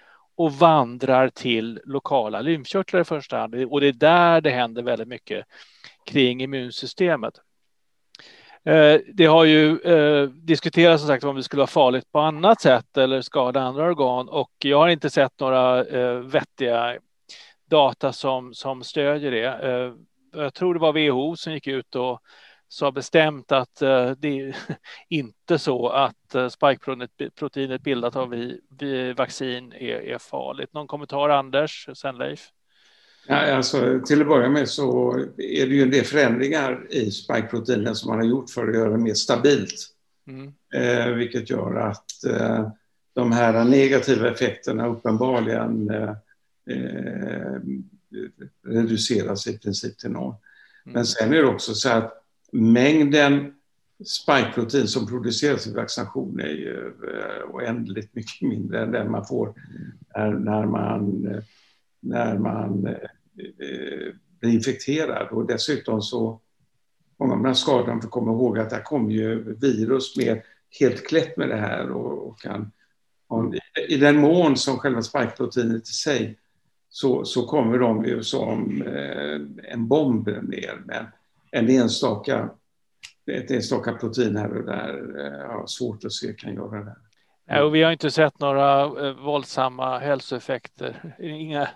och 0.42 0.52
vandrar 0.52 1.28
till 1.28 1.80
lokala 1.84 2.40
lymfkörtlar 2.40 3.00
i 3.00 3.04
första 3.04 3.38
hand. 3.38 3.54
Och 3.54 3.80
det 3.80 3.86
är 3.86 3.92
där 3.92 4.40
det 4.40 4.50
händer 4.50 4.82
väldigt 4.82 5.08
mycket 5.08 5.46
kring 6.06 6.42
immunsystemet. 6.42 7.34
Eh, 8.64 9.00
det 9.14 9.26
har 9.26 9.44
ju 9.44 9.78
eh, 9.80 10.28
diskuterats 10.28 11.02
som 11.02 11.08
sagt 11.08 11.24
om 11.24 11.36
det 11.36 11.42
skulle 11.42 11.60
vara 11.60 11.66
farligt 11.66 12.12
på 12.12 12.20
annat 12.20 12.60
sätt 12.60 12.96
eller 12.96 13.20
skada 13.20 13.60
andra 13.60 13.84
organ 13.84 14.28
och 14.28 14.50
jag 14.58 14.78
har 14.78 14.88
inte 14.88 15.10
sett 15.10 15.40
några 15.40 15.84
eh, 15.84 16.14
vettiga 16.14 16.98
data 17.70 18.12
som, 18.12 18.54
som 18.54 18.84
stödjer 18.84 19.30
det. 19.30 19.94
Jag 20.34 20.54
tror 20.54 20.74
det 20.74 20.80
var 20.80 20.92
WHO 20.92 21.36
som 21.36 21.52
gick 21.52 21.66
ut 21.66 21.94
och 21.94 22.20
sa 22.72 22.92
bestämt 22.92 23.52
att 23.52 23.74
det 24.16 24.40
är 24.40 24.56
inte 25.08 25.58
så 25.58 25.88
att 25.88 26.52
spikeproteinet 26.52 27.82
bildat 27.82 28.16
av 28.16 28.34
vaccin 29.16 29.72
är, 29.72 29.94
är 29.94 30.18
farligt. 30.18 30.72
Någon 30.72 30.86
kommentar 30.86 31.28
Anders, 31.28 31.88
sen 31.94 32.16
Leif? 32.16 32.48
Ja, 33.26 33.56
alltså, 33.56 34.00
till 34.06 34.20
att 34.20 34.28
börja 34.28 34.48
med 34.48 34.68
så 34.68 35.18
är 35.38 35.66
det 35.66 35.74
ju 35.74 35.82
en 35.82 35.90
del 35.90 36.04
förändringar 36.04 36.86
i 36.90 37.10
spikeproteinen 37.10 37.94
som 37.94 38.10
man 38.10 38.18
har 38.18 38.26
gjort 38.26 38.50
för 38.50 38.68
att 38.68 38.74
göra 38.74 38.90
det 38.90 38.98
mer 38.98 39.14
stabilt. 39.14 39.88
Mm. 40.26 40.52
Eh, 40.74 41.14
vilket 41.14 41.50
gör 41.50 41.76
att 41.76 42.24
eh, 42.24 42.68
de 43.12 43.32
här 43.32 43.64
negativa 43.64 44.30
effekterna 44.30 44.86
uppenbarligen 44.86 45.90
eh, 45.90 46.10
eh 46.70 47.60
reduceras 48.66 49.46
i 49.46 49.58
princip 49.58 49.98
till 49.98 50.10
noll. 50.10 50.34
Mm. 50.84 50.94
Men 50.94 51.06
sen 51.06 51.32
är 51.32 51.42
det 51.42 51.48
också 51.48 51.74
så 51.74 51.88
att 51.88 52.21
mängden 52.52 53.54
spikeprotein 54.06 54.88
som 54.88 55.06
produceras 55.06 55.66
i 55.66 55.72
vaccination 55.72 56.40
är 56.40 56.48
ju 56.48 56.86
eh, 56.86 57.54
oändligt 57.54 58.14
mycket 58.14 58.42
mindre 58.48 58.82
än 58.82 58.92
den 58.92 59.10
man 59.10 59.26
får 59.26 59.54
när, 60.38 60.66
man 60.66 61.28
när 62.00 62.38
man 62.38 62.86
eh, 62.86 62.92
eh, 62.92 64.14
blir 64.40 64.50
infekterad. 64.50 65.28
Och 65.28 65.46
dessutom 65.46 66.02
så 66.02 66.40
många 67.18 67.32
av 67.32 67.38
de 67.38 67.46
här 67.46 67.54
skadorna 67.54 68.00
får 68.00 68.08
komma 68.08 68.32
ihåg 68.32 68.58
att 68.58 68.70
där 68.70 68.82
kommer 68.82 69.10
ju 69.10 69.54
virus 69.54 70.16
med 70.16 70.42
helt 70.80 71.06
klätt 71.06 71.36
med 71.36 71.48
det 71.48 71.56
här 71.56 71.90
och, 71.90 72.28
och 72.28 72.40
kan 72.40 72.70
i 73.88 73.96
den 73.96 74.16
mån 74.16 74.56
som 74.56 74.78
själva 74.78 75.02
spikeproteinet 75.02 75.82
i 75.82 75.92
sig 75.92 76.38
så, 76.88 77.24
så 77.24 77.46
kommer 77.46 77.78
de 77.78 78.04
ju 78.04 78.22
som 78.22 78.82
en 79.64 79.88
bomb 79.88 80.28
ner. 80.28 80.82
Men 80.86 81.06
en 81.52 81.70
enstaka, 81.70 82.50
ett 83.30 83.50
enstaka 83.50 83.92
protein 83.92 84.36
här 84.36 84.56
och 84.56 84.64
där 84.64 85.18
eh, 85.18 85.50
har 85.50 85.66
svårt 85.66 86.04
att 86.04 86.12
se 86.12 86.32
kan 86.32 86.54
göra 86.54 86.84
det. 86.84 86.96
Ja, 87.46 87.62
och 87.62 87.74
vi 87.74 87.82
har 87.82 87.92
inte 87.92 88.10
sett 88.10 88.40
några 88.40 88.82
eh, 88.82 89.12
våldsamma 89.12 89.98
hälsoeffekter. 89.98 91.16
Inga 91.20 91.68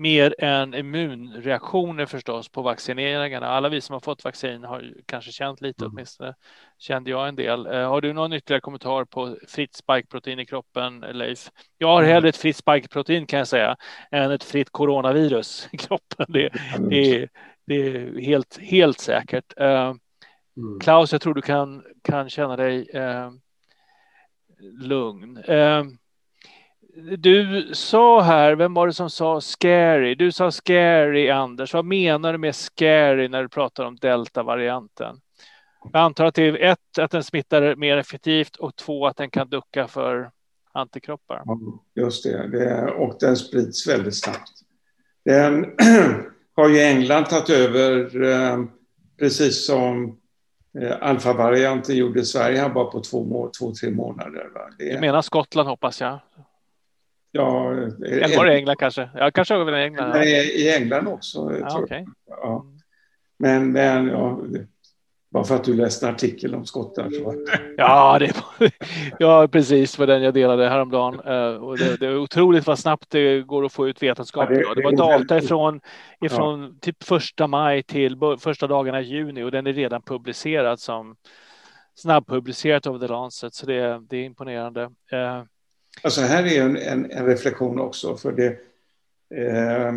mer 0.00 0.34
än 0.38 0.74
immunreaktioner 0.74 2.06
förstås 2.06 2.48
på 2.48 2.62
vaccineringarna. 2.62 3.46
Alla 3.46 3.68
vi 3.68 3.80
som 3.80 3.92
har 3.92 4.00
fått 4.00 4.24
vaccin 4.24 4.64
har 4.64 4.94
kanske 5.06 5.32
känt 5.32 5.60
lite 5.60 5.84
mm. 5.84 5.92
åtminstone. 5.92 6.34
Kände 6.78 7.10
jag 7.10 7.28
en 7.28 7.36
del. 7.36 7.66
Eh, 7.66 7.88
har 7.88 8.00
du 8.00 8.12
någon 8.12 8.32
ytterligare 8.32 8.60
kommentar 8.60 9.04
på 9.04 9.36
fritt 9.48 9.74
spikeprotein 9.74 10.38
i 10.38 10.46
kroppen, 10.46 11.00
Leif? 11.00 11.50
Jag 11.78 11.88
har 11.88 12.02
mm. 12.02 12.12
hellre 12.12 12.28
ett 12.28 12.36
fritt 12.36 12.56
spikeprotein 12.56 13.26
kan 13.26 13.38
jag 13.38 13.48
säga 13.48 13.76
än 14.10 14.30
ett 14.30 14.44
fritt 14.44 14.70
coronavirus 14.70 15.68
i 15.72 15.76
kroppen. 15.76 16.26
Det, 16.28 16.50
det, 16.90 17.28
det 17.70 17.86
är 17.86 18.20
helt, 18.20 18.58
helt 18.58 19.00
säkert. 19.00 19.60
Uh, 19.60 19.66
mm. 20.56 20.80
Klaus, 20.80 21.12
jag 21.12 21.20
tror 21.20 21.34
du 21.34 21.42
kan, 21.42 21.82
kan 22.02 22.30
känna 22.30 22.56
dig 22.56 22.90
uh, 22.94 23.30
lugn. 24.80 25.36
Eh, 25.36 25.84
du 27.18 27.68
sa 27.74 28.20
här, 28.20 28.56
vem 28.56 28.74
var 28.74 28.86
det 28.86 28.92
som 28.92 29.10
sa 29.10 29.40
scary? 29.40 30.14
Du 30.14 30.32
sa 30.32 30.50
scary, 30.50 31.30
Anders. 31.30 31.74
Vad 31.74 31.84
menar 31.84 32.32
du 32.32 32.38
med 32.38 32.54
scary 32.54 33.28
när 33.28 33.42
du 33.42 33.48
pratar 33.48 33.84
om 33.84 33.96
delta-varianten? 33.96 35.20
Jag 35.92 36.02
antar 36.02 36.24
att 36.24 36.34
det 36.34 36.42
är 36.42 36.56
ett, 36.56 36.98
att 36.98 37.10
den 37.10 37.24
smittar 37.24 37.76
mer 37.76 37.96
effektivt 37.96 38.56
och 38.56 38.76
två, 38.76 39.06
att 39.06 39.16
den 39.16 39.30
kan 39.30 39.48
ducka 39.48 39.88
för 39.88 40.30
antikroppar. 40.72 41.42
Just 41.94 42.24
det, 42.24 42.48
det 42.48 42.90
och 42.90 43.16
den 43.20 43.36
sprids 43.36 43.88
väldigt 43.88 44.16
snabbt. 44.16 44.52
Den 45.24 45.64
har 46.60 46.68
ju 46.68 46.80
England 46.80 47.24
tagit 47.24 47.50
över, 47.50 48.22
eh, 48.22 48.64
precis 49.18 49.66
som 49.66 50.20
Eh, 50.78 50.96
alfavarianten 51.00 51.96
gjorde 51.96 52.24
Sverige 52.24 52.60
här 52.60 52.68
bara 52.68 52.84
på 52.84 53.00
två, 53.00 53.50
två 53.58 53.74
tre 53.74 53.90
månader. 53.90 54.46
Det... 54.78 54.92
Du 54.92 55.00
menar 55.00 55.22
Skottland 55.22 55.68
hoppas 55.68 56.00
jag? 56.00 56.18
Ja. 57.32 57.72
Eller 57.72 58.36
var 58.36 58.46
det 58.46 58.54
England 58.54 58.76
kanske? 58.76 59.10
Ja, 59.14 59.30
kanske 59.30 59.54
över 59.54 59.72
England. 59.72 60.10
Nej, 60.10 60.62
i 60.62 60.74
England 60.74 61.08
också. 61.08 61.58
Ja, 61.60 61.82
okay. 61.82 62.04
ja. 62.26 62.66
Men, 63.38 63.72
men 63.72 64.06
ja, 64.06 64.40
bara 65.30 65.44
för 65.44 65.54
att 65.54 65.64
du 65.64 65.74
läste 65.74 66.06
en 66.06 66.14
artikel 66.14 66.54
om 66.54 66.66
skottar. 66.66 67.08
Ja, 67.76 68.18
det 68.18 68.32
ja, 69.18 69.48
precis 69.52 69.98
var 69.98 70.06
den 70.06 70.22
jag 70.22 70.34
delade 70.34 70.68
häromdagen. 70.68 71.20
Uh, 71.20 71.64
och 71.64 71.78
det, 71.78 71.96
det 71.96 72.06
är 72.06 72.16
otroligt 72.16 72.66
vad 72.66 72.78
snabbt 72.78 73.10
det 73.10 73.40
går 73.40 73.64
att 73.64 73.72
få 73.72 73.88
ut 73.88 74.02
vetenskap. 74.02 74.48
Ja, 74.50 74.56
det, 74.56 74.74
det, 74.74 74.84
var 74.84 74.92
data 74.92 75.38
ifrån, 75.38 75.80
ifrån 76.20 76.62
ja. 76.62 76.70
typ 76.80 77.02
första 77.02 77.46
maj 77.46 77.82
till 77.82 78.16
första 78.38 78.66
dagarna 78.66 79.00
i 79.00 79.04
juni 79.04 79.42
och 79.42 79.50
den 79.50 79.66
är 79.66 79.72
redan 79.72 80.02
publicerad 80.02 80.80
som 80.80 81.16
snabbpublicerat 81.94 82.86
av 82.86 82.98
The 82.98 83.06
Lancet. 83.06 83.54
Så 83.54 83.66
det, 83.66 84.00
det 84.08 84.16
är 84.16 84.24
imponerande. 84.24 84.82
Uh, 84.82 85.42
alltså 86.02 86.20
här 86.20 86.46
är 86.46 86.62
en, 86.62 86.76
en, 86.76 87.10
en 87.10 87.26
reflektion 87.26 87.80
också. 87.80 88.16
för 88.16 88.32
det 88.32 88.46
eh, 89.34 89.92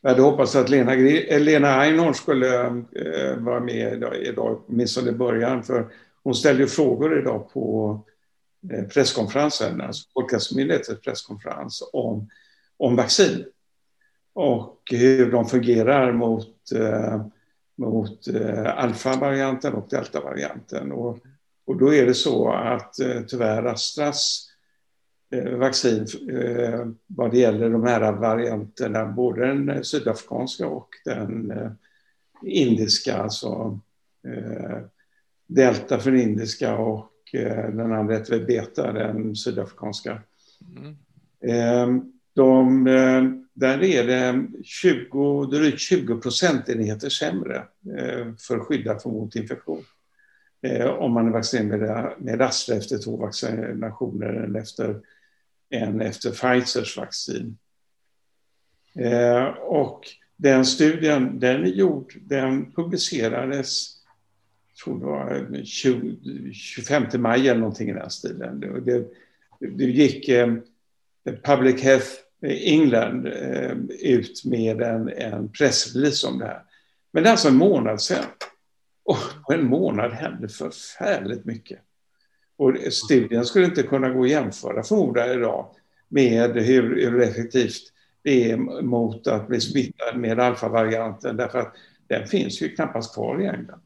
jag 0.00 0.10
hade 0.10 0.22
hoppats 0.22 0.56
att 0.56 0.68
Lena, 0.68 0.94
eh, 0.94 1.40
Lena 1.40 1.68
Einhorn 1.68 2.14
skulle 2.14 2.66
eh, 2.66 3.36
vara 3.36 3.60
med 3.60 3.92
idag, 3.92 4.16
idag 4.16 4.62
åtminstone 4.68 5.10
i 5.10 5.12
början. 5.12 5.62
För 5.62 5.88
hon 6.22 6.34
ställde 6.34 6.66
frågor 6.66 7.18
idag 7.18 7.52
på 7.52 8.00
eh, 8.72 8.84
presskonferensen, 8.84 9.80
alltså 9.80 10.08
Folkhälsomyndighetens 10.14 11.00
presskonferens 11.00 11.90
om, 11.92 12.28
om 12.76 12.96
vaccin. 12.96 13.44
Och 14.32 14.78
hur 14.90 15.32
de 15.32 15.46
fungerar 15.46 16.12
mot, 16.12 16.72
eh, 16.74 17.26
mot 17.76 18.28
eh, 18.28 18.78
alfa-varianten 18.78 19.72
och 19.74 19.88
delta-varianten. 19.90 20.92
Och, 20.92 21.18
och 21.66 21.76
då 21.76 21.94
är 21.94 22.06
det 22.06 22.14
så 22.14 22.52
att 22.52 23.00
eh, 23.00 23.20
tyvärr 23.28 23.64
Astras 23.64 24.47
Eh, 24.47 24.47
vaccin 25.56 26.06
eh, 26.30 26.86
vad 27.06 27.30
det 27.30 27.38
gäller 27.38 27.70
de 27.70 27.84
här 27.84 28.12
varianterna, 28.12 29.06
både 29.06 29.46
den 29.46 29.84
sydafrikanska 29.84 30.66
och 30.66 30.88
den 31.04 31.50
eh, 31.50 31.70
indiska, 32.42 33.16
alltså 33.16 33.80
delta 35.46 35.98
för 35.98 36.10
den 36.10 36.20
indiska 36.20 36.76
och 36.78 37.12
den 37.72 37.92
andra 37.92 38.14
heter 38.14 38.46
beta, 38.46 38.92
den 38.92 39.36
sydafrikanska. 39.36 40.22
Mm. 41.40 42.12
De, 42.34 42.84
där 43.54 43.82
är 43.82 44.06
det 44.06 44.46
20, 44.64 45.46
drygt 45.46 45.80
20 45.80 46.20
procentenheter 46.20 47.08
sämre 47.08 47.56
eh, 47.98 48.34
för 48.38 48.58
skyddat 48.58 49.04
mot 49.04 49.36
infektion. 49.36 49.84
Eh, 50.62 50.86
om 50.86 51.12
man 51.12 51.26
är 51.26 51.30
vaccinerad 51.30 52.12
med, 52.18 52.42
Astra 52.42 52.76
efter 52.76 52.98
två 52.98 53.16
vaccinationer 53.16 54.34
än 54.34 54.56
efter, 54.56 55.00
än 55.70 56.00
efter 56.00 56.30
Pfizers 56.30 56.96
vaccin. 56.96 57.58
Eh, 58.94 59.44
och 59.48 60.00
den 60.36 60.64
studien, 60.64 61.38
den 61.38 61.64
är 61.64 61.68
gjord, 61.68 62.14
den 62.20 62.72
publicerades 62.72 63.98
jag 64.78 64.84
tror 64.84 65.00
det 65.00 65.06
var 65.06 65.64
20, 65.64 66.52
25 66.52 67.04
maj 67.22 67.48
eller 67.48 67.60
någonting 67.60 67.90
i 67.90 67.92
den 67.92 68.10
stilen. 68.10 68.60
Det, 68.60 68.80
det, 68.80 69.08
det 69.60 69.84
gick 69.84 70.28
eh, 70.28 70.54
Public 71.44 71.82
Health 71.82 72.10
England 72.42 73.26
eh, 73.26 73.76
ut 74.00 74.44
med 74.44 74.82
en, 74.82 75.08
en 75.08 75.52
pressrelease 75.52 76.26
om 76.26 76.38
det 76.38 76.44
här. 76.44 76.62
Men 77.12 77.22
det 77.22 77.28
är 77.28 77.30
alltså 77.30 77.48
en 77.48 77.56
månad 77.56 78.02
sedan. 78.02 78.24
Och 79.04 79.18
på 79.46 79.52
en 79.52 79.66
månad 79.66 80.12
hände 80.12 80.48
förfärligt 80.48 81.44
mycket. 81.44 81.78
Och 82.58 82.92
studien 82.92 83.44
skulle 83.44 83.64
inte 83.64 83.82
kunna 83.82 84.10
gå 84.10 84.22
att 84.22 84.30
jämföra 84.30 84.82
förmodar 84.82 85.38
idag 85.38 85.66
med 86.08 86.56
hur, 86.56 87.10
hur 87.10 87.22
effektivt 87.22 87.92
det 88.22 88.50
är 88.50 88.56
mot 88.82 89.26
att 89.26 89.48
bli 89.48 89.60
smittad 89.60 90.16
med 90.16 90.40
alfavarianten 90.40 91.36
därför 91.36 91.58
att 91.58 91.74
den 92.06 92.26
finns 92.26 92.62
ju 92.62 92.68
knappast 92.68 93.14
kvar 93.14 93.40
i 93.40 93.46
England. 93.46 93.80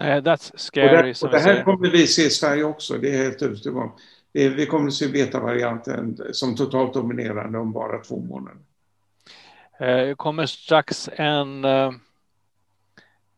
Uh, 0.00 0.06
that's 0.06 0.52
scary. 0.56 0.96
Och 0.98 1.04
det, 1.04 1.22
och 1.22 1.30
det 1.30 1.38
här 1.38 1.62
kommer 1.64 1.90
vi 1.90 2.06
se 2.06 2.22
i 2.22 2.30
Sverige 2.30 2.64
också, 2.64 2.98
det 2.98 3.14
är 3.14 3.24
helt 3.24 3.42
övertygad 3.42 3.78
om. 3.78 3.92
Vi 4.32 4.66
kommer 4.66 4.86
att 4.86 4.94
se 4.94 5.08
betavarianten 5.08 6.18
som 6.32 6.56
totalt 6.56 6.94
dominerande 6.94 7.58
om 7.58 7.72
bara 7.72 7.98
två 7.98 8.20
månader. 8.20 8.60
Det 9.78 10.10
uh, 10.10 10.14
kommer 10.14 10.46
strax 10.46 11.10
en, 11.12 11.64
uh, 11.64 11.92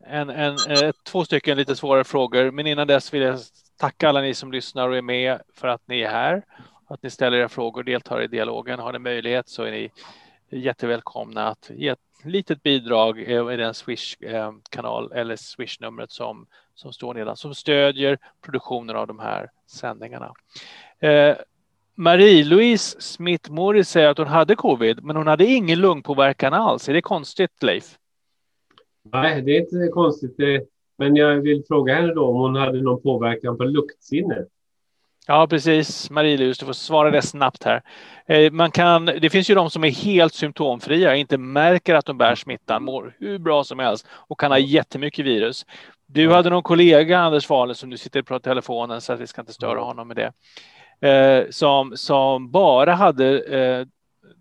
en, 0.08 0.30
en, 0.30 0.56
eh, 0.68 0.92
två 1.04 1.24
stycken 1.24 1.56
lite 1.56 1.76
svårare 1.76 2.04
frågor, 2.04 2.50
men 2.50 2.66
innan 2.66 2.86
dess 2.86 3.14
vill 3.14 3.22
jag 3.22 3.38
tacka 3.78 4.08
alla 4.08 4.20
ni 4.20 4.34
som 4.34 4.52
lyssnar 4.52 4.88
och 4.88 4.96
är 4.96 5.02
med 5.02 5.40
för 5.54 5.68
att 5.68 5.82
ni 5.88 6.00
är 6.00 6.10
här 6.10 6.42
att 6.88 7.02
ni 7.02 7.10
ställer 7.10 7.38
era 7.38 7.48
frågor 7.48 7.80
och 7.80 7.84
deltar 7.84 8.22
i 8.22 8.26
dialogen. 8.26 8.78
Har 8.78 8.92
ni 8.92 8.98
möjlighet 8.98 9.48
så 9.48 9.62
är 9.62 9.70
ni 9.70 9.90
jättevälkomna 10.50 11.48
att 11.48 11.70
ge 11.74 11.88
ett 11.88 11.98
litet 12.24 12.62
bidrag 12.62 13.18
eh, 13.18 13.52
i 13.52 13.56
den 13.56 13.74
Swish-kanal 13.74 15.12
eh, 15.12 15.20
eller 15.20 15.36
Swish-numret 15.36 16.10
som, 16.10 16.46
som 16.74 16.92
står 16.92 17.14
nedan 17.14 17.36
som 17.36 17.54
stödjer 17.54 18.18
produktionen 18.42 18.96
av 18.96 19.06
de 19.06 19.18
här 19.18 19.50
sändningarna. 19.66 20.34
Eh, 21.00 21.36
Marie-Louise 21.94 23.00
Smith-Morris 23.00 23.88
säger 23.88 24.08
att 24.08 24.18
hon 24.18 24.26
hade 24.26 24.54
covid, 24.54 25.04
men 25.04 25.16
hon 25.16 25.26
hade 25.26 25.46
ingen 25.46 25.80
lungpåverkan 25.80 26.54
alls. 26.54 26.88
Är 26.88 26.92
det 26.92 27.02
konstigt, 27.02 27.62
Leif? 27.62 27.98
Nej, 29.12 29.42
det 29.42 29.56
är 29.56 29.60
inte 29.60 29.88
konstigt. 29.92 30.36
Men 30.98 31.16
jag 31.16 31.36
vill 31.36 31.64
fråga 31.68 31.94
henne 31.94 32.14
då 32.14 32.26
om 32.26 32.36
hon 32.36 32.56
hade 32.56 32.82
någon 32.82 33.02
påverkan 33.02 33.56
på 33.56 33.64
luktsinnet. 33.64 34.48
Ja, 35.28 35.46
precis. 35.46 36.10
Marie-Louise, 36.10 36.60
du 36.60 36.66
får 36.66 36.72
svara 36.72 37.10
det 37.10 37.22
snabbt 37.22 37.64
här. 37.64 37.82
Eh, 38.26 38.52
man 38.52 38.70
kan, 38.70 39.04
det 39.04 39.30
finns 39.30 39.50
ju 39.50 39.54
de 39.54 39.70
som 39.70 39.84
är 39.84 39.90
helt 39.90 40.34
symptomfria, 40.34 41.16
inte 41.16 41.38
märker 41.38 41.94
att 41.94 42.06
de 42.06 42.18
bär 42.18 42.34
smittan, 42.34 42.84
mår 42.84 43.16
hur 43.18 43.38
bra 43.38 43.64
som 43.64 43.78
helst 43.78 44.06
och 44.10 44.40
kan 44.40 44.50
ha 44.50 44.58
jättemycket 44.58 45.26
virus. 45.26 45.66
Du 46.06 46.30
hade 46.30 46.50
någon 46.50 46.62
kollega, 46.62 47.18
Anders 47.18 47.50
Wahlen, 47.50 47.74
som 47.74 47.90
du 47.90 47.96
sitter 47.96 48.22
på 48.22 48.38
telefonen 48.38 49.00
så 49.00 49.12
att 49.12 49.20
vi 49.20 49.26
ska 49.26 49.40
inte 49.40 49.52
störa 49.52 49.80
honom 49.80 50.08
med 50.08 50.16
det, 50.16 50.32
eh, 51.08 51.44
som, 51.50 51.96
som 51.96 52.50
bara 52.50 52.94
hade 52.94 53.40
eh, 53.40 53.86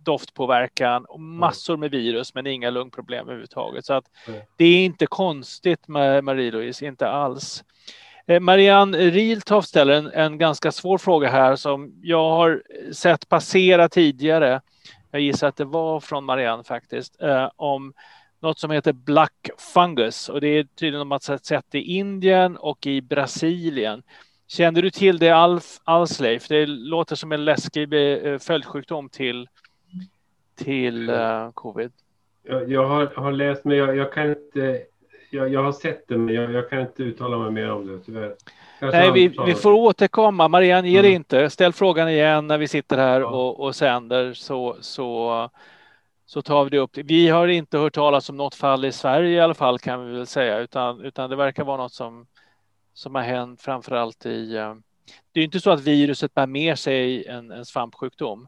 doftpåverkan 0.04 1.06
och 1.06 1.20
massor 1.20 1.78
med 1.78 1.92
virus 1.92 2.34
men 2.34 2.48
inga 2.48 2.70
lungproblem 2.70 3.26
överhuvudtaget. 3.28 3.86
Så 3.86 3.94
att 3.94 4.06
det 4.58 4.66
är 4.66 4.86
inte 4.86 5.06
konstigt 5.06 5.88
med 5.88 6.24
Marie-Louise, 6.24 6.86
inte 6.88 7.08
alls. 7.08 7.64
Eh, 8.28 8.40
Marianne 8.40 8.98
Rieltoft 8.98 9.70
ställer 9.70 9.94
en, 9.94 10.08
en, 10.08 10.38
ganska 10.38 10.72
svår 10.72 10.98
fråga 10.98 11.30
här 11.30 11.56
som 11.56 11.94
jag 12.02 12.30
har 12.30 12.64
sett 12.92 13.30
passera 13.30 13.90
tidigare. 13.90 14.62
Jag 15.12 15.22
gissar 15.22 15.48
att 15.48 15.58
det 15.58 15.66
var 15.66 16.00
från 16.00 16.26
Marianne 16.26 16.64
faktiskt, 16.64 17.22
eh, 17.22 17.50
om 17.56 17.94
något 18.42 18.60
som 18.60 18.72
heter 18.72 18.94
Black 18.94 19.50
Fungus 19.58 20.30
och 20.30 20.42
det 20.42 20.48
är 20.48 20.64
tydligen 20.64 21.02
om 21.02 21.12
att 21.12 21.24
sett 21.24 21.76
i 21.76 21.80
Indien 21.80 22.58
och 22.58 22.88
i 22.88 23.02
Brasilien. 23.02 24.04
Kände 24.48 24.82
du 24.82 24.90
till 24.90 25.20
det 25.20 25.30
Alf 25.30 25.80
Alsleif? 25.84 26.48
Det 26.48 26.66
låter 26.66 27.16
som 27.16 27.32
en 27.32 27.46
läskig 27.46 27.94
eh, 27.94 28.38
följdsjukdom 28.38 29.10
till, 29.10 29.48
till 30.56 31.10
uh, 31.10 31.52
covid. 31.52 31.92
Jag, 32.44 32.72
jag 32.72 32.88
har, 32.88 33.06
har, 33.16 33.32
läst, 33.32 33.66
men 33.66 33.78
jag, 33.78 33.96
jag 33.96 34.14
kan 34.14 34.30
inte 34.30 34.86
jag, 35.30 35.54
jag 35.54 35.64
har 35.64 35.72
sett 35.72 36.08
det, 36.08 36.18
men 36.18 36.36
jag, 36.36 36.70
kan 36.70 36.82
inte 36.82 37.04
uttala 37.04 37.38
mig 37.38 37.52
mer 37.52 37.72
om 37.72 37.88
det 37.88 38.00
tyvärr. 38.00 38.36
Kanske 38.80 38.98
Nej, 38.98 39.12
vi, 39.12 39.28
vi 39.46 39.56
får 39.56 39.72
återkomma. 39.72 40.48
Marianne, 40.48 40.90
ge 40.90 41.00
mm. 41.00 41.12
inte. 41.12 41.50
Ställ 41.50 41.74
frågan 41.74 42.10
igen 42.10 42.48
när 42.48 42.58
vi 42.58 42.68
sitter 42.68 42.98
här 42.98 43.22
ja. 43.22 43.28
och, 43.28 43.60
och 43.60 43.76
sänder 43.76 44.34
så, 44.34 44.78
så, 44.82 45.50
så 46.26 46.42
tar 46.42 46.64
vi 46.64 46.70
det 46.70 46.78
upp. 46.78 46.98
Vi 46.98 47.30
har 47.30 47.48
inte 47.48 47.78
hört 47.78 47.94
talas 47.94 48.30
om 48.30 48.38
något 48.38 48.56
fall 48.56 48.86
i 48.86 48.92
Sverige 48.92 49.38
i 49.38 49.40
alla 49.40 49.54
fall 49.54 49.80
kan 49.80 50.06
vi 50.06 50.14
väl 50.14 50.28
säga, 50.28 50.60
utan, 50.60 51.02
utan 51.02 51.30
det 51.30 51.36
verkar 51.36 51.64
vara 51.64 51.78
något 51.78 51.94
som, 51.94 52.28
som 52.94 53.16
har 53.16 53.22
hänt 53.22 53.62
framför 53.62 53.96
allt 53.96 54.26
i... 54.26 54.56
Eh, 54.56 54.76
det 55.32 55.40
är 55.40 55.44
inte 55.44 55.60
så 55.60 55.72
att 55.72 55.82
viruset 55.82 56.34
bär 56.34 56.48
med 56.48 56.80
sig 56.80 57.28
en, 57.28 57.52
en 57.52 57.66
svampsjukdom, 57.66 58.48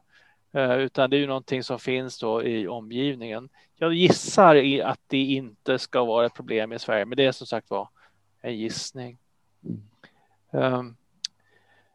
Eh, 0.52 0.78
utan 0.78 1.10
det 1.10 1.16
är 1.16 1.20
ju 1.20 1.26
någonting 1.26 1.62
som 1.62 1.78
finns 1.78 2.18
då 2.18 2.42
i 2.42 2.68
omgivningen. 2.68 3.48
Jag 3.76 3.92
gissar 3.92 4.80
att 4.84 5.00
det 5.06 5.18
inte 5.18 5.78
ska 5.78 6.04
vara 6.04 6.26
ett 6.26 6.34
problem 6.34 6.72
i 6.72 6.78
Sverige, 6.78 7.04
men 7.04 7.16
det 7.16 7.24
är 7.24 7.32
som 7.32 7.46
sagt 7.46 7.70
var 7.70 7.88
en 8.40 8.56
gissning. 8.56 9.18
Um, 10.50 10.96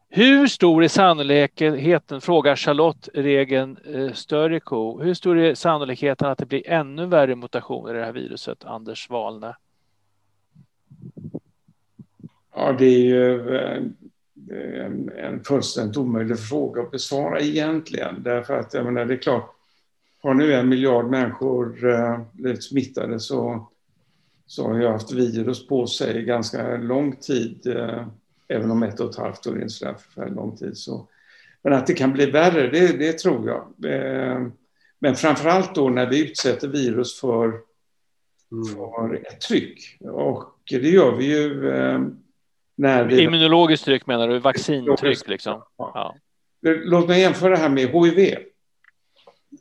hur 0.10 0.48
stor 0.48 0.84
är 0.84 0.88
sannolikheten, 0.88 2.22
frågar 2.22 2.56
Charlotte 2.56 3.10
Regen 3.14 3.78
eh, 3.86 4.14
Störiko, 4.14 5.02
hur 5.02 5.14
stor 5.14 5.38
är 5.38 5.56
sannolikheten 5.56 6.30
att 6.30 6.38
det 6.38 6.46
blir 6.46 6.70
ännu 6.70 7.06
värre 7.06 7.36
mutationer 7.36 7.96
i 7.96 7.98
det 7.98 8.06
här 8.06 8.12
viruset, 8.12 8.66
Anders 8.66 9.10
Wahlne? 9.10 9.56
Ja, 12.56 12.72
det 12.72 12.86
är 12.86 13.00
ju 13.00 13.56
eh, 13.56 13.84
en, 14.52 15.12
en 15.18 15.44
fullständigt 15.44 15.98
omöjlig 15.98 16.40
fråga 16.40 16.82
att 16.82 16.92
besvara 16.92 17.40
egentligen, 17.40 18.24
därför 18.24 18.58
att 18.58 18.74
jag 18.74 18.86
menar, 18.86 19.06
det 19.06 19.14
är 19.14 19.18
klart, 19.18 19.56
har 20.24 20.34
nu 20.34 20.54
en 20.54 20.70
miljard 20.70 21.10
människor 21.10 21.90
eh, 21.90 22.20
blivit 22.32 22.64
smittade 22.64 23.20
så, 23.20 23.68
så 24.46 24.68
har 24.68 24.80
jag 24.80 24.92
haft 24.92 25.12
virus 25.12 25.68
på 25.68 25.88
sig 25.88 26.24
ganska 26.24 26.78
lång 26.78 27.16
tid, 27.16 27.68
eh, 27.68 28.08
även 28.48 28.72
om 28.72 28.84
ett 28.84 29.00
och 29.00 29.10
ett 29.10 29.16
halvt 29.16 29.48
år 29.48 29.58
är 29.58 29.62
en 29.62 29.70
förfärligt 29.70 30.36
lång 30.36 30.58
tid. 30.58 30.78
Så. 30.78 31.08
Men 31.62 31.74
att 31.74 31.88
det 31.88 31.94
kan 31.94 32.14
bli 32.14 32.32
värre, 32.32 32.70
det, 32.70 32.98
det 32.98 33.14
tror 33.14 33.48
jag. 33.48 33.94
Eh, 33.94 34.48
men 35.00 35.16
framför 35.16 35.50
allt 35.50 35.76
då 35.76 35.90
när 35.90 36.10
vi 36.10 36.30
utsätter 36.30 36.68
virus 36.68 37.20
för, 37.20 37.46
mm. 38.52 38.66
för 38.76 39.16
ett 39.16 39.42
tryck. 39.42 39.98
Och 40.02 40.54
det 40.70 40.90
gör 40.90 41.16
vi 41.16 41.26
ju 41.26 41.72
när 42.76 43.04
vi... 43.04 43.22
Immunologiskt 43.22 43.86
tryck 43.86 44.08
menar 44.08 44.28
du? 44.28 44.40
Vaccintryck 44.40 45.28
liksom? 45.28 45.62
Ja. 45.78 46.16
Låt 46.62 47.08
mig 47.08 47.22
jämföra 47.22 47.50
det 47.50 47.58
här 47.58 47.70
med 47.70 47.90
HIV 47.90 48.36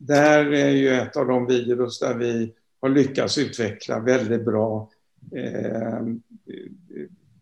där 0.00 0.52
är 0.52 0.70
ju 0.70 0.88
ett 0.88 1.16
av 1.16 1.26
de 1.26 1.46
virus 1.46 1.98
där 1.98 2.14
vi 2.14 2.52
har 2.80 2.88
lyckats 2.88 3.38
utveckla 3.38 4.00
väldigt 4.00 4.44
bra 4.44 4.90
eh, 5.36 6.00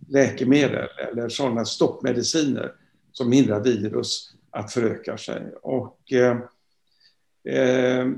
läkemedel 0.09 0.89
eller 1.11 1.29
sådana 1.29 1.65
stoppmediciner 1.65 2.73
som 3.13 3.33
hindrar 3.33 3.61
virus 3.61 4.35
att 4.51 4.73
föröka 4.73 5.19
sig. 5.19 5.43
Och, 5.63 6.13
eh, 6.13 6.37
eh, 7.55 8.09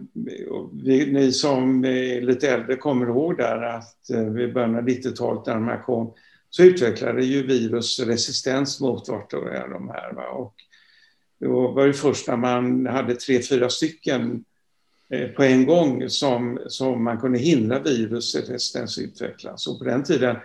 vi, 0.73 1.13
ni 1.13 1.33
som 1.33 1.85
är 1.85 2.21
lite 2.21 2.51
äldre 2.51 2.77
kommer 2.77 3.07
ihåg 3.07 3.37
där 3.37 3.63
att 3.63 4.11
eh, 4.11 4.25
vid 4.25 4.55
början 4.55 4.77
av 4.77 4.83
90-talet 4.83 5.47
när 5.47 5.55
de 5.55 5.69
här 5.69 5.83
kom 5.83 6.15
så 6.55 6.63
utvecklade 6.63 7.25
ju 7.25 7.47
virus 7.47 8.01
resistens 8.01 8.81
mot 8.81 9.09
vart 9.09 9.33
och 9.33 9.45
de 9.45 9.89
här. 9.89 10.13
Va? 10.13 10.29
Och 10.29 10.55
det 11.41 11.47
var 11.49 11.87
ju 11.87 11.93
först 11.93 12.29
när 12.29 12.37
man 12.37 12.87
hade 12.87 13.15
tre, 13.15 13.43
fyra 13.43 13.69
stycken 13.69 14.45
eh, 15.11 15.29
på 15.29 15.43
en 15.43 15.67
gång 15.67 16.09
som, 16.09 16.59
som 16.67 17.05
man 17.05 17.21
kunde 17.21 17.39
hindra 17.39 17.79
viruset 17.79 18.45
utvecklas. 18.99 19.67
Och 19.67 19.79
på 19.79 19.85
den 19.85 20.03
tiden 20.05 20.37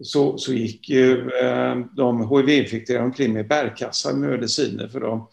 så, 0.00 0.38
så 0.38 0.52
gick 0.52 0.88
ju 0.88 1.30
eh, 1.30 1.76
de 1.96 2.30
hiv-infekterade 2.30 3.04
omkring 3.04 3.32
med 3.32 3.48
bärkassar 3.48 4.12
med 4.12 4.30
mediciner 4.30 4.88
för 4.88 5.00
de, 5.00 5.28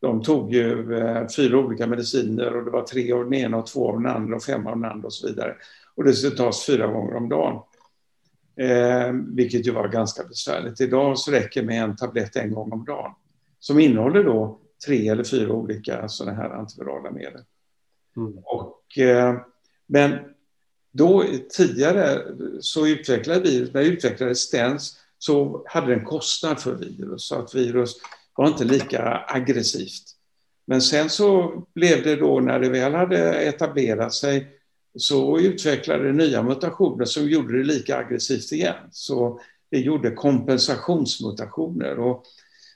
de 0.00 0.22
tog 0.22 0.54
ju 0.54 0.98
eh, 0.98 1.26
fyra 1.36 1.58
olika 1.58 1.86
mediciner 1.86 2.56
och 2.56 2.64
det 2.64 2.70
var 2.70 2.82
tre 2.82 3.12
av 3.12 3.24
den 3.24 3.34
ena 3.34 3.56
och 3.56 3.66
två 3.66 3.88
av 3.88 4.02
den 4.02 4.12
andra 4.12 4.36
och 4.36 4.42
fem 4.42 4.66
av 4.66 4.80
den 4.80 4.90
andra 4.90 5.06
och 5.06 5.12
så 5.12 5.26
vidare. 5.26 5.54
Och 5.94 6.04
det 6.04 6.12
skulle 6.12 6.36
tas 6.36 6.66
fyra 6.66 6.86
gånger 6.86 7.16
om 7.16 7.28
dagen. 7.28 7.62
Eh, 8.58 9.12
vilket 9.12 9.66
ju 9.66 9.70
var 9.70 9.88
ganska 9.88 10.24
besvärligt. 10.24 10.80
Idag 10.80 11.18
så 11.18 11.30
räcker 11.30 11.62
med 11.62 11.82
en 11.82 11.96
tablett 11.96 12.36
en 12.36 12.54
gång 12.54 12.72
om 12.72 12.84
dagen 12.84 13.12
som 13.58 13.78
innehåller 13.78 14.24
då 14.24 14.60
tre 14.86 15.08
eller 15.08 15.24
fyra 15.24 15.52
olika 15.52 16.08
sådana 16.08 16.36
här 16.36 16.50
antivirala 16.50 17.10
medel. 17.10 17.42
Mm. 18.16 18.38
Och, 18.44 18.98
eh, 18.98 19.40
men 19.86 20.18
då 20.92 21.24
tidigare 21.56 22.22
så 22.60 22.86
utvecklade 22.86 23.40
vi, 23.40 23.70
när 23.74 23.82
vi 23.82 23.88
utvecklade 23.88 24.34
Stens 24.34 25.00
så 25.18 25.64
hade 25.66 25.86
det 25.86 25.94
en 25.94 26.04
kostnad 26.04 26.60
för 26.60 26.74
virus, 26.74 27.28
så 27.28 27.34
att 27.34 27.54
virus 27.54 27.96
var 28.36 28.48
inte 28.48 28.64
lika 28.64 29.24
aggressivt. 29.28 30.04
Men 30.66 30.82
sen 30.82 31.10
så 31.10 31.62
blev 31.74 32.02
det 32.02 32.16
då 32.16 32.40
när 32.40 32.60
det 32.60 32.68
väl 32.68 32.94
hade 32.94 33.34
etablerat 33.34 34.14
sig 34.14 34.57
så 34.98 35.38
utvecklade 35.38 36.04
det 36.04 36.12
nya 36.12 36.42
mutationer 36.42 37.04
som 37.04 37.28
gjorde 37.28 37.58
det 37.58 37.64
lika 37.64 37.96
aggressivt 37.96 38.52
igen. 38.52 38.74
Så 38.92 39.40
det 39.70 39.78
gjorde 39.78 40.10
kompensationsmutationer. 40.10 41.98
Och 41.98 42.24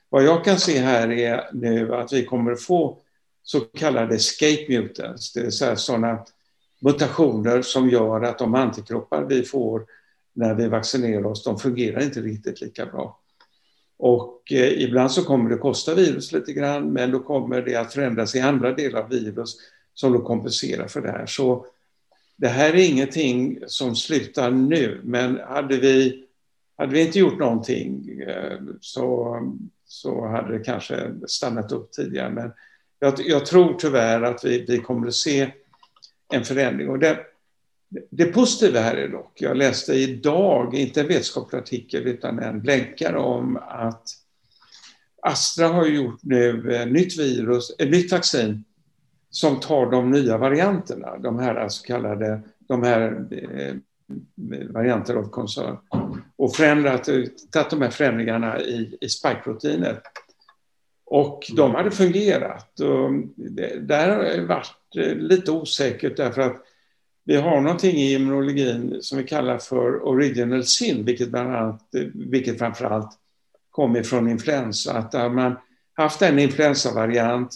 vad 0.09 0.25
jag 0.25 0.45
kan 0.45 0.59
se 0.59 0.79
här 0.79 1.11
är 1.11 1.51
nu 1.53 1.95
att 1.95 2.13
vi 2.13 2.25
kommer 2.25 2.53
att 2.53 2.63
få 2.63 2.99
så 3.43 3.61
kallade 3.61 4.15
escape 4.15 4.67
mutants, 4.69 5.33
det 5.33 5.43
vill 5.43 5.53
säga 5.53 5.77
sådana 5.77 6.25
mutationer 6.81 7.63
som 7.63 7.91
gör 7.91 8.23
att 8.23 8.39
de 8.39 8.55
antikroppar 8.55 9.25
vi 9.25 9.43
får 9.43 9.87
när 10.33 10.55
vi 10.55 10.69
vaccinerar 10.69 11.27
oss, 11.27 11.45
de 11.45 11.59
fungerar 11.59 12.03
inte 12.03 12.21
riktigt 12.21 12.61
lika 12.61 12.87
bra. 12.87 13.19
Och 13.97 14.53
eh, 14.53 14.83
ibland 14.83 15.13
så 15.13 15.25
kommer 15.25 15.51
det 15.51 15.57
kosta 15.57 15.95
virus 15.95 16.33
lite 16.33 16.53
grann, 16.53 16.93
men 16.93 17.11
då 17.11 17.21
kommer 17.21 17.63
det 17.63 17.77
att 17.77 17.93
förändras 17.93 18.35
i 18.35 18.41
andra 18.41 18.73
delar 18.73 19.01
av 19.01 19.09
virus 19.09 19.57
som 19.95 20.13
då 20.13 20.21
kompenserar 20.21 20.89
för 20.89 21.01
det 21.01 21.11
här. 21.11 21.27
Så 21.27 21.67
det 22.37 22.49
här 22.49 22.73
är 22.73 22.89
ingenting 22.89 23.59
som 23.67 23.97
slutar 23.97 24.51
nu, 24.51 25.01
men 25.05 25.41
hade 25.41 25.77
vi, 25.77 26.25
hade 26.79 26.93
vi 26.93 27.07
inte 27.07 27.19
gjort 27.19 27.39
någonting 27.39 28.21
eh, 28.21 28.59
så, 28.81 29.39
så 29.85 30.27
hade 30.27 30.59
det 30.59 30.65
kanske 30.65 31.11
stannat 31.27 31.73
upp 31.73 31.93
tidigare. 31.93 32.31
Men 32.31 32.53
jag, 32.99 33.15
jag 33.19 33.47
tror 33.47 33.75
tyvärr 33.79 34.23
att 34.23 34.45
vi, 34.45 34.65
vi 34.69 34.79
kommer 34.79 35.07
att 35.07 35.15
se 35.15 35.53
en 36.33 36.45
förändring. 36.45 36.91
Och 36.91 36.99
det, 36.99 37.19
det 38.11 38.25
positiva 38.25 38.81
här 38.81 38.97
är 38.97 39.09
dock, 39.09 39.41
jag 39.41 39.57
läste 39.57 39.93
idag, 39.93 40.75
inte 40.75 41.01
en 41.01 41.09
vetenskaplig 41.09 41.59
artikel 41.59 42.07
utan 42.07 42.39
en 42.39 42.61
blänkare 42.61 43.19
om 43.19 43.57
att 43.57 44.03
Astra 45.23 45.69
har 45.69 45.87
gjort 45.87 46.21
nu 46.23 46.77
ett 46.77 46.93
nytt 46.93 47.19
virus, 47.19 47.77
ett 47.79 47.91
nytt 47.91 48.13
vaccin 48.13 48.65
som 49.33 49.61
tar 49.61 49.91
de 49.91 50.11
nya 50.11 50.39
varianterna, 50.39 51.19
de 51.19 51.39
här 51.39 51.69
så 51.69 51.87
kallade 51.87 52.41
de 52.59 52.83
här 52.83 53.27
eh, 53.31 53.75
varianter 54.71 55.15
av 55.15 55.29
koncern 55.29 55.77
och 56.37 56.57
förändrat, 56.57 57.09
eh, 57.09 57.23
tagit 57.51 57.71
de 57.71 57.83
här 57.83 57.91
förändringarna 57.91 58.61
i, 58.61 58.99
i 59.01 59.09
spikeproteinet. 59.09 60.03
Och 61.05 61.51
de 61.57 61.75
hade 61.75 61.91
fungerat. 61.91 62.81
Och 62.81 63.11
det, 63.37 63.89
där 63.89 64.17
har 64.17 64.23
det 64.23 64.45
varit 64.45 64.97
eh, 64.97 65.17
lite 65.17 65.51
osäkert 65.51 66.17
därför 66.17 66.43
att 66.43 66.57
vi 67.25 67.37
har 67.37 67.61
någonting 67.61 67.97
i 67.97 68.15
immunologin 68.15 68.99
som 69.01 69.19
vi 69.19 69.25
kallar 69.25 69.59
för 69.59 70.07
original 70.07 70.65
sin, 70.65 71.05
vilket, 71.05 71.31
bland 71.31 71.57
annat, 71.57 71.95
eh, 71.95 72.07
vilket 72.15 72.59
framförallt 72.59 73.11
kommer 73.71 74.03
från 74.03 74.29
influensa. 74.29 74.93
Att 74.93 75.15
har 75.15 75.31
man 75.31 75.57
haft 75.95 76.23
en 76.23 76.39
influensavariant 76.39 77.55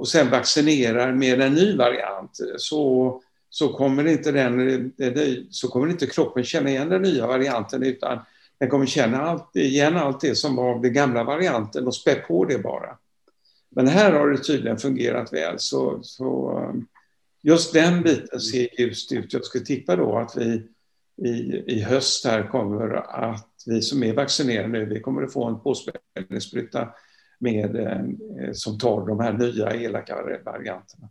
och 0.00 0.08
sen 0.08 0.30
vaccinerar 0.30 1.12
med 1.12 1.40
en 1.40 1.54
ny 1.54 1.76
variant 1.76 2.40
så, 2.56 3.22
så, 3.50 3.68
kommer 3.68 4.06
inte 4.06 4.32
den, 4.32 4.92
så 5.50 5.68
kommer 5.68 5.88
inte 5.88 6.06
kroppen 6.06 6.44
känna 6.44 6.70
igen 6.70 6.88
den 6.88 7.02
nya 7.02 7.26
varianten 7.26 7.82
utan 7.82 8.18
den 8.58 8.68
kommer 8.68 8.86
känna 8.86 9.22
allt, 9.22 9.56
igen 9.56 9.96
allt 9.96 10.20
det 10.20 10.34
som 10.34 10.56
var 10.56 10.82
den 10.82 10.92
gamla 10.92 11.24
varianten 11.24 11.86
och 11.86 11.94
spä 11.94 12.14
på 12.14 12.44
det 12.44 12.58
bara. 12.58 12.96
Men 13.68 13.88
här 13.88 14.12
har 14.12 14.28
det 14.28 14.38
tydligen 14.38 14.78
fungerat 14.78 15.32
väl. 15.32 15.58
Så, 15.58 16.00
så 16.02 16.62
just 17.42 17.72
den 17.72 18.02
biten 18.02 18.40
ser 18.40 18.80
ljust 18.80 19.12
ut. 19.12 19.32
Jag 19.32 19.44
skulle 19.44 19.64
tippa 19.64 19.96
då 19.96 20.18
att 20.18 20.36
vi 20.36 20.62
i, 21.28 21.64
i 21.66 21.82
höst 21.82 22.24
här 22.24 22.48
kommer 22.48 22.94
att 23.26 23.48
vi 23.66 23.82
som 23.82 24.02
är 24.02 24.14
vaccinerade 24.14 24.68
nu, 24.68 24.84
vi 24.84 25.00
kommer 25.00 25.22
att 25.22 25.32
få 25.32 25.44
en 25.44 25.60
påspädningsspruta 25.60 26.88
med, 27.40 27.76
eh, 27.76 28.52
som 28.52 28.78
tar 28.78 29.06
de 29.06 29.20
här 29.20 29.32
nya 29.32 29.74
elaka 29.74 30.16
varianterna. 30.44 31.08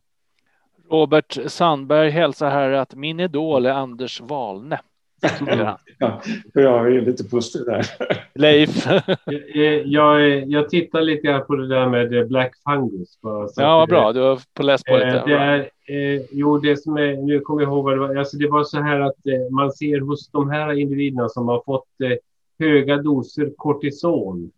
Robert 0.91 1.37
Sandberg 1.47 2.09
hälsar 2.09 2.49
här 2.49 2.71
att 2.71 2.95
min 2.95 3.19
idol 3.19 3.65
är 3.65 3.71
Anders 3.71 4.21
Wahlne. 4.21 4.79
ja, 5.97 6.21
jag 6.53 6.95
är 6.95 7.01
lite 7.01 7.23
positiv 7.23 7.65
där. 7.65 7.85
Leif? 8.35 8.87
jag, 9.53 9.87
jag, 9.87 10.47
jag 10.49 10.69
tittar 10.69 11.01
lite 11.01 11.43
på 11.47 11.55
det 11.55 11.67
där 11.67 11.89
med 11.89 12.27
Black 12.27 12.55
Fungus. 12.69 13.19
ja, 13.55 13.77
vad 13.77 13.89
bra. 13.89 14.13
Du 14.13 14.21
har 14.21 14.41
på 14.53 14.63
läst 14.63 14.85
på 14.85 14.93
lite. 14.93 15.07
Eh, 15.07 15.25
det 15.25 15.33
är, 15.33 15.59
eh, 15.59 16.21
jo, 16.31 16.57
det 16.57 16.77
som 16.77 16.97
är, 16.97 17.17
nu 17.17 17.39
kommer 17.39 17.61
jag 17.61 17.71
ihåg 17.71 17.83
vad 17.83 17.93
det 17.93 17.99
var. 17.99 18.15
Alltså 18.15 18.37
det 18.37 18.47
var 18.47 18.63
så 18.63 18.81
här 18.81 18.99
att 18.99 19.51
man 19.51 19.71
ser 19.71 19.99
hos 19.99 20.29
de 20.29 20.49
här 20.49 20.73
individerna 20.73 21.29
som 21.29 21.47
har 21.47 21.63
fått 21.65 21.87
höga 22.59 22.97
doser 22.97 23.51
kortison 23.57 24.51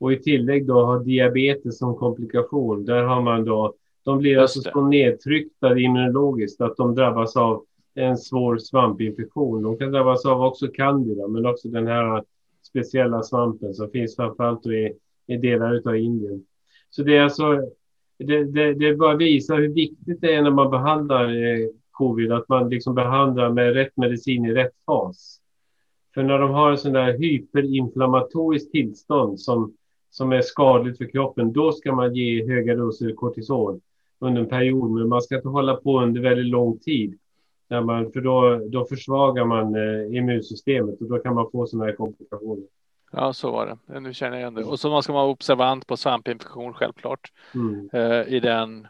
och 0.00 0.12
i 0.12 0.18
tillägg 0.18 0.66
då 0.66 0.84
har 0.84 1.04
diabetes 1.04 1.78
som 1.78 1.96
komplikation. 1.96 2.84
Där 2.84 3.02
har 3.02 3.22
man 3.22 3.44
då, 3.44 3.74
de 4.04 4.18
blir 4.18 4.38
alltså 4.38 4.60
så 4.60 4.80
nedtryckta 4.80 5.78
immunologiskt 5.78 6.60
att 6.60 6.76
de 6.76 6.94
drabbas 6.94 7.36
av 7.36 7.64
en 7.94 8.16
svår 8.16 8.58
svampinfektion. 8.58 9.62
De 9.62 9.76
kan 9.76 9.92
drabbas 9.92 10.26
av 10.26 10.42
också 10.42 10.68
candida, 10.68 11.28
men 11.28 11.46
också 11.46 11.68
den 11.68 11.86
här 11.86 12.24
speciella 12.62 13.22
svampen 13.22 13.74
som 13.74 13.90
finns 13.90 14.16
framförallt 14.16 14.66
i, 14.66 14.92
i 15.26 15.36
delar 15.36 15.88
av 15.88 15.96
Indien. 15.96 16.44
Så 16.90 17.02
det 17.02 17.16
är 17.16 17.22
alltså, 17.22 17.44
det, 18.18 18.44
det, 18.44 18.74
det 18.74 18.96
bara 18.96 19.16
visar 19.16 19.56
hur 19.56 19.68
viktigt 19.68 20.20
det 20.20 20.34
är 20.34 20.42
när 20.42 20.50
man 20.50 20.70
behandlar 20.70 21.24
eh, 21.24 21.68
covid, 21.90 22.32
att 22.32 22.48
man 22.48 22.68
liksom 22.68 22.94
behandlar 22.94 23.50
med 23.50 23.74
rätt 23.74 23.96
medicin 23.96 24.44
i 24.44 24.54
rätt 24.54 24.74
fas. 24.86 25.40
För 26.14 26.22
när 26.22 26.38
de 26.38 26.50
har 26.50 26.70
en 26.70 26.78
sån 26.78 26.92
där 26.92 27.18
hyperinflammatoriskt 27.18 28.72
tillstånd 28.72 29.40
som, 29.40 29.74
som 30.10 30.32
är 30.32 30.42
skadligt 30.42 30.98
för 30.98 31.10
kroppen, 31.10 31.52
då 31.52 31.72
ska 31.72 31.92
man 31.92 32.14
ge 32.14 32.46
höga 32.46 32.74
doser 32.74 33.12
kortison 33.12 33.80
under 34.18 34.42
en 34.42 34.48
period, 34.48 34.90
men 34.90 35.08
man 35.08 35.22
ska 35.22 35.36
inte 35.36 35.48
hålla 35.48 35.76
på 35.76 36.00
under 36.00 36.20
väldigt 36.20 36.46
lång 36.46 36.78
tid. 36.78 37.18
Där 37.68 37.80
man, 37.80 38.12
för 38.12 38.20
då, 38.20 38.60
då 38.68 38.84
försvagar 38.84 39.44
man 39.44 39.74
eh, 39.74 40.16
immunsystemet 40.16 41.00
och 41.00 41.08
då 41.08 41.18
kan 41.18 41.34
man 41.34 41.50
få 41.52 41.66
sådana 41.66 41.84
här 41.84 41.96
komplikationer. 41.96 42.64
Ja, 43.12 43.32
så 43.32 43.50
var 43.50 43.66
det. 43.66 44.00
Nu 44.00 44.14
känner 44.14 44.32
jag 44.32 44.40
igen 44.40 44.54
det. 44.54 44.64
Och 44.64 44.80
så 44.80 45.02
ska 45.02 45.12
man 45.12 45.22
vara 45.22 45.32
observant 45.32 45.86
på 45.86 45.96
svampinfektion 45.96 46.74
självklart 46.74 47.32
mm. 47.54 47.90
eh, 47.92 48.34
i 48.34 48.40
den. 48.40 48.86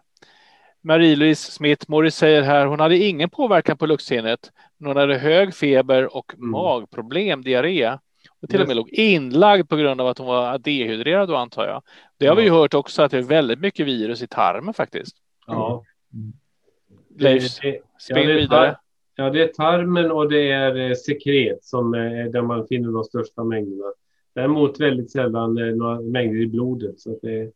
Marie-Louise 0.82 1.52
Smith, 1.52 1.84
Morris 1.88 2.14
säger 2.14 2.42
här, 2.42 2.66
hon 2.66 2.80
hade 2.80 2.96
ingen 2.96 3.30
påverkan 3.30 3.76
på 3.76 3.86
luktsinnet, 3.86 4.52
men 4.78 4.86
hon 4.88 4.96
hade 4.96 5.18
hög 5.18 5.54
feber 5.54 6.16
och 6.16 6.34
mm. 6.34 6.50
magproblem, 6.50 7.42
diarré. 7.42 7.98
Och 8.42 8.48
till 8.48 8.60
och 8.60 8.68
med 8.68 8.76
låg 8.76 8.88
inlagd 8.88 9.68
på 9.68 9.76
grund 9.76 10.00
av 10.00 10.06
att 10.06 10.18
hon 10.18 10.26
var 10.26 10.58
dehydrerad 10.58 11.28
då 11.28 11.36
antar 11.36 11.66
jag. 11.66 11.82
Det 12.18 12.26
har 12.26 12.34
ja. 12.34 12.40
vi 12.40 12.42
ju 12.42 12.50
hört 12.50 12.74
också 12.74 13.02
att 13.02 13.10
det 13.10 13.18
är 13.18 13.22
väldigt 13.22 13.60
mycket 13.60 13.86
virus 13.86 14.22
i 14.22 14.26
tarmen 14.26 14.74
faktiskt. 14.74 15.16
Ja. 15.46 15.84
Mm. 16.12 16.32
Leif, 17.18 17.42
spring 17.98 18.28
ja, 18.28 18.34
vidare. 18.34 18.76
Ja, 19.16 19.30
det 19.30 19.42
är 19.42 19.46
tarmen 19.46 20.10
och 20.10 20.28
det 20.28 20.50
är 20.50 20.90
eh, 20.90 20.94
sekret 20.94 21.64
som 21.64 21.94
är 21.94 22.28
där 22.28 22.42
man 22.42 22.66
finner 22.66 22.92
de 22.92 23.04
största 23.04 23.44
mängderna. 23.44 23.92
Däremot 24.34 24.80
väldigt 24.80 25.10
sällan 25.10 25.58
eh, 25.58 25.74
några 25.74 26.00
mängder 26.00 26.40
i 26.40 26.46
blodet. 26.46 27.00
Så 27.00 27.18
det, 27.22 27.52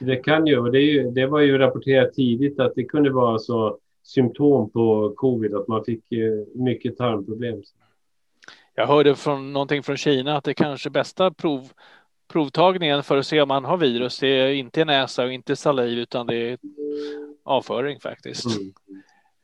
det 0.00 0.16
kan 0.16 0.46
ju, 0.46 0.58
och 0.58 0.72
det, 0.72 0.80
ju, 0.80 1.10
det 1.10 1.26
var 1.26 1.40
ju 1.40 1.58
rapporterat 1.58 2.12
tidigt 2.12 2.60
att 2.60 2.74
det 2.74 2.84
kunde 2.84 3.10
vara 3.10 3.38
så 3.38 3.78
symptom 4.02 4.70
på 4.70 5.12
covid, 5.16 5.54
att 5.54 5.68
man 5.68 5.84
fick 5.84 6.12
eh, 6.12 6.44
mycket 6.54 6.96
tarmproblem. 6.96 7.62
Jag 8.78 8.86
hörde 8.86 9.16
från 9.16 9.52
någonting 9.52 9.82
från 9.82 9.96
Kina 9.96 10.36
att 10.36 10.44
det 10.44 10.54
kanske 10.54 10.90
bästa 10.90 11.30
prov, 11.30 11.70
provtagningen 12.28 13.02
för 13.02 13.16
att 13.16 13.26
se 13.26 13.40
om 13.40 13.48
man 13.48 13.64
har 13.64 13.76
virus, 13.76 14.18
det 14.18 14.28
är 14.28 14.48
inte 14.48 14.84
näsa 14.84 15.24
och 15.24 15.32
inte 15.32 15.56
saliv, 15.56 15.98
utan 15.98 16.26
det 16.26 16.36
är 16.36 16.58
avföring 17.44 18.00
faktiskt. 18.00 18.46
Mm. 18.46 18.72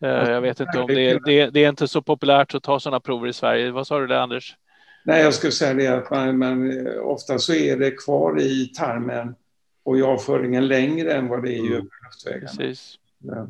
Eh, 0.03 0.31
jag 0.31 0.41
vet 0.41 0.61
inte 0.61 0.81
om 0.81 0.87
det, 0.87 1.19
det, 1.25 1.51
det 1.51 1.65
är 1.65 1.69
inte 1.69 1.89
så 1.89 2.03
populärt 2.03 2.55
att 2.55 2.63
ta 2.63 2.81
sådana 2.81 3.01
prover 3.01 3.29
i 3.29 3.33
Sverige. 3.33 3.71
Vad 3.71 3.87
sa 3.87 3.99
du 3.99 4.07
där 4.07 4.17
Anders? 4.17 4.57
Nej, 5.05 5.23
jag 5.23 5.35
skulle 5.35 5.53
säga 5.53 5.75
det 5.75 5.89
att 5.89 6.11
man, 6.11 6.39
man, 6.39 6.87
ofta 6.99 7.39
så 7.39 7.55
är 7.55 7.77
det 7.77 7.91
kvar 7.91 8.41
i 8.41 8.67
tarmen 8.67 9.35
och 9.83 9.99
i 9.99 10.03
avföringen 10.03 10.69
längre 10.69 11.13
än 11.13 11.29
vad 11.29 11.43
det 11.43 11.49
är 11.49 11.65
i 11.65 11.67
mm. 11.67 11.89
luftvägarna. 12.05 12.49
Precis. 12.59 12.99
Ja. 13.19 13.47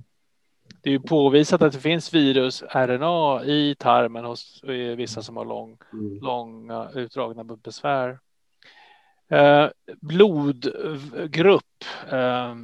Det 0.83 0.91
är 0.91 0.93
ju 0.93 1.01
påvisat 1.01 1.63
att 1.63 1.73
det 1.73 1.79
finns 1.79 2.15
virus 2.15 2.63
RNA 2.63 3.45
i 3.45 3.75
tarmen 3.79 4.25
hos 4.25 4.61
vissa 4.97 5.23
som 5.23 5.37
har 5.37 5.45
lång, 5.45 5.79
mm. 5.93 6.19
långa 6.23 6.91
utdragna 6.95 7.45
besvär. 7.45 8.19
Eh, 9.31 9.69
blodgrupp. 10.01 11.85
Eh, 12.11 12.55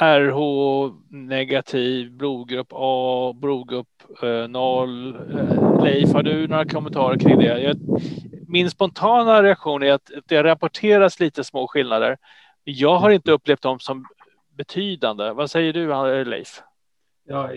RH 0.00 0.92
negativ, 1.08 2.12
blodgrupp 2.12 2.68
A, 2.70 3.32
blodgrupp 3.36 4.22
eh, 4.22 4.48
0. 4.48 5.16
Eh, 5.16 5.84
Leif, 5.84 6.12
har 6.12 6.22
du 6.22 6.48
några 6.48 6.64
kommentarer 6.64 7.18
kring 7.18 7.38
det? 7.38 7.60
Jag, 7.60 7.76
min 8.48 8.70
spontana 8.70 9.42
reaktion 9.42 9.82
är 9.82 9.92
att 9.92 10.10
det 10.26 10.42
rapporteras 10.42 11.20
lite 11.20 11.44
små 11.44 11.68
skillnader. 11.68 12.16
Jag 12.64 12.96
har 12.96 13.10
inte 13.10 13.32
upplevt 13.32 13.62
dem 13.62 13.80
som 13.80 14.06
betydande. 14.56 15.32
Vad 15.32 15.50
säger 15.50 15.72
du, 15.72 16.24
Leif? 16.24 16.62
Ja, 17.26 17.54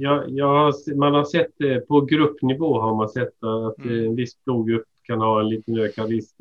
jag, 0.00 0.30
jag, 0.30 0.74
man 0.96 1.14
har 1.14 1.24
sett 1.24 1.50
det 1.58 1.80
på 1.80 2.00
gruppnivå 2.00 2.80
har 2.80 2.94
man 2.94 3.08
sett 3.08 3.44
att 3.44 3.84
mm. 3.84 4.04
en 4.04 4.16
viss 4.16 4.44
blodgrupp 4.44 4.84
kan 5.02 5.20
ha 5.20 5.40
en 5.40 5.48
liten 5.48 5.78
ökad 5.78 6.08
risk. 6.08 6.34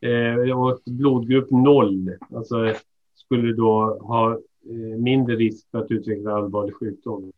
Eh, 0.00 0.58
och 0.58 0.80
blodgrupp 0.86 1.50
0 1.50 2.10
alltså, 2.34 2.74
skulle 3.14 3.52
då 3.52 3.98
ha 4.02 4.32
eh, 4.32 4.98
mindre 4.98 5.36
risk 5.36 5.70
för 5.70 5.78
att 5.78 5.90
utveckla 5.90 6.32
allvarlig 6.32 6.74
sjukdom. 6.74 7.32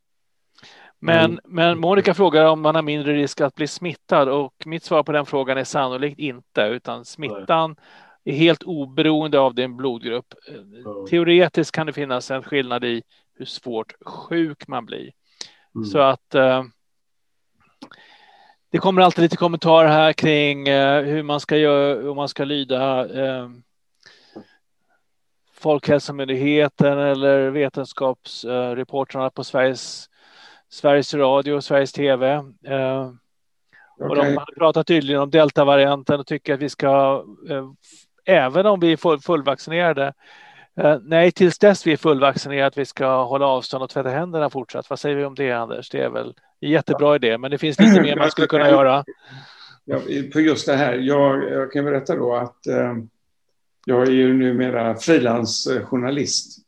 Men, 0.98 1.24
mm. 1.24 1.38
men 1.44 1.78
Monica 1.78 2.14
frågar 2.14 2.46
om 2.46 2.60
man 2.60 2.74
har 2.74 2.82
mindre 2.82 3.12
risk 3.12 3.40
att 3.40 3.54
bli 3.54 3.66
smittad 3.66 4.28
och 4.28 4.54
mitt 4.66 4.82
svar 4.82 5.02
på 5.02 5.12
den 5.12 5.26
frågan 5.26 5.58
är 5.58 5.64
sannolikt 5.64 6.18
inte, 6.18 6.62
utan 6.62 7.04
smittan 7.04 7.76
är 8.26 8.32
helt 8.32 8.62
oberoende 8.62 9.38
av 9.38 9.54
din 9.54 9.76
blodgrupp. 9.76 10.34
Teoretiskt 11.10 11.72
kan 11.72 11.86
det 11.86 11.92
finnas 11.92 12.30
en 12.30 12.42
skillnad 12.42 12.84
i 12.84 13.02
hur 13.34 13.46
svårt 13.46 13.94
sjuk 14.00 14.68
man 14.68 14.86
blir. 14.86 15.12
Mm. 15.74 15.84
Så 15.84 15.98
att 15.98 16.34
eh, 16.34 16.64
det 18.70 18.78
kommer 18.78 19.02
alltid 19.02 19.22
lite 19.22 19.36
kommentarer 19.36 19.88
här 19.88 20.12
kring 20.12 20.68
eh, 20.68 21.02
hur 21.02 21.22
man 21.22 21.40
ska 21.40 21.56
göra, 21.56 22.00
hur 22.00 22.14
man 22.14 22.28
ska 22.28 22.44
lyda 22.44 23.08
eh, 23.24 23.48
Folkhälsomyndigheten 25.52 26.98
eller 26.98 27.50
vetenskapsreportrarna 27.50 29.30
på 29.30 29.44
Sveriges, 29.44 30.10
Sveriges 30.68 31.14
Radio 31.14 31.54
och 31.54 31.64
Sveriges 31.64 31.92
TV. 31.92 32.32
Eh, 32.32 32.42
okay. 32.42 34.08
Och 34.08 34.16
de 34.16 34.36
har 34.36 34.54
pratat 34.58 34.86
tydligen 34.86 35.22
om 35.22 35.30
deltavarianten 35.30 36.20
och 36.20 36.26
tycker 36.26 36.54
att 36.54 36.60
vi 36.60 36.68
ska, 36.68 37.24
eh, 37.50 37.70
även 38.26 38.66
om 38.66 38.80
vi 38.80 38.92
är 38.92 39.20
fullvaccinerade, 39.20 40.12
eh, 40.80 40.98
nej, 41.02 41.32
tills 41.32 41.58
dess 41.58 41.86
vi 41.86 41.92
är 41.92 41.96
fullvaccinerade 41.96 42.66
att 42.66 42.78
vi 42.78 42.84
ska 42.84 43.24
hålla 43.24 43.46
avstånd 43.46 43.82
och 43.82 43.90
tvätta 43.90 44.08
händerna 44.08 44.50
fortsatt. 44.50 44.90
Vad 44.90 44.98
säger 44.98 45.16
vi 45.16 45.24
om 45.24 45.34
det, 45.34 45.52
Anders? 45.52 45.90
Det 45.90 46.00
är 46.00 46.10
väl 46.10 46.34
en 46.60 46.70
jättebra 46.70 47.08
ja. 47.08 47.16
idé, 47.16 47.38
men 47.38 47.50
det 47.50 47.58
finns 47.58 47.80
lite 47.80 48.02
mer 48.02 48.16
man 48.16 48.30
skulle 48.30 48.46
kunna 48.46 48.70
göra. 48.70 49.04
Ja, 49.84 50.00
på 50.32 50.40
just 50.40 50.66
det 50.66 50.76
här, 50.76 50.94
jag, 50.94 51.50
jag 51.50 51.72
kan 51.72 51.84
berätta 51.84 52.16
då 52.16 52.36
att 52.36 52.66
eh, 52.66 52.94
jag 53.86 54.08
är 54.08 54.12
ju 54.12 54.34
numera 54.34 54.96
frilansjournalist 54.96 56.66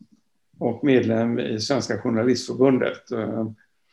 och 0.59 0.85
medlem 0.85 1.39
i 1.39 1.61
Svenska 1.61 1.99
Journalistförbundet 1.99 3.11
eh, 3.11 3.47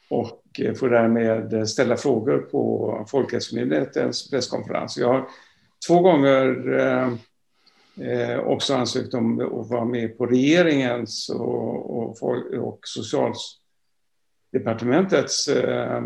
och 0.10 0.42
får 0.80 0.90
därmed 0.90 1.70
ställa 1.70 1.98
frågor 1.98 2.38
på 2.38 3.06
Folkhälsomyndighetens 3.10 4.30
presskonferens. 4.30 4.98
Jag 4.98 5.08
har 5.08 5.28
två 5.88 6.00
gånger 6.00 6.74
eh, 6.80 7.10
eh, 8.02 8.40
också 8.40 8.76
ansökt 8.76 9.14
om 9.14 9.40
att 9.40 9.70
vara 9.70 9.86
med 9.86 10.18
på 10.18 10.26
regeringens 10.26 11.30
och, 11.30 11.98
och, 11.98 12.18
och 12.60 12.80
socialdepartementets 12.84 15.48
eh, 15.48 16.02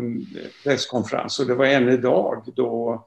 presskonferens. 0.64 1.40
Och 1.40 1.46
det 1.46 1.54
var 1.54 1.66
än 1.66 1.88
idag 1.88 2.52
då 2.56 3.06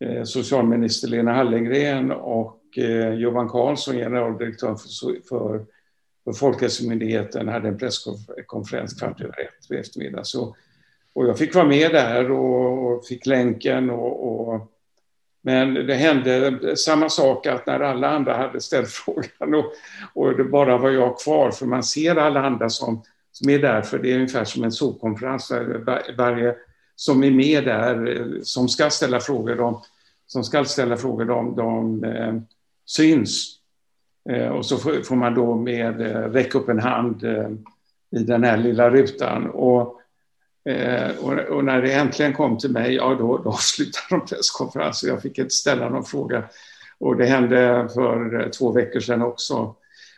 eh, 0.00 0.24
socialminister 0.24 1.08
Lena 1.08 1.32
Hallengren 1.32 2.12
och 2.12 2.60
eh, 2.76 3.14
Johan 3.14 3.48
Carlsson, 3.48 3.96
generaldirektör 3.96 4.74
för, 4.74 5.28
för, 5.28 5.66
för 6.24 6.32
Folkhälsomyndigheten, 6.32 7.48
hade 7.48 7.68
en 7.68 7.78
presskonferens 7.78 9.00
kvart 9.00 9.20
över 9.20 9.40
ett 9.40 9.68
på 9.68 9.74
eftermiddagen. 9.74 10.24
Så, 10.24 10.56
och 11.12 11.26
jag 11.26 11.38
fick 11.38 11.54
vara 11.54 11.66
med 11.66 11.90
där 11.90 12.30
och, 12.30 12.92
och 12.92 13.06
fick 13.06 13.26
länken 13.26 13.90
och, 13.90 14.48
och 14.48 14.71
men 15.42 15.74
det 15.74 15.94
hände 15.94 16.76
samma 16.76 17.08
sak 17.08 17.46
att 17.46 17.66
när 17.66 17.80
alla 17.80 18.08
andra 18.08 18.36
hade 18.36 18.60
ställt 18.60 18.88
frågan 18.90 19.54
och, 19.54 19.72
och 20.14 20.36
det 20.36 20.44
bara 20.44 20.78
var 20.78 20.90
jag 20.90 21.18
kvar, 21.18 21.50
för 21.50 21.66
man 21.66 21.82
ser 21.82 22.16
alla 22.16 22.46
andra 22.46 22.68
som, 22.68 23.02
som 23.32 23.50
är 23.50 23.58
där, 23.58 23.82
för 23.82 23.98
det 23.98 24.12
är 24.12 24.14
ungefär 24.14 24.44
som 24.44 24.64
en 24.64 24.72
solkonferens. 24.72 25.52
Varje 26.16 26.54
som 26.96 27.24
är 27.24 27.30
med 27.30 27.64
där, 27.64 28.38
som 28.42 28.68
ska 28.68 28.90
ställa 28.90 29.20
frågor, 29.20 29.56
de, 29.56 29.80
som 30.26 30.44
ska 30.44 30.64
ställa 30.64 30.96
frågor, 30.96 31.24
de, 31.24 31.56
de 31.56 32.04
eh, 32.04 32.34
syns. 32.86 33.58
Eh, 34.30 34.48
och 34.48 34.66
så 34.66 34.76
får, 34.76 35.02
får, 35.02 35.16
man 35.16 35.34
då 35.34 35.54
med 35.54 36.00
eh, 36.00 36.30
räcka 36.30 36.58
upp 36.58 36.68
en 36.68 36.78
hand 36.78 37.24
eh, 37.24 37.48
i 38.10 38.24
den 38.24 38.44
här 38.44 38.56
lilla 38.56 38.90
rutan. 38.90 39.50
Och 39.50 40.01
Eh, 40.64 41.16
och, 41.18 41.32
och, 41.32 41.64
när 41.64 41.82
det 41.82 41.92
äntligen 41.92 42.32
kom 42.32 42.58
till 42.58 42.70
mig, 42.70 42.94
ja 42.94 43.14
då, 43.18 43.38
då 43.38 43.48
avslutade 43.50 44.06
de 44.10 44.26
presskonferensen. 44.26 45.08
Jag 45.08 45.22
fick 45.22 45.38
inte 45.38 45.54
ställa 45.54 45.88
någon 45.88 46.04
fråga. 46.04 46.44
Och 46.98 47.16
det 47.16 47.26
hände 47.26 47.88
för 47.94 48.40
eh, 48.40 48.48
två 48.48 48.72
veckor 48.72 49.00
sedan 49.00 49.22
också. 49.22 49.74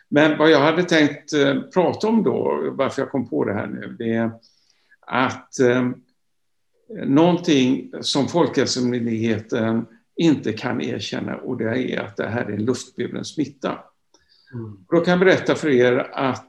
Men 0.09 0.37
vad 0.37 0.49
jag 0.49 0.59
hade 0.59 0.83
tänkt 0.83 1.33
eh, 1.33 1.61
prata 1.73 2.07
om 2.07 2.23
då, 2.23 2.69
varför 2.71 3.01
jag 3.01 3.11
kom 3.11 3.29
på 3.29 3.45
det 3.45 3.53
här 3.53 3.67
nu, 3.67 3.95
det 3.99 4.13
är 4.13 4.31
att 5.07 5.59
eh, 5.59 5.89
någonting 7.05 7.91
som 8.01 8.27
Folkhälsomyndigheten 8.27 9.85
inte 10.15 10.53
kan 10.53 10.81
erkänna 10.81 11.35
och 11.35 11.57
det 11.57 11.93
är 11.93 11.99
att 11.99 12.17
det 12.17 12.27
här 12.27 12.45
är 12.45 12.51
en 12.51 12.65
luftburen 12.65 13.25
smitta. 13.25 13.79
Mm. 14.53 14.77
Då 14.89 14.99
kan 14.99 15.11
jag 15.11 15.19
berätta 15.19 15.55
för 15.55 15.69
er 15.69 16.09
att 16.13 16.47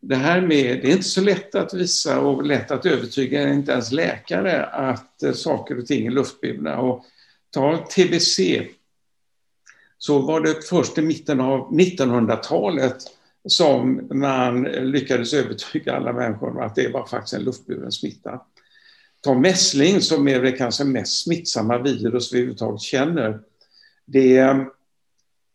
det 0.00 0.16
här 0.16 0.40
med, 0.40 0.80
det 0.82 0.88
är 0.88 0.92
inte 0.92 1.02
så 1.02 1.20
lätt 1.20 1.54
att 1.54 1.74
visa 1.74 2.20
och 2.20 2.42
lätt 2.42 2.70
att 2.70 2.86
övertyga, 2.86 3.48
inte 3.48 3.72
ens 3.72 3.92
läkare, 3.92 4.64
att 4.64 5.22
eh, 5.22 5.32
saker 5.32 5.78
och 5.78 5.86
ting 5.86 6.06
är 6.06 6.10
luftburna. 6.10 6.80
Och 6.80 7.04
ta 7.50 7.76
TBC, 7.76 8.40
så 9.98 10.18
var 10.18 10.40
det 10.40 10.68
först 10.68 10.98
i 10.98 11.02
mitten 11.02 11.40
av 11.40 11.72
1900-talet 11.72 12.96
som 13.48 14.08
man 14.10 14.62
lyckades 14.62 15.34
övertyga 15.34 15.96
alla 15.96 16.12
människor 16.12 16.50
om 16.50 16.58
att 16.58 16.74
det 16.74 16.88
var 16.88 17.06
faktiskt 17.06 17.34
en 17.34 17.42
luftburen 17.42 17.92
smitta. 17.92 18.40
Ta 19.20 19.34
mässling 19.34 20.00
som 20.00 20.28
är 20.28 20.42
det 20.42 20.52
kanske 20.52 20.84
mest 20.84 21.22
smittsamma 21.22 21.78
virus 21.78 22.32
vi 22.32 22.38
överhuvudtaget 22.38 22.80
känner. 22.80 23.40
Det 24.06 24.38
eh, 24.38 24.64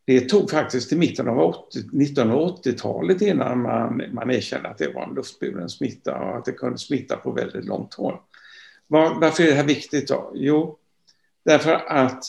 det 0.05 0.29
tog 0.29 0.51
faktiskt 0.51 0.89
till 0.89 0.97
mitten 0.97 1.27
av 1.27 1.55
1980-talet 1.91 3.21
innan 3.21 3.61
man, 3.61 4.03
man 4.11 4.31
erkände 4.31 4.69
att 4.69 4.77
det 4.77 4.93
var 4.93 5.03
en 5.03 5.15
luftburen 5.15 5.69
smitta 5.69 6.17
och 6.17 6.37
att 6.37 6.45
det 6.45 6.51
kunde 6.51 6.77
smitta 6.77 7.17
på 7.17 7.31
väldigt 7.31 7.65
långt 7.65 7.93
håll. 7.93 8.17
Var, 8.87 9.19
varför 9.19 9.43
är 9.43 9.47
det 9.47 9.53
här 9.53 9.63
viktigt 9.63 10.07
då? 10.07 10.31
Jo, 10.35 10.77
därför 11.45 11.73
att 11.73 12.25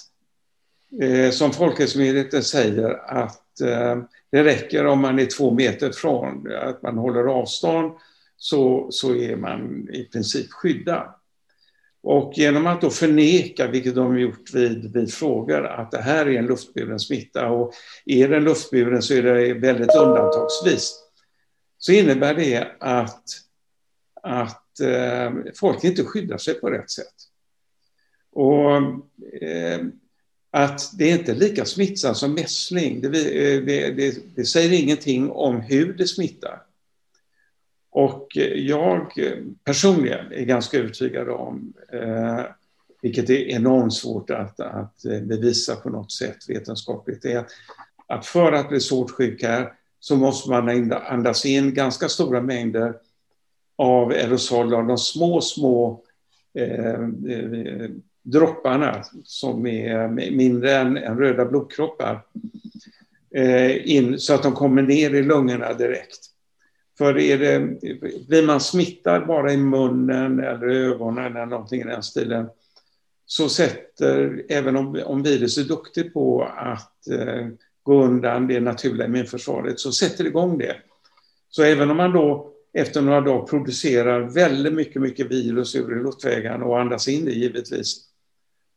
eh, 1.02 1.30
som 1.30 1.52
Folkhälsomyndigheten 1.52 2.42
säger 2.42 3.10
att 3.10 3.60
eh, 3.60 4.02
det 4.30 4.44
räcker 4.44 4.86
om 4.86 5.00
man 5.00 5.18
är 5.18 5.26
två 5.26 5.50
meter 5.50 5.92
från, 5.92 6.52
att 6.62 6.82
man 6.82 6.98
håller 6.98 7.24
avstånd 7.24 7.92
så, 8.36 8.86
så 8.90 9.14
är 9.14 9.36
man 9.36 9.88
i 9.92 10.04
princip 10.04 10.52
skyddad. 10.52 11.14
Och 12.06 12.32
genom 12.36 12.66
att 12.66 12.80
då 12.80 12.90
förneka, 12.90 13.66
vilket 13.66 13.94
de 13.94 14.18
gjort 14.18 14.54
vid, 14.54 14.92
vid 14.92 15.12
frågor, 15.12 15.66
att 15.66 15.90
det 15.90 16.02
här 16.02 16.26
är 16.26 16.38
en 16.38 16.46
luftburen 16.46 17.00
smitta 17.00 17.48
och 17.48 17.74
är 18.04 18.28
den 18.28 18.44
luftburen 18.44 19.02
så 19.02 19.14
är 19.14 19.22
det 19.22 19.54
väldigt 19.54 19.94
undantagsvis, 19.96 20.94
så 21.78 21.92
innebär 21.92 22.34
det 22.34 22.68
att, 22.80 23.24
att 24.22 24.80
eh, 24.80 25.32
folk 25.54 25.84
inte 25.84 26.04
skyddar 26.04 26.38
sig 26.38 26.54
på 26.54 26.70
rätt 26.70 26.90
sätt. 26.90 27.14
Och 28.32 28.76
eh, 29.42 29.80
att 30.50 30.98
det 30.98 31.10
är 31.10 31.18
inte 31.18 31.32
är 31.32 31.36
lika 31.36 31.64
smittsamt 31.64 32.16
som 32.16 32.34
mässling, 32.34 33.00
det, 33.00 33.08
eh, 33.08 33.62
det, 33.62 33.90
det, 33.90 34.36
det 34.36 34.44
säger 34.44 34.72
ingenting 34.72 35.30
om 35.30 35.60
hur 35.60 35.92
det 35.92 36.06
smittar. 36.06 36.62
Och 37.94 38.36
eh, 38.36 38.52
jag 38.52 39.18
eh, 39.18 39.32
personligen 39.64 40.32
är 40.32 40.44
ganska 40.44 40.78
övertygad 40.78 41.28
om, 41.28 41.72
eh, 41.92 42.40
vilket 43.02 43.30
är 43.30 43.48
enormt 43.48 43.94
svårt 43.94 44.30
att, 44.30 44.60
att 44.60 45.04
eh, 45.04 45.20
bevisa 45.20 45.76
på 45.76 45.90
något 45.90 46.12
sätt 46.12 46.36
vetenskapligt, 46.48 47.24
är 47.24 47.44
att 48.06 48.26
för 48.26 48.52
att 48.52 48.68
bli 48.68 48.80
svårt 48.80 49.10
sjuk 49.10 49.42
här 49.42 49.72
så 50.00 50.16
måste 50.16 50.50
man 50.50 50.92
andas 50.92 51.46
in 51.46 51.74
ganska 51.74 52.08
stora 52.08 52.40
mängder 52.40 52.94
av 53.76 54.10
aerosol 54.10 54.74
av 54.74 54.86
de 54.86 54.98
små, 54.98 55.40
små 55.40 56.02
eh, 56.54 57.00
dropparna 58.22 59.04
som 59.24 59.66
är 59.66 60.08
mindre 60.30 60.76
än, 60.76 60.96
än 60.96 61.18
röda 61.18 61.44
blodkroppar 61.44 62.22
eh, 63.34 63.96
in, 63.96 64.18
så 64.18 64.34
att 64.34 64.42
de 64.42 64.52
kommer 64.52 64.82
ner 64.82 65.14
i 65.14 65.22
lungorna 65.22 65.72
direkt. 65.72 66.33
För 66.98 67.18
är 67.18 67.38
det, 67.38 67.60
blir 68.28 68.46
man 68.46 68.60
smittad 68.60 69.26
bara 69.26 69.52
i 69.52 69.56
munnen 69.56 70.40
eller 70.40 70.66
ögonen 70.66 71.36
eller 71.36 71.46
någonting 71.46 71.80
i 71.80 71.84
den 71.84 72.02
stilen 72.02 72.46
så 73.26 73.48
sätter, 73.48 74.44
även 74.48 74.76
om, 74.76 75.02
om 75.04 75.22
virus 75.22 75.58
är 75.58 75.64
duktigt 75.64 76.14
på 76.14 76.42
att 76.56 77.08
eh, 77.08 77.48
gå 77.82 78.04
undan 78.04 78.46
det 78.46 78.60
naturliga 78.60 79.06
immunförsvaret, 79.06 79.80
så 79.80 79.92
sätter 79.92 80.24
det 80.24 80.30
igång 80.30 80.58
det. 80.58 80.76
Så 81.50 81.62
även 81.62 81.90
om 81.90 81.96
man 81.96 82.12
då 82.12 82.50
efter 82.72 83.02
några 83.02 83.20
dagar 83.20 83.46
producerar 83.46 84.20
väldigt 84.20 84.72
mycket, 84.72 85.02
mycket 85.02 85.30
virus 85.30 85.76
ur 85.76 86.04
luftvägarna 86.04 86.64
och 86.64 86.80
andas 86.80 87.08
in 87.08 87.24
det 87.24 87.32
givetvis, 87.32 88.00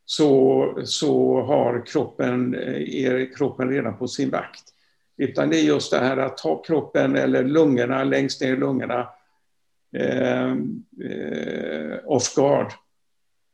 så, 0.05 0.81
så 0.85 1.41
har 1.41 1.85
kroppen, 1.85 2.55
eh, 2.55 3.05
är 3.05 3.35
kroppen 3.35 3.69
redan 3.69 3.97
på 3.97 4.07
sin 4.07 4.29
vakt. 4.29 4.73
Utan 5.17 5.49
det 5.49 5.59
är 5.59 5.63
just 5.63 5.91
det 5.91 5.99
här 5.99 6.17
att 6.17 6.37
ta 6.37 6.63
kroppen 6.63 7.15
eller 7.15 7.43
lungorna 7.43 8.03
längst 8.03 8.41
ner 8.41 8.53
i 8.53 8.57
lungorna 8.57 9.09
eh, 9.95 10.51
eh, 11.11 11.97
off 12.05 12.35
guard. 12.35 12.71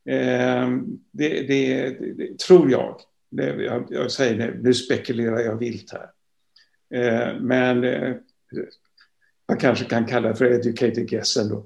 Eh, 0.09 0.69
det, 1.11 1.41
det, 1.47 1.89
det, 1.89 2.39
tror 2.39 2.71
jag. 2.71 2.99
Det, 3.29 3.63
jag, 3.63 3.87
jag 3.89 4.11
säger 4.11 4.37
det, 4.37 4.57
nu 4.61 4.73
spekulerar 4.73 5.39
jag 5.39 5.55
vilt 5.55 5.91
här. 5.91 6.09
Eh, 6.93 7.39
men 7.39 7.83
eh, 7.83 8.15
man 9.47 9.57
kanske 9.57 9.85
kan 9.85 10.05
kalla 10.05 10.29
det 10.29 10.35
för 10.35 10.45
educated 10.45 11.09
guess 11.09 11.37
ändå. 11.37 11.65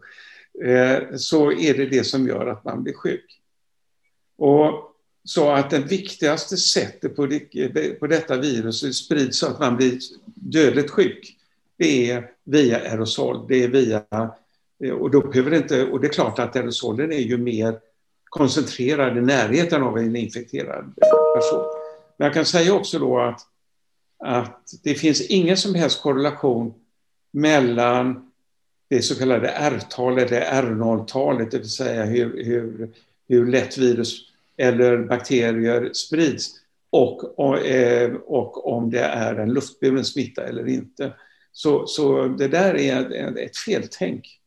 Eh, 0.63 1.15
så 1.15 1.51
är 1.51 1.73
det 1.73 1.85
det 1.85 2.03
som 2.03 2.27
gör 2.27 2.47
att 2.47 2.63
man 2.63 2.83
blir 2.83 2.93
sjuk. 2.93 3.41
Och 4.37 4.96
så 5.27 5.51
att 5.51 5.69
det 5.69 5.79
viktigaste 5.79 6.57
sättet 6.57 7.15
på, 7.15 7.25
det, 7.25 7.99
på 7.99 8.07
detta 8.07 8.37
virus 8.37 8.97
sprids 8.97 9.39
så 9.39 9.47
att 9.47 9.59
man 9.59 9.77
blir 9.77 9.99
dödligt 10.35 10.91
sjuk, 10.91 11.37
det 11.77 12.11
är 12.11 12.31
via 12.43 12.77
aerosol. 12.77 13.47
Det 13.47 13.63
är 13.63 13.67
via, 13.67 14.03
och, 14.99 15.11
då 15.11 15.21
behöver 15.21 15.51
det 15.51 15.57
inte, 15.57 15.85
och 15.85 16.01
det 16.01 16.07
är 16.07 16.11
klart 16.11 16.39
att 16.39 16.55
aerosolen 16.55 17.11
är 17.11 17.19
ju 17.19 17.37
mer 17.37 17.79
koncentrerad 18.29 19.17
i 19.17 19.21
närheten 19.21 19.83
av 19.83 19.97
en 19.97 20.15
infekterad 20.15 20.93
person. 21.35 21.65
Men 22.17 22.25
jag 22.25 22.33
kan 22.33 22.45
säga 22.45 22.73
också 22.73 22.99
då 22.99 23.19
att, 23.19 23.41
att 24.19 24.73
det 24.83 24.95
finns 24.95 25.21
ingen 25.21 25.57
som 25.57 25.75
helst 25.75 26.01
korrelation 26.01 26.73
mellan 27.31 28.31
det 28.89 29.01
så 29.01 29.15
kallade 29.15 29.47
R-talet, 29.47 30.29
det 30.29 30.49
R0-talet, 30.51 31.51
det 31.51 31.57
vill 31.57 31.69
säga 31.69 32.05
hur, 32.05 32.43
hur, 32.43 32.89
hur 33.27 33.51
lätt 33.51 33.77
virus 33.77 34.26
eller 34.57 34.97
bakterier 34.97 35.93
sprids 35.93 36.49
och, 36.89 37.39
och, 37.39 37.65
eh, 37.65 38.13
och 38.13 38.73
om 38.73 38.89
det 38.89 39.03
är 39.03 39.35
en 39.35 39.53
luftburen 39.53 40.05
smitta 40.05 40.43
eller 40.43 40.67
inte. 40.67 41.13
Så, 41.51 41.87
så 41.87 42.27
det 42.27 42.47
där 42.47 42.75
är 42.77 43.37
ett 43.37 43.57
feltänk. 43.57 44.39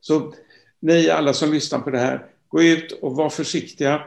Så 0.00 0.32
ni 0.80 1.10
alla 1.10 1.32
som 1.32 1.52
lyssnar 1.52 1.78
på 1.78 1.90
det 1.90 1.98
här, 1.98 2.26
gå 2.48 2.62
ut 2.62 2.92
och 2.92 3.16
var 3.16 3.30
försiktiga 3.30 4.02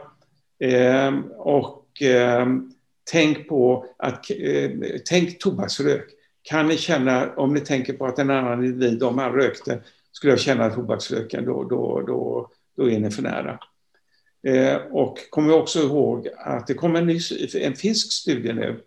eh, 0.58 1.18
och 1.36 2.02
eh, 2.02 2.46
tänk 3.10 3.48
på 3.48 3.86
att, 3.98 4.30
eh, 4.30 4.70
tänk 5.04 5.38
tobaksrök. 5.38 6.10
Kan 6.42 6.68
ni 6.68 6.76
känna, 6.76 7.34
om 7.34 7.54
ni 7.54 7.60
tänker 7.60 7.92
på 7.92 8.06
att 8.06 8.18
en 8.18 8.30
annan 8.30 8.64
individ, 8.64 9.02
om 9.02 9.18
han 9.18 9.32
rökte, 9.32 9.80
skulle 10.12 10.32
jag 10.32 10.40
känna 10.40 10.70
tobaksröken, 10.70 11.44
då, 11.44 11.64
då, 11.64 12.02
då, 12.06 12.50
då 12.76 12.90
är 12.90 13.00
ni 13.00 13.10
för 13.10 13.22
nära. 13.22 13.58
Eh, 14.42 14.76
och 14.76 15.18
kommer 15.30 15.54
också 15.54 15.78
ihåg 15.78 16.28
att 16.36 16.66
det 16.66 16.74
kom 16.74 16.96
en, 16.96 17.06
ny, 17.06 17.20
en 17.54 17.74
finsk 17.74 18.12
studie 18.12 18.52
nu 18.52 18.82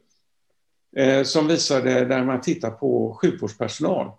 eh, 0.96 1.24
som 1.24 1.48
visade, 1.48 2.06
där 2.06 2.24
man 2.24 2.42
tittar 2.42 2.72
på 2.72 3.18
sjukvårdspersonal, 3.22 4.12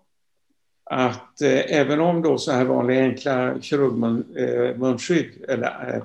att 0.84 1.42
eh, 1.42 1.76
även 1.80 2.00
om 2.00 2.22
då 2.22 2.38
så 2.38 2.52
här 2.52 2.64
vanliga 2.64 3.02
enkla 3.02 3.60
kirurgmunskydd 3.60 5.30
eh, 5.48 5.54
eller 5.54 5.96
eh, 5.96 6.02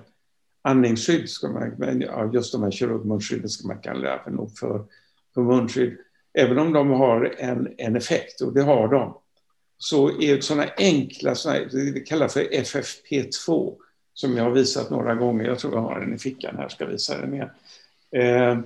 andningsskydd, 0.61 1.29
ska 1.29 1.47
man, 1.47 1.75
men, 1.77 2.01
ja, 2.01 2.29
just 2.33 2.51
de 2.51 2.63
här 2.63 2.71
kirurgmunskydden 2.71 3.49
ska 3.49 3.67
man 3.67 3.79
kalla 3.79 4.09
det 4.09 4.21
för, 4.23 4.31
nog 4.31 4.57
för, 4.57 4.85
för 5.33 5.41
munskydd, 5.41 5.97
även 6.33 6.59
om 6.59 6.73
de 6.73 6.89
har 6.89 7.35
en, 7.37 7.73
en 7.77 7.95
effekt, 7.95 8.41
och 8.41 8.53
det 8.53 8.61
har 8.61 8.87
de, 8.87 9.17
så 9.77 10.21
är 10.21 10.41
sådana 10.41 10.69
enkla, 10.77 11.35
såna, 11.35 11.59
det 11.59 11.99
kallas 11.99 12.33
för 12.33 12.43
FFP2, 12.43 13.75
som 14.19 14.37
jag 14.37 14.43
har 14.43 14.51
visat 14.51 14.89
några 14.89 15.15
gånger. 15.15 15.45
Jag 15.45 15.59
tror 15.59 15.73
jag 15.73 15.81
har 15.81 15.99
den 15.99 16.13
i 16.13 16.17
fickan 16.17 16.57
här, 16.57 16.69
ska 16.69 16.85
visa 16.85 17.17
den 17.17 17.33
igen. 17.33 17.49
Eh, 18.11 18.59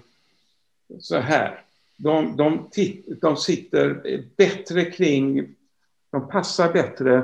så 0.99 1.17
här. 1.17 1.61
De, 1.97 2.37
de, 2.37 2.69
de 3.21 3.37
sitter 3.37 4.01
bättre 4.37 4.85
kring, 4.85 5.55
de 6.11 6.27
passar 6.27 6.73
bättre 6.73 7.23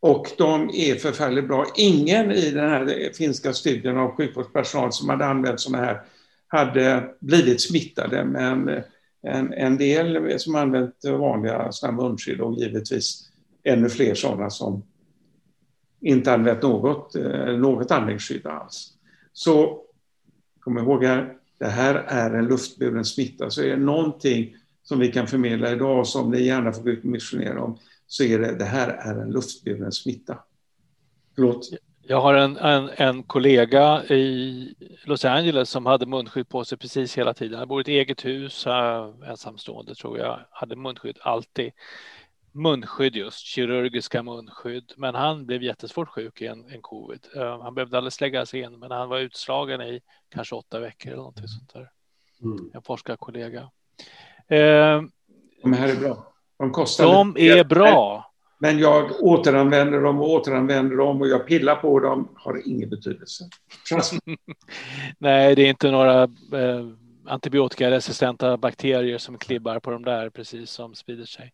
och 0.00 0.26
de 0.38 0.70
är 0.74 0.94
förfärligt 0.94 1.48
bra. 1.48 1.66
Ingen 1.76 2.32
i 2.32 2.50
den 2.50 2.70
här 2.70 3.12
finska 3.14 3.52
studien 3.52 3.98
av 3.98 4.10
sjukvårdspersonal 4.10 4.92
som 4.92 5.08
hade 5.08 5.26
använt 5.26 5.60
sådana 5.60 5.84
här 5.84 6.02
hade 6.48 7.14
blivit 7.20 7.60
smittade, 7.60 8.24
men 8.24 8.82
en, 9.22 9.52
en 9.52 9.76
del 9.76 10.40
som 10.40 10.54
använt 10.54 11.04
vanliga 11.04 11.70
munskydd 11.92 12.40
och 12.40 12.58
givetvis 12.58 13.28
ännu 13.64 13.88
fler 13.88 14.14
sådana 14.14 14.50
som 14.50 14.82
inte 16.00 16.32
använt 16.32 16.62
något, 16.62 17.14
eh, 17.14 17.46
något 17.46 17.90
andningsskydd 17.90 18.46
alls. 18.46 18.92
Så 19.32 19.82
kom 20.60 20.78
ihåg 20.78 21.04
här, 21.04 21.34
det 21.58 21.66
här 21.66 21.94
är 21.94 22.34
en 22.34 22.46
luftburen 22.46 23.04
smitta. 23.04 23.50
Så 23.50 23.62
är 23.62 23.68
det 23.68 23.76
någonting 23.76 24.56
som 24.82 24.98
vi 24.98 25.12
kan 25.12 25.26
förmedla 25.26 25.72
idag 25.72 26.06
som 26.06 26.30
ni 26.30 26.42
gärna 26.42 26.72
får 26.72 26.82
gå 26.82 26.90
ut 26.90 27.04
och 27.04 27.10
missionera 27.10 27.62
om, 27.62 27.78
så 28.06 28.24
är 28.24 28.38
det 28.38 28.54
det 28.58 28.64
här 28.64 28.88
är 28.88 29.22
en 29.22 29.30
luftburen 29.30 29.92
smitta. 29.92 30.38
Förlåt? 31.34 31.70
Jag 32.02 32.20
har 32.20 32.34
en, 32.34 32.56
en, 32.56 32.90
en, 32.96 33.22
kollega 33.22 34.04
i 34.04 34.74
Los 35.04 35.24
Angeles 35.24 35.70
som 35.70 35.86
hade 35.86 36.06
munskydd 36.06 36.48
på 36.48 36.64
sig 36.64 36.78
precis 36.78 37.18
hela 37.18 37.34
tiden. 37.34 37.58
Han 37.58 37.68
bor 37.68 37.80
i 37.80 37.82
ett 37.82 37.88
eget 37.88 38.24
hus, 38.24 38.66
eh, 38.66 39.14
ensamstående 39.26 39.94
tror 39.94 40.18
jag, 40.18 40.40
hade 40.50 40.76
munskydd 40.76 41.18
alltid 41.20 41.70
munskydd 42.58 43.16
just, 43.16 43.46
kirurgiska 43.46 44.22
munskydd. 44.22 44.92
Men 44.96 45.14
han 45.14 45.46
blev 45.46 45.62
jättesvårt 45.62 46.08
sjuk 46.08 46.42
i 46.42 46.46
en, 46.46 46.64
en 46.70 46.82
covid. 46.82 47.26
Uh, 47.36 47.62
han 47.62 47.74
behövde 47.74 47.98
aldrig 47.98 48.20
läggas 48.20 48.54
in, 48.54 48.78
men 48.78 48.90
han 48.90 49.08
var 49.08 49.18
utslagen 49.18 49.82
i 49.82 50.00
kanske 50.28 50.54
åtta 50.54 50.80
veckor 50.80 51.08
eller 51.12 51.16
någonting 51.16 51.48
sånt 51.48 51.72
där. 51.72 51.90
Mm. 52.42 52.70
En 52.74 52.82
forskarkollega. 52.82 53.60
Uh, 53.60 55.02
de 55.62 55.72
här 55.72 55.88
är 55.88 56.00
bra. 56.00 56.32
De 56.58 56.70
kostar 56.70 57.04
De 57.04 57.36
är 57.38 57.64
bra. 57.64 58.24
Men 58.58 58.78
jag 58.78 59.10
återanvänder 59.20 60.00
dem 60.00 60.20
och 60.20 60.30
återanvänder 60.30 60.96
dem 60.96 61.20
och 61.20 61.28
jag 61.28 61.46
pillar 61.46 61.76
på 61.76 62.00
dem. 62.00 62.28
Har 62.34 62.68
ingen 62.68 62.90
betydelse. 62.90 63.44
Nej, 65.18 65.54
det 65.54 65.62
är 65.62 65.68
inte 65.68 65.90
några 65.90 66.22
eh, 66.22 66.86
antibiotikaresistenta 67.28 68.56
bakterier 68.56 69.18
som 69.18 69.38
klibbar 69.38 69.80
på 69.80 69.90
de 69.90 70.04
där 70.04 70.30
precis 70.30 70.70
som 70.70 70.94
sprider 70.94 71.24
sig. 71.24 71.52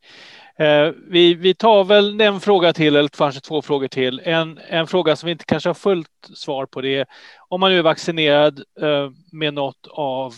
Eh, 0.59 0.93
vi, 1.09 1.35
vi 1.35 1.55
tar 1.55 1.85
väl 1.85 2.20
en 2.20 2.41
fråga 2.41 2.72
till, 2.72 2.97
eller 2.97 3.09
kanske 3.09 3.41
två 3.41 3.62
frågor 3.62 3.89
till. 3.89 4.20
En, 4.25 4.61
en 4.68 4.87
fråga 4.87 5.16
som 5.16 5.27
vi 5.27 5.33
inte 5.33 5.45
kanske 5.45 5.68
har 5.68 5.75
fullt 5.75 6.31
svar 6.35 6.66
på 6.66 6.81
det 6.81 6.97
är 6.97 7.07
om 7.49 7.61
man 7.61 7.70
nu 7.70 7.79
är 7.79 7.83
vaccinerad 7.83 8.62
eh, 8.81 9.11
med 9.33 9.55
något 9.55 9.87
av 9.91 10.35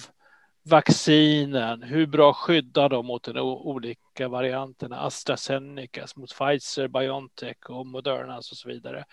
vaccinen, 0.68 1.82
hur 1.82 2.06
bra 2.06 2.32
skyddar 2.32 2.88
de 2.88 3.06
mot 3.06 3.22
de 3.22 3.38
olika 3.38 4.28
varianterna? 4.28 5.00
AstraZeneca, 5.00 6.06
mot 6.16 6.30
Pfizer, 6.38 6.88
Biontech 6.88 7.70
och 7.70 7.86
Modernas 7.86 8.50
och 8.50 8.56
så 8.56 8.68
vidare. 8.68 9.04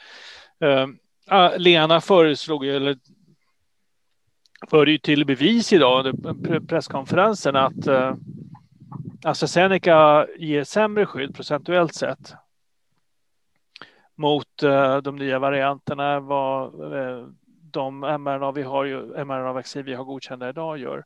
Eh, 0.63 0.87
ah, 1.27 1.51
Lena 1.57 2.01
föreslog, 2.01 2.65
eller 2.65 2.97
förde 4.69 4.91
ju 4.91 4.97
till 4.97 5.25
bevis 5.25 5.73
idag 5.73 6.05
under 6.05 6.59
presskonferensen 6.59 7.55
att 7.55 7.87
eh, 7.87 8.15
AstraZeneca 9.23 10.27
ger 10.37 10.63
sämre 10.63 11.05
skydd 11.05 11.35
procentuellt 11.35 11.95
sett 11.95 12.33
mot 14.15 14.63
eh, 14.63 14.97
de 14.97 15.15
nya 15.15 15.39
varianterna 15.39 16.19
vad 16.19 16.93
eh, 16.93 17.27
de 17.71 17.99
mRNA 17.99 18.51
vi 18.51 18.63
har, 18.63 18.85
mRNA-vaccin 19.25 19.85
vi 19.85 19.93
har 19.93 20.03
godkända 20.03 20.49
idag 20.49 20.77
gör. 20.77 21.05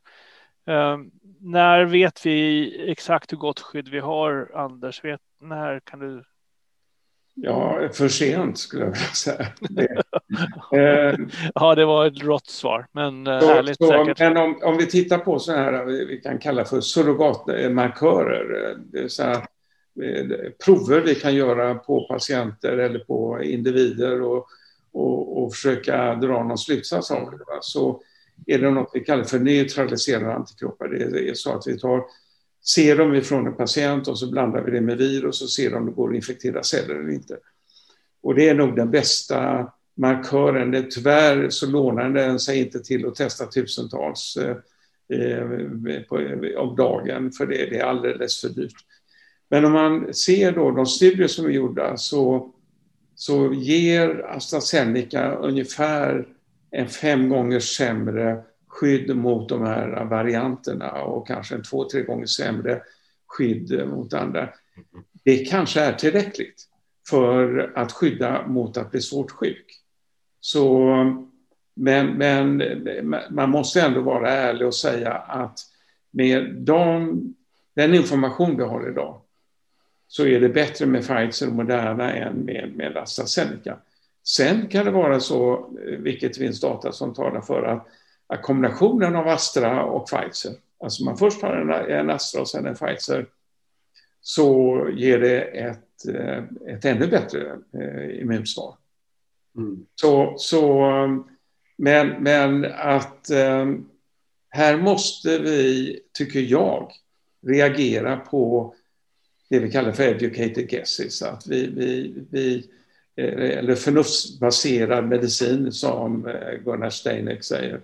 Eh, 0.66 0.98
när 1.40 1.84
vet 1.84 2.26
vi 2.26 2.90
exakt 2.90 3.32
hur 3.32 3.36
gott 3.36 3.60
skydd 3.60 3.88
vi 3.88 3.98
har, 3.98 4.50
Anders? 4.54 5.04
Vet, 5.04 5.20
när 5.40 5.80
kan 5.80 5.98
du 5.98 6.24
Ja, 7.42 7.88
för 7.92 8.08
sent 8.08 8.58
skulle 8.58 8.84
jag 8.84 8.90
vilja 8.90 9.06
säga. 9.06 9.46
Det, 9.60 10.02
eh, 10.72 11.18
ja, 11.54 11.74
det 11.74 11.84
var 11.84 12.06
ett 12.06 12.22
rått 12.22 12.46
svar, 12.46 12.86
men 12.92 13.26
eh, 13.26 13.40
så, 13.40 13.46
härligt 13.46 13.76
så, 13.76 13.88
säkert. 13.88 14.18
Men 14.18 14.36
om, 14.36 14.60
om 14.62 14.76
vi 14.76 14.86
tittar 14.86 15.18
på 15.18 15.38
så 15.38 15.52
här, 15.52 15.84
vi 15.84 16.20
kan 16.20 16.38
kalla 16.38 16.64
för 16.64 16.80
surrogatmarkörer, 16.80 18.78
så 19.08 19.22
här, 19.22 19.34
eh, 19.34 19.42
prover 20.64 21.00
vi 21.00 21.14
kan 21.14 21.34
göra 21.34 21.74
på 21.74 22.06
patienter 22.08 22.78
eller 22.78 22.98
på 22.98 23.42
individer 23.42 24.22
och, 24.22 24.46
och, 24.92 25.42
och 25.42 25.52
försöka 25.52 26.14
dra 26.14 26.42
någon 26.44 26.58
slutsats 26.58 27.10
av 27.10 27.30
det. 27.30 27.38
Så 27.60 28.02
är 28.46 28.58
det 28.58 28.70
något 28.70 28.90
vi 28.94 29.00
kallar 29.00 29.24
för 29.24 29.38
neutraliserande 29.38 30.34
antikroppar. 30.34 30.88
Det 30.88 31.28
är 31.28 31.34
så 31.34 31.52
att 31.52 31.66
vi 31.66 31.78
tar 31.78 32.02
serum 32.68 33.14
ifrån 33.14 33.46
en 33.46 33.54
patient 33.54 34.08
och 34.08 34.18
så 34.18 34.30
blandar 34.30 34.62
vi 34.62 34.70
det 34.70 34.80
med 34.80 34.98
virus 34.98 35.42
och 35.42 35.50
ser 35.50 35.74
om 35.74 35.86
det 35.86 35.92
går 35.92 36.08
att 36.08 36.16
infektera 36.16 36.62
celler 36.62 36.94
eller 36.94 37.12
inte. 37.12 37.36
Och 38.22 38.34
det 38.34 38.48
är 38.48 38.54
nog 38.54 38.76
den 38.76 38.90
bästa 38.90 39.72
markören. 39.94 40.86
Tyvärr 40.90 41.50
så 41.50 41.66
lånar 41.66 42.10
den 42.10 42.40
sig 42.40 42.58
inte 42.58 42.80
till 42.80 43.06
att 43.06 43.14
testa 43.14 43.46
tusentals 43.46 44.36
eh, 44.36 44.56
på, 46.08 46.16
om 46.56 46.76
dagen, 46.76 47.32
för 47.32 47.46
det, 47.46 47.66
det, 47.70 47.78
är 47.78 47.84
alldeles 47.84 48.40
för 48.40 48.48
dyrt. 48.48 48.76
Men 49.50 49.64
om 49.64 49.72
man 49.72 50.14
ser 50.14 50.52
då 50.52 50.70
de 50.70 50.86
studier 50.86 51.28
som 51.28 51.46
är 51.46 51.50
gjorda 51.50 51.96
så, 51.96 52.52
så 53.14 53.52
ger 53.52 54.24
AstraZeneca 54.28 55.34
ungefär 55.34 56.28
en 56.70 56.88
fem 56.88 57.28
gånger 57.28 57.60
sämre 57.60 58.42
skydd 58.68 59.16
mot 59.16 59.48
de 59.48 59.62
här 59.62 60.04
varianterna 60.04 60.92
och 61.02 61.26
kanske 61.26 61.54
en 61.54 61.62
två, 61.62 61.88
tre 61.88 62.02
gånger 62.02 62.26
sämre 62.26 62.82
skydd 63.26 63.88
mot 63.88 64.14
andra. 64.14 64.48
Det 65.24 65.36
kanske 65.36 65.80
är 65.80 65.92
tillräckligt 65.92 66.68
för 67.08 67.72
att 67.76 67.92
skydda 67.92 68.46
mot 68.46 68.76
att 68.76 68.90
bli 68.90 69.00
svårt 69.00 69.30
sjuk. 69.30 69.82
Så, 70.40 70.94
men, 71.74 72.06
men 72.06 72.62
man 73.30 73.50
måste 73.50 73.80
ändå 73.80 74.00
vara 74.00 74.30
ärlig 74.30 74.66
och 74.66 74.74
säga 74.74 75.12
att 75.14 75.58
med 76.10 76.54
de, 76.54 77.34
den 77.74 77.94
information 77.94 78.56
vi 78.56 78.62
har 78.62 78.90
idag 78.90 79.20
så 80.08 80.26
är 80.26 80.40
det 80.40 80.48
bättre 80.48 80.86
med 80.86 81.06
Pfizer 81.06 81.46
och 81.46 81.52
Moderna 81.52 82.12
än 82.12 82.36
med, 82.36 82.72
med 82.76 82.96
AstraZeneca. 82.96 83.78
Sen 84.24 84.66
kan 84.66 84.84
det 84.84 84.90
vara 84.90 85.20
så, 85.20 85.70
vilket 85.98 86.36
finns 86.36 86.60
data 86.60 86.92
som 86.92 87.14
talar 87.14 87.40
för 87.40 87.62
att, 87.62 87.86
kombinationen 88.36 89.16
av 89.16 89.28
Astra 89.28 89.84
och 89.84 90.08
Pfizer, 90.08 90.52
alltså 90.80 91.04
man 91.04 91.18
först 91.18 91.42
har 91.42 91.52
en, 91.52 91.90
en 91.90 92.10
Astra 92.10 92.40
och 92.40 92.48
sen 92.48 92.66
en 92.66 92.74
Pfizer, 92.74 93.26
så 94.20 94.88
ger 94.92 95.18
det 95.18 95.40
ett, 95.40 96.04
ett 96.66 96.84
ännu 96.84 97.06
bättre 97.06 97.58
eh, 97.72 98.20
immunsvar. 98.20 98.74
Mm. 99.56 99.86
Så, 99.94 100.34
så, 100.38 100.90
men, 101.76 102.22
men 102.22 102.64
att 102.64 103.30
eh, 103.30 103.66
här 104.50 104.76
måste 104.76 105.38
vi, 105.38 106.00
tycker 106.12 106.40
jag, 106.40 106.92
reagera 107.46 108.16
på 108.16 108.74
det 109.48 109.58
vi 109.58 109.70
kallar 109.70 109.92
för 109.92 110.02
educated 110.02 110.68
guesses. 110.68 111.22
Att 111.22 111.46
vi, 111.46 111.66
vi, 111.66 112.14
vi, 112.30 112.68
eh, 113.16 113.58
eller 113.58 113.74
förnuftsbaserad 113.74 115.08
medicin 115.08 115.72
som 115.72 116.26
eh, 116.26 116.54
Gunnar 116.64 116.90
Steineck 116.90 117.44
säger. 117.44 117.80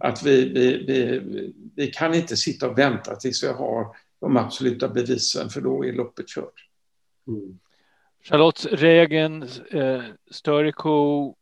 Att 0.00 0.22
vi, 0.22 0.52
vi, 0.52 0.84
vi, 0.86 1.52
vi 1.76 1.86
kan 1.86 2.14
inte 2.14 2.36
sitta 2.36 2.68
och 2.68 2.78
vänta 2.78 3.16
tills 3.16 3.44
vi 3.44 3.48
har 3.48 3.96
de 4.20 4.36
absoluta 4.36 4.88
bevisen 4.88 5.50
för 5.50 5.60
då 5.60 5.84
är 5.84 5.92
loppet 5.92 6.28
kört. 6.28 6.68
Mm. 7.28 7.58
Charlotte 8.24 8.66
Regen 8.70 9.42
eh, 9.70 10.02
Störico 10.30 11.34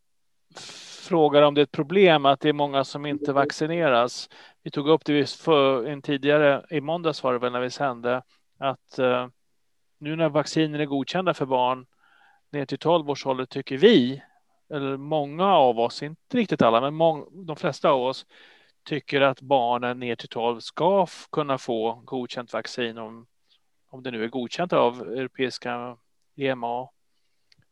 frågar 1.09 1.43
om 1.43 1.55
det 1.55 1.61
är 1.61 1.63
ett 1.63 1.73
problem 1.73 2.27
att 2.27 2.41
det 2.41 2.49
är 2.49 2.53
många 2.53 2.85
som 2.85 3.07
inte 3.07 3.33
vaccineras. 3.33 4.29
Vi 4.63 4.71
tog 4.71 4.89
upp 4.89 5.05
det 5.05 5.31
för 5.31 5.87
en 5.87 6.03
tidigare, 6.03 6.67
i 6.71 6.81
måndags 6.81 7.23
var 7.23 7.33
det 7.33 7.39
väl 7.39 7.53
när 7.53 7.61
vi 7.61 7.71
sände, 7.71 8.23
att 8.59 8.99
eh, 8.99 9.29
nu 9.99 10.17
när 10.17 10.29
vacciner 10.29 10.79
är 10.79 10.87
godkända 10.87 11.35
för 11.35 11.47
barn 11.47 11.87
ner 12.53 12.67
till 12.67 12.79
12 12.79 13.11
års 13.11 13.27
ålder 13.27 13.45
tycker 13.45 13.79
vi, 13.79 14.23
eller 14.71 14.97
många 14.97 15.47
av 15.55 15.81
oss, 15.81 16.03
inte 16.03 16.37
riktigt 16.37 16.63
alla, 16.63 16.91
men 16.91 17.25
de 17.47 17.57
flesta 17.57 17.91
av 17.91 18.03
oss 18.03 18.27
tycker 18.85 19.21
att 19.21 19.41
barnen 19.41 20.01
ner 20.01 20.17
till 20.17 20.29
12 20.29 20.61
ska 20.61 21.07
kunna 21.33 21.59
få 21.59 22.03
godkänt 22.05 22.53
vaccin 22.53 22.99
om, 22.99 23.27
om 23.91 24.03
det 24.03 24.11
nu 24.11 24.25
är 24.25 24.29
godkänt 24.29 24.73
av 24.73 25.01
europeiska 25.03 25.97
EMA. 26.37 26.89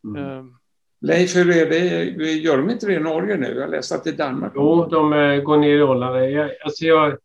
Mm. 0.04 0.38
Um, 0.38 0.58
Leif, 1.00 1.36
hur 1.36 1.56
är 1.56 1.70
det? 1.70 2.04
Gör 2.32 2.56
de 2.56 2.70
inte 2.70 2.86
det 2.86 2.94
i 2.94 3.00
Norge 3.00 3.36
nu? 3.36 3.54
Jag 3.54 3.60
har 3.60 3.68
läst 3.68 3.92
att 3.92 4.04
det 4.04 4.10
är 4.10 4.16
Danmark. 4.16 4.52
Jo, 4.54 4.86
de 4.86 5.12
uh, 5.12 5.42
går 5.42 5.56
ner 5.56 5.78
i 5.78 5.82
åldrarna. 5.82 6.26
Jag, 6.26 6.50
alltså 6.64 6.84
jag, 6.84 7.18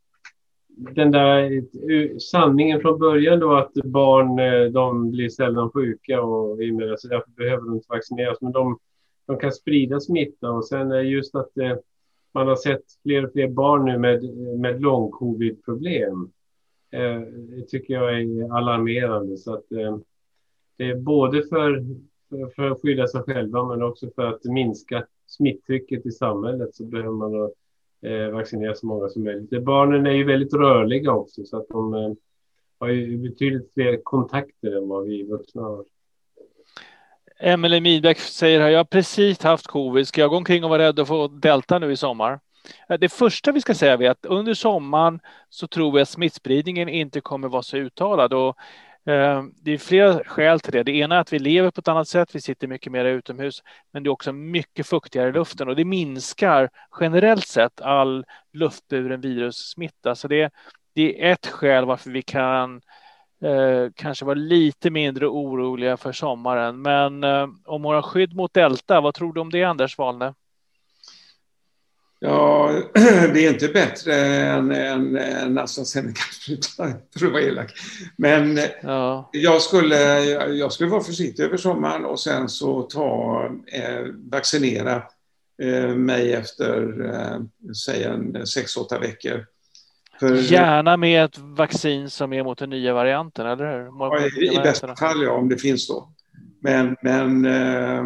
den 0.78 1.12
där 1.12 1.64
sanningen 2.20 2.82
från 2.82 3.00
början 3.00 3.40
då 3.40 3.56
att 3.56 3.74
barn 3.74 4.40
eh, 4.40 4.72
de 4.72 5.12
blir 5.12 5.30
sällan 5.30 5.72
sjuka 5.72 6.22
och 6.22 6.58
så 6.98 7.08
därför 7.08 7.32
behöver 7.32 7.66
de 7.66 7.76
inte 7.76 7.88
vaccineras. 7.90 8.42
Men 8.42 8.52
de, 8.52 8.80
de 9.28 9.38
kan 9.38 9.52
sprida 9.52 10.00
smitta 10.00 10.50
och 10.50 10.68
sen 10.68 11.10
just 11.10 11.36
att 11.36 11.58
eh, 11.58 11.78
man 12.32 12.48
har 12.48 12.56
sett 12.56 12.84
fler 13.04 13.26
och 13.26 13.32
fler 13.32 13.48
barn 13.48 13.86
nu 13.86 13.98
med, 13.98 14.24
med 14.60 14.82
lång 14.82 15.12
covid-problem. 15.12 16.32
Eh, 16.92 17.22
det 17.22 17.68
tycker 17.68 17.94
jag 17.94 18.22
är 18.22 18.58
alarmerande. 18.58 19.38
Så 19.38 19.54
att, 19.54 19.72
eh, 19.72 19.98
det 20.78 20.84
är 20.84 20.96
både 20.96 21.44
för, 21.44 21.86
för, 22.56 22.72
att 22.72 22.82
skydda 22.82 23.08
sig 23.08 23.22
själva 23.22 23.64
men 23.64 23.84
också 23.84 24.10
för 24.16 24.26
att 24.26 24.44
minska 24.44 25.06
smittrycket 25.26 26.06
i 26.06 26.12
samhället 26.12 26.76
så 26.76 26.86
behöver 26.86 27.12
man 27.12 27.52
vaccinera 28.32 28.76
så 28.76 28.88
många 28.88 29.10
som 29.10 29.24
möjligt. 29.24 29.64
Barnen 29.64 30.08
är 30.08 30.12
ju 30.12 30.24
väldigt 30.24 30.54
rörliga 30.54 31.12
också 31.12 31.46
så 31.46 31.58
att 31.58 31.68
de 31.68 32.16
har 32.80 32.88
ju 32.88 33.18
betydligt 33.18 33.74
fler 33.74 34.00
kontakter 34.04 34.78
än 34.78 34.88
vad 34.88 35.06
vi 35.06 35.24
vuxna 35.24 35.62
har. 35.62 35.86
Emelie 37.40 37.82
Midbeck 37.82 38.20
säger 38.20 38.62
här, 38.62 38.70
jag 38.70 38.80
har 38.80 38.84
precis 38.84 39.44
haft 39.44 39.68
covid, 39.68 40.08
ska 40.08 40.22
jag 40.22 40.30
gå 40.30 40.38
omkring 40.38 40.64
och 40.64 40.70
vara 40.70 40.84
rädd 40.84 41.00
att 41.00 41.08
få 41.08 41.28
delta 41.28 41.80
nu 41.80 41.92
i 41.92 41.98
sommar? 41.98 42.40
Det 43.00 43.10
första 43.10 43.52
vi 43.52 43.62
ska 43.62 43.74
säga 43.74 43.94
är 43.94 44.10
att 44.10 44.26
under 44.26 44.54
sommaren 44.54 45.20
så 45.50 45.68
tror 45.68 45.92
vi 45.92 46.02
att 46.02 46.10
smittspridningen 46.10 46.90
inte 46.90 47.22
kommer 47.22 47.48
vara 47.48 47.64
så 47.64 47.78
uttalad 47.78 48.34
och 48.34 48.58
eh, 49.12 49.44
det 49.64 49.72
är 49.72 49.78
flera 49.78 50.24
skäl 50.24 50.60
till 50.60 50.72
det. 50.72 50.84
Det 50.84 50.92
ena 50.92 51.16
är 51.16 51.20
att 51.20 51.34
vi 51.34 51.40
lever 51.40 51.72
på 51.72 51.80
ett 51.80 51.88
annat 51.88 52.08
sätt. 52.08 52.36
Vi 52.36 52.42
sitter 52.42 52.68
mycket 52.68 52.92
mer 52.92 53.06
utomhus, 53.06 53.64
men 53.92 54.04
det 54.04 54.08
är 54.08 54.12
också 54.12 54.34
mycket 54.34 54.88
fuktigare 54.88 55.30
i 55.30 55.32
luften 55.32 55.68
och 55.68 55.76
det 55.76 55.86
minskar 55.86 56.70
generellt 57.00 57.48
sett 57.48 57.82
all 57.82 58.26
luftburen 58.54 59.22
virussmitta. 59.22 60.16
Så 60.16 60.28
det, 60.28 60.54
det 60.96 61.24
är 61.24 61.32
ett 61.32 61.48
skäl 61.48 61.86
varför 61.86 62.10
vi 62.10 62.22
kan 62.22 62.82
eh, 63.42 63.92
kanske 63.96 64.26
vara 64.26 64.36
lite 64.36 64.90
mindre 64.90 65.28
oroliga 65.28 65.98
för 65.98 66.12
sommaren. 66.12 66.82
Men 66.82 67.24
eh, 67.24 67.48
om 67.66 67.82
våra 67.82 68.04
skydd 68.04 68.36
mot 68.36 68.54
delta, 68.54 69.02
vad 69.02 69.14
tror 69.14 69.34
du 69.34 69.42
om 69.42 69.50
det, 69.50 69.64
Anders 69.64 69.98
Wahlne? 69.98 70.34
Ja, 72.20 72.72
det 73.34 73.46
är 73.46 73.50
inte 73.50 73.68
bättre 73.68 74.16
än, 74.16 74.72
än, 74.72 75.18
än 75.18 75.58
AstraZeneca, 75.58 76.22
för 77.18 77.26
att 77.26 77.32
vara 77.32 77.42
elak. 77.42 77.74
Men 78.16 78.60
ja. 78.82 79.30
jag, 79.32 79.62
skulle, 79.62 80.24
jag 80.54 80.72
skulle 80.72 80.90
vara 80.90 81.04
försiktig 81.04 81.44
över 81.44 81.58
sommaren 81.58 82.06
och 82.06 82.20
sen 82.20 82.50
så 82.50 82.82
ta, 82.82 83.46
eh, 83.68 84.06
vaccinera 84.32 85.04
eh, 85.62 85.90
mig 85.96 86.34
efter, 86.34 87.06
eh, 87.06 87.72
säg 87.86 88.04
en 88.04 88.36
6-8 88.36 89.00
veckor. 89.00 89.46
För, 90.20 90.36
Gärna 90.36 90.98
med 90.98 91.26
ett 91.26 91.38
vaccin 91.38 92.10
som 92.10 92.34
är 92.34 92.44
mot 92.44 92.58
den 92.58 92.70
nya 92.70 92.94
varianten, 92.94 93.48
eller 93.48 93.78
hur? 93.78 93.86
Ja, 93.86 94.28
I, 94.42 94.58
bästa 94.64 94.96
fall, 94.96 95.24
ja, 95.24 95.32
om 95.32 95.50
det 95.50 95.58
finns 95.58 95.88
då. 95.88 96.10
Men, 96.60 96.96
men 97.02 97.46
eh, 97.46 98.04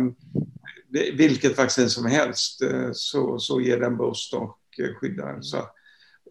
vilket 1.14 1.58
vaccin 1.58 1.90
som 1.90 2.06
helst 2.06 2.62
eh, 2.62 2.90
så, 2.94 3.40
så 3.40 3.62
ger 3.62 3.80
den 3.80 3.98
boost 3.98 4.34
och 4.34 4.60
eh, 4.80 4.94
skyddar. 4.96 5.42
Så, 5.42 5.58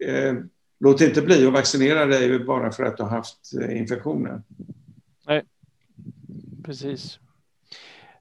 eh, 0.05 0.33
låt 0.79 1.01
inte 1.01 1.21
bli 1.21 1.47
att 1.47 1.53
vaccinera 1.53 2.05
dig 2.05 2.39
bara 2.39 2.71
för 2.71 2.83
att 2.83 2.97
du 2.97 3.03
har 3.03 3.09
haft 3.09 3.53
eh, 3.61 3.77
infektioner. 3.77 4.41
Nej, 5.27 5.43
precis. 6.63 7.19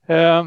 Eh. 0.07 0.47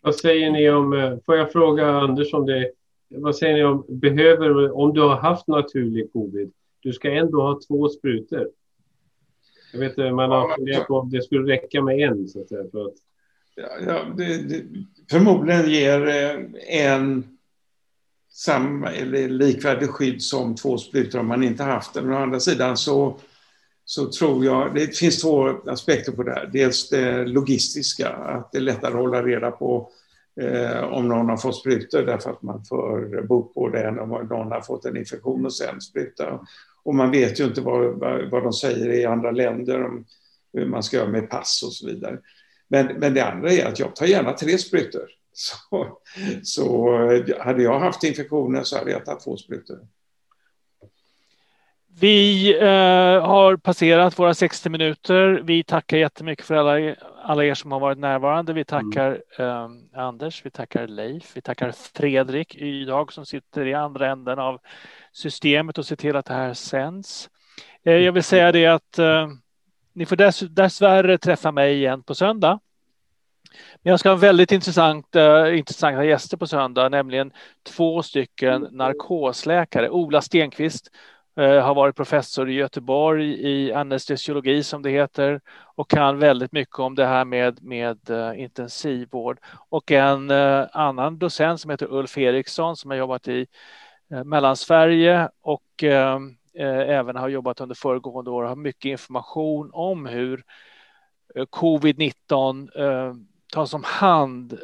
Vad 0.00 0.14
säger 0.14 0.50
ni 0.50 0.70
om, 0.70 1.20
får 1.26 1.36
jag 1.36 1.52
fråga 1.52 1.86
Anders 1.86 2.34
om 2.34 2.46
det, 2.46 2.72
vad 3.08 3.36
säger 3.36 3.54
ni 3.54 3.64
om, 3.64 3.84
behöver, 3.88 4.76
om 4.76 4.94
du 4.94 5.00
har 5.00 5.16
haft 5.16 5.48
naturlig 5.48 6.12
covid, 6.12 6.52
du 6.80 6.92
ska 6.92 7.10
ändå 7.10 7.42
ha 7.42 7.60
två 7.68 7.88
sprutor. 7.88 8.48
Jag 9.72 9.80
vet 9.80 9.90
inte, 9.90 10.10
man 10.10 10.30
har 10.30 10.56
funderat 10.56 10.86
på 10.86 10.94
om 10.94 11.10
det 11.10 11.22
skulle 11.22 11.52
räcka 11.52 11.82
med 11.82 11.98
en 11.98 12.28
så 12.28 12.40
att 12.40 12.48
säga. 12.48 12.64
För 12.70 12.84
att... 12.84 12.94
Ja, 13.86 14.04
det, 14.16 14.42
det, 14.42 14.64
förmodligen 15.10 15.70
ger 15.70 16.06
eh, 16.06 16.40
en 16.84 17.38
samma 18.30 18.92
eller 18.92 19.28
likvärdig 19.28 19.90
skydd 19.90 20.22
som 20.22 20.54
två 20.54 20.78
sprutor 20.78 21.18
om 21.18 21.26
man 21.26 21.42
inte 21.42 21.62
haft 21.62 21.94
den. 21.94 22.12
Å 22.12 22.16
andra 22.16 22.40
sidan 22.40 22.76
så, 22.76 23.16
så 23.84 24.10
tror 24.12 24.44
jag, 24.44 24.74
det 24.74 24.96
finns 24.96 25.22
två 25.22 25.48
aspekter 25.48 26.12
på 26.12 26.22
det 26.22 26.32
här. 26.32 26.50
Dels 26.52 26.88
det 26.88 27.26
logistiska, 27.26 28.08
att 28.08 28.52
det 28.52 28.58
är 28.58 28.62
lättare 28.62 28.92
att 28.92 29.00
hålla 29.00 29.22
reda 29.22 29.50
på 29.50 29.90
eh, 30.40 30.84
om 30.84 31.08
någon 31.08 31.28
har 31.28 31.36
fått 31.36 31.56
sprutor 31.56 32.02
därför 32.02 32.30
att 32.30 32.42
man 32.42 32.64
får 32.64 33.22
bok 33.26 33.54
på 33.54 33.68
det 33.68 33.82
än 33.82 33.98
om 33.98 34.08
någon 34.08 34.52
har 34.52 34.60
fått 34.60 34.84
en 34.84 34.96
infektion 34.96 35.44
och 35.44 35.54
sen 35.54 35.80
spruta. 35.80 36.40
Och 36.82 36.94
man 36.94 37.10
vet 37.10 37.40
ju 37.40 37.44
inte 37.44 37.60
vad, 37.60 37.98
vad, 37.98 38.30
vad 38.30 38.42
de 38.42 38.52
säger 38.52 38.90
i 38.90 39.04
andra 39.04 39.30
länder 39.30 39.84
om 39.84 40.04
hur 40.52 40.66
man 40.66 40.82
ska 40.82 40.96
göra 40.96 41.08
med 41.08 41.30
pass 41.30 41.62
och 41.66 41.72
så 41.72 41.86
vidare. 41.86 42.18
Men, 42.68 42.86
men 42.86 43.14
det 43.14 43.24
andra 43.24 43.52
är 43.52 43.66
att 43.66 43.78
jag 43.78 43.96
tar 43.96 44.06
gärna 44.06 44.32
tre 44.32 44.58
sprutor. 44.58 45.02
Så, 45.32 45.98
så 46.42 46.90
hade 47.40 47.62
jag 47.62 47.80
haft 47.80 48.04
infektionen 48.04 48.64
så 48.64 48.78
hade 48.78 48.90
jag 48.90 49.04
tagit 49.04 49.24
två 49.24 49.36
sprutor. 49.36 49.78
Vi 52.00 52.54
eh, 52.60 53.26
har 53.26 53.56
passerat 53.56 54.18
våra 54.18 54.34
60 54.34 54.68
minuter. 54.68 55.40
Vi 55.44 55.64
tackar 55.64 55.96
jättemycket 55.96 56.46
för 56.46 56.54
alla, 56.54 56.94
alla 57.22 57.44
er 57.44 57.54
som 57.54 57.72
har 57.72 57.80
varit 57.80 57.98
närvarande. 57.98 58.52
Vi 58.52 58.64
tackar 58.64 59.20
mm. 59.38 59.88
eh, 59.94 60.00
Anders, 60.02 60.46
vi 60.46 60.50
tackar 60.50 60.86
Leif, 60.86 61.36
vi 61.36 61.40
tackar 61.40 61.72
Fredrik 61.72 62.54
idag 62.54 63.12
som 63.12 63.26
sitter 63.26 63.66
i 63.66 63.74
andra 63.74 64.10
änden 64.10 64.38
av 64.38 64.60
systemet 65.12 65.78
och 65.78 65.86
ser 65.86 65.96
till 65.96 66.16
att 66.16 66.26
det 66.26 66.34
här 66.34 66.54
sänds. 66.54 67.30
Eh, 67.84 67.92
jag 67.94 68.12
vill 68.12 68.24
säga 68.24 68.52
det 68.52 68.66
att 68.66 68.98
eh, 68.98 69.28
ni 69.92 70.06
får 70.06 70.16
dess, 70.16 70.40
dessvärre 70.40 71.18
träffa 71.18 71.52
mig 71.52 71.74
igen 71.74 72.02
på 72.02 72.14
söndag. 72.14 72.60
Jag 73.82 74.00
ska 74.00 74.08
ha 74.08 74.16
väldigt 74.16 74.52
intressant, 74.52 75.16
uh, 75.16 75.58
intressanta 75.58 76.04
gäster 76.04 76.36
på 76.36 76.46
söndag, 76.46 76.88
nämligen 76.88 77.32
två 77.62 78.02
stycken 78.02 78.68
narkosläkare. 78.70 79.90
Ola 79.90 80.22
Stenqvist 80.22 80.90
Eh, 81.38 81.64
har 81.64 81.74
varit 81.74 81.96
professor 81.96 82.50
i 82.50 82.52
Göteborg 82.52 83.50
i 83.50 83.72
anestesiologi 83.72 84.62
som 84.62 84.82
det 84.82 84.90
heter 84.90 85.40
och 85.74 85.90
kan 85.90 86.18
väldigt 86.18 86.52
mycket 86.52 86.78
om 86.78 86.94
det 86.94 87.06
här 87.06 87.24
med, 87.24 87.62
med 87.62 88.10
eh, 88.10 88.40
intensivvård. 88.40 89.38
Och 89.68 89.90
en 89.90 90.30
eh, 90.30 90.66
annan 90.72 91.18
docent 91.18 91.60
som 91.60 91.70
heter 91.70 91.92
Ulf 91.92 92.18
Eriksson 92.18 92.76
som 92.76 92.90
har 92.90 92.98
jobbat 92.98 93.28
i 93.28 93.46
Mellansverige 94.24 95.28
och 95.40 95.84
även 96.88 97.16
har 97.16 97.28
jobbat 97.28 97.60
under 97.60 97.74
föregående 97.74 98.30
år 98.30 98.44
har 98.44 98.56
mycket 98.56 98.84
information 98.84 99.70
om 99.72 100.06
hur 100.06 100.42
covid-19 101.34 103.18
tas 103.52 103.74
om 103.74 103.84
hand 103.84 104.58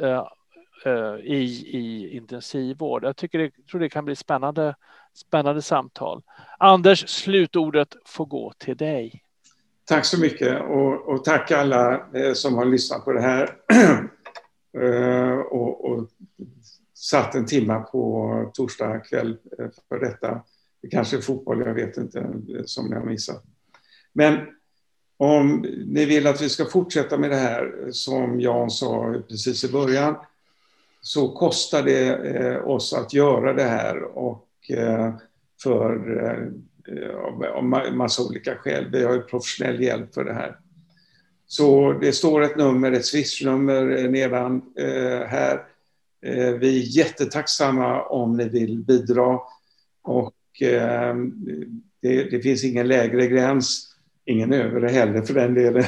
eh, 0.86 1.16
i, 1.16 1.42
i 1.66 2.16
intensivvård. 2.16 3.04
Jag 3.04 3.16
tycker 3.16 3.38
det, 3.38 3.50
tror 3.70 3.80
det 3.80 3.88
kan 3.88 4.04
bli 4.04 4.16
spännande, 4.16 4.74
spännande 5.14 5.62
samtal. 5.62 6.22
Anders, 6.58 7.08
slutordet 7.08 7.96
får 8.04 8.26
gå 8.26 8.52
till 8.58 8.76
dig. 8.76 9.22
Tack 9.84 10.04
så 10.04 10.20
mycket 10.20 10.62
och, 10.62 11.08
och 11.08 11.24
tack 11.24 11.50
alla 11.50 12.06
eh, 12.14 12.32
som 12.32 12.54
har 12.54 12.64
lyssnat 12.64 13.04
på 13.04 13.12
det 13.12 13.20
här 13.20 13.56
eh, 14.78 15.38
och, 15.38 15.84
och 15.84 16.08
satt 16.94 17.34
en 17.34 17.46
timma 17.46 17.80
på 17.80 18.50
torsdag 18.54 18.98
kväll 18.98 19.36
eh, 19.58 19.66
för 19.88 19.98
detta. 19.98 20.40
Det 20.82 20.88
kanske 20.88 21.16
är 21.16 21.20
fotboll, 21.20 21.66
jag 21.66 21.74
vet 21.74 21.96
inte, 21.96 22.26
som 22.64 22.86
ni 22.86 22.96
har 22.96 23.04
missat. 23.04 23.44
Men 24.12 24.38
om 25.16 25.66
ni 25.86 26.04
vill 26.04 26.26
att 26.26 26.42
vi 26.42 26.48
ska 26.48 26.64
fortsätta 26.64 27.18
med 27.18 27.30
det 27.30 27.36
här, 27.36 27.88
som 27.90 28.40
Jan 28.40 28.70
sa 28.70 29.14
precis 29.28 29.64
i 29.64 29.72
början, 29.72 30.16
så 31.00 31.28
kostar 31.28 31.82
det 31.82 32.60
oss 32.60 32.92
att 32.92 33.12
göra 33.12 33.52
det 33.52 33.62
här 33.62 34.02
och 34.02 34.48
Eh, 34.68 35.14
för 35.62 36.22
eh, 36.24 37.16
av 37.54 37.94
massa 37.94 38.22
olika 38.22 38.54
skäl. 38.54 38.90
Vi 38.92 39.04
har 39.04 39.14
ju 39.14 39.22
professionell 39.22 39.82
hjälp 39.82 40.14
för 40.14 40.24
det 40.24 40.34
här. 40.34 40.58
Så 41.46 41.92
det 41.92 42.12
står 42.12 42.42
ett 42.42 42.56
nummer, 42.56 42.92
ett 42.92 43.06
swishnummer 43.06 43.96
eh, 43.96 44.10
nedan 44.10 44.62
här. 45.26 45.66
Vi 46.60 46.78
är 46.78 46.96
jättetacksamma 46.96 48.02
om 48.02 48.36
ni 48.36 48.48
vill 48.48 48.78
bidra 48.78 49.40
och 50.02 50.34
det, 52.00 52.24
det 52.30 52.40
finns 52.42 52.64
ingen 52.64 52.88
lägre 52.88 53.26
gräns 53.26 53.94
ingen 54.24 54.52
övre 54.52 54.88
heller 54.88 55.22
för 55.22 55.34
den 55.34 55.54
delen, 55.54 55.84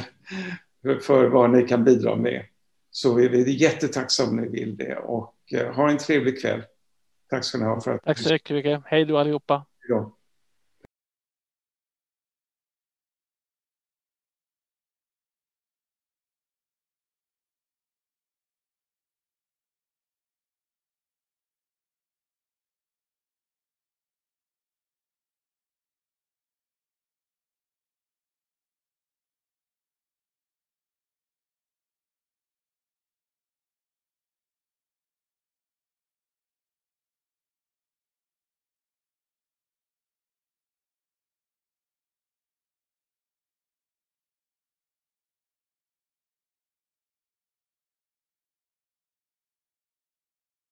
för 1.03 1.29
vad 1.29 1.51
ni 1.51 1.63
kan 1.63 1.85
bidra 1.85 2.17
med. 2.17 2.45
Så 2.91 3.15
vi 3.15 3.27
är 3.27 3.49
jättetacksamma 3.49 4.31
om 4.31 4.37
ni 4.37 4.49
vill 4.49 4.77
det 4.77 4.97
och 4.97 5.35
ha 5.75 5.91
en 5.91 5.99
trevlig 5.99 6.41
kväll. 6.41 6.63
Tack 7.31 7.45
ska 7.45 7.59
ni 7.59 7.65
ha. 7.65 7.81
För 7.81 7.95
att... 7.95 8.03
Tack 8.03 8.19
så 8.19 8.33
mycket. 8.33 8.83
Hej 8.87 9.05
då 9.05 9.19
allihopa. 9.19 9.67
Ja. 9.89 10.16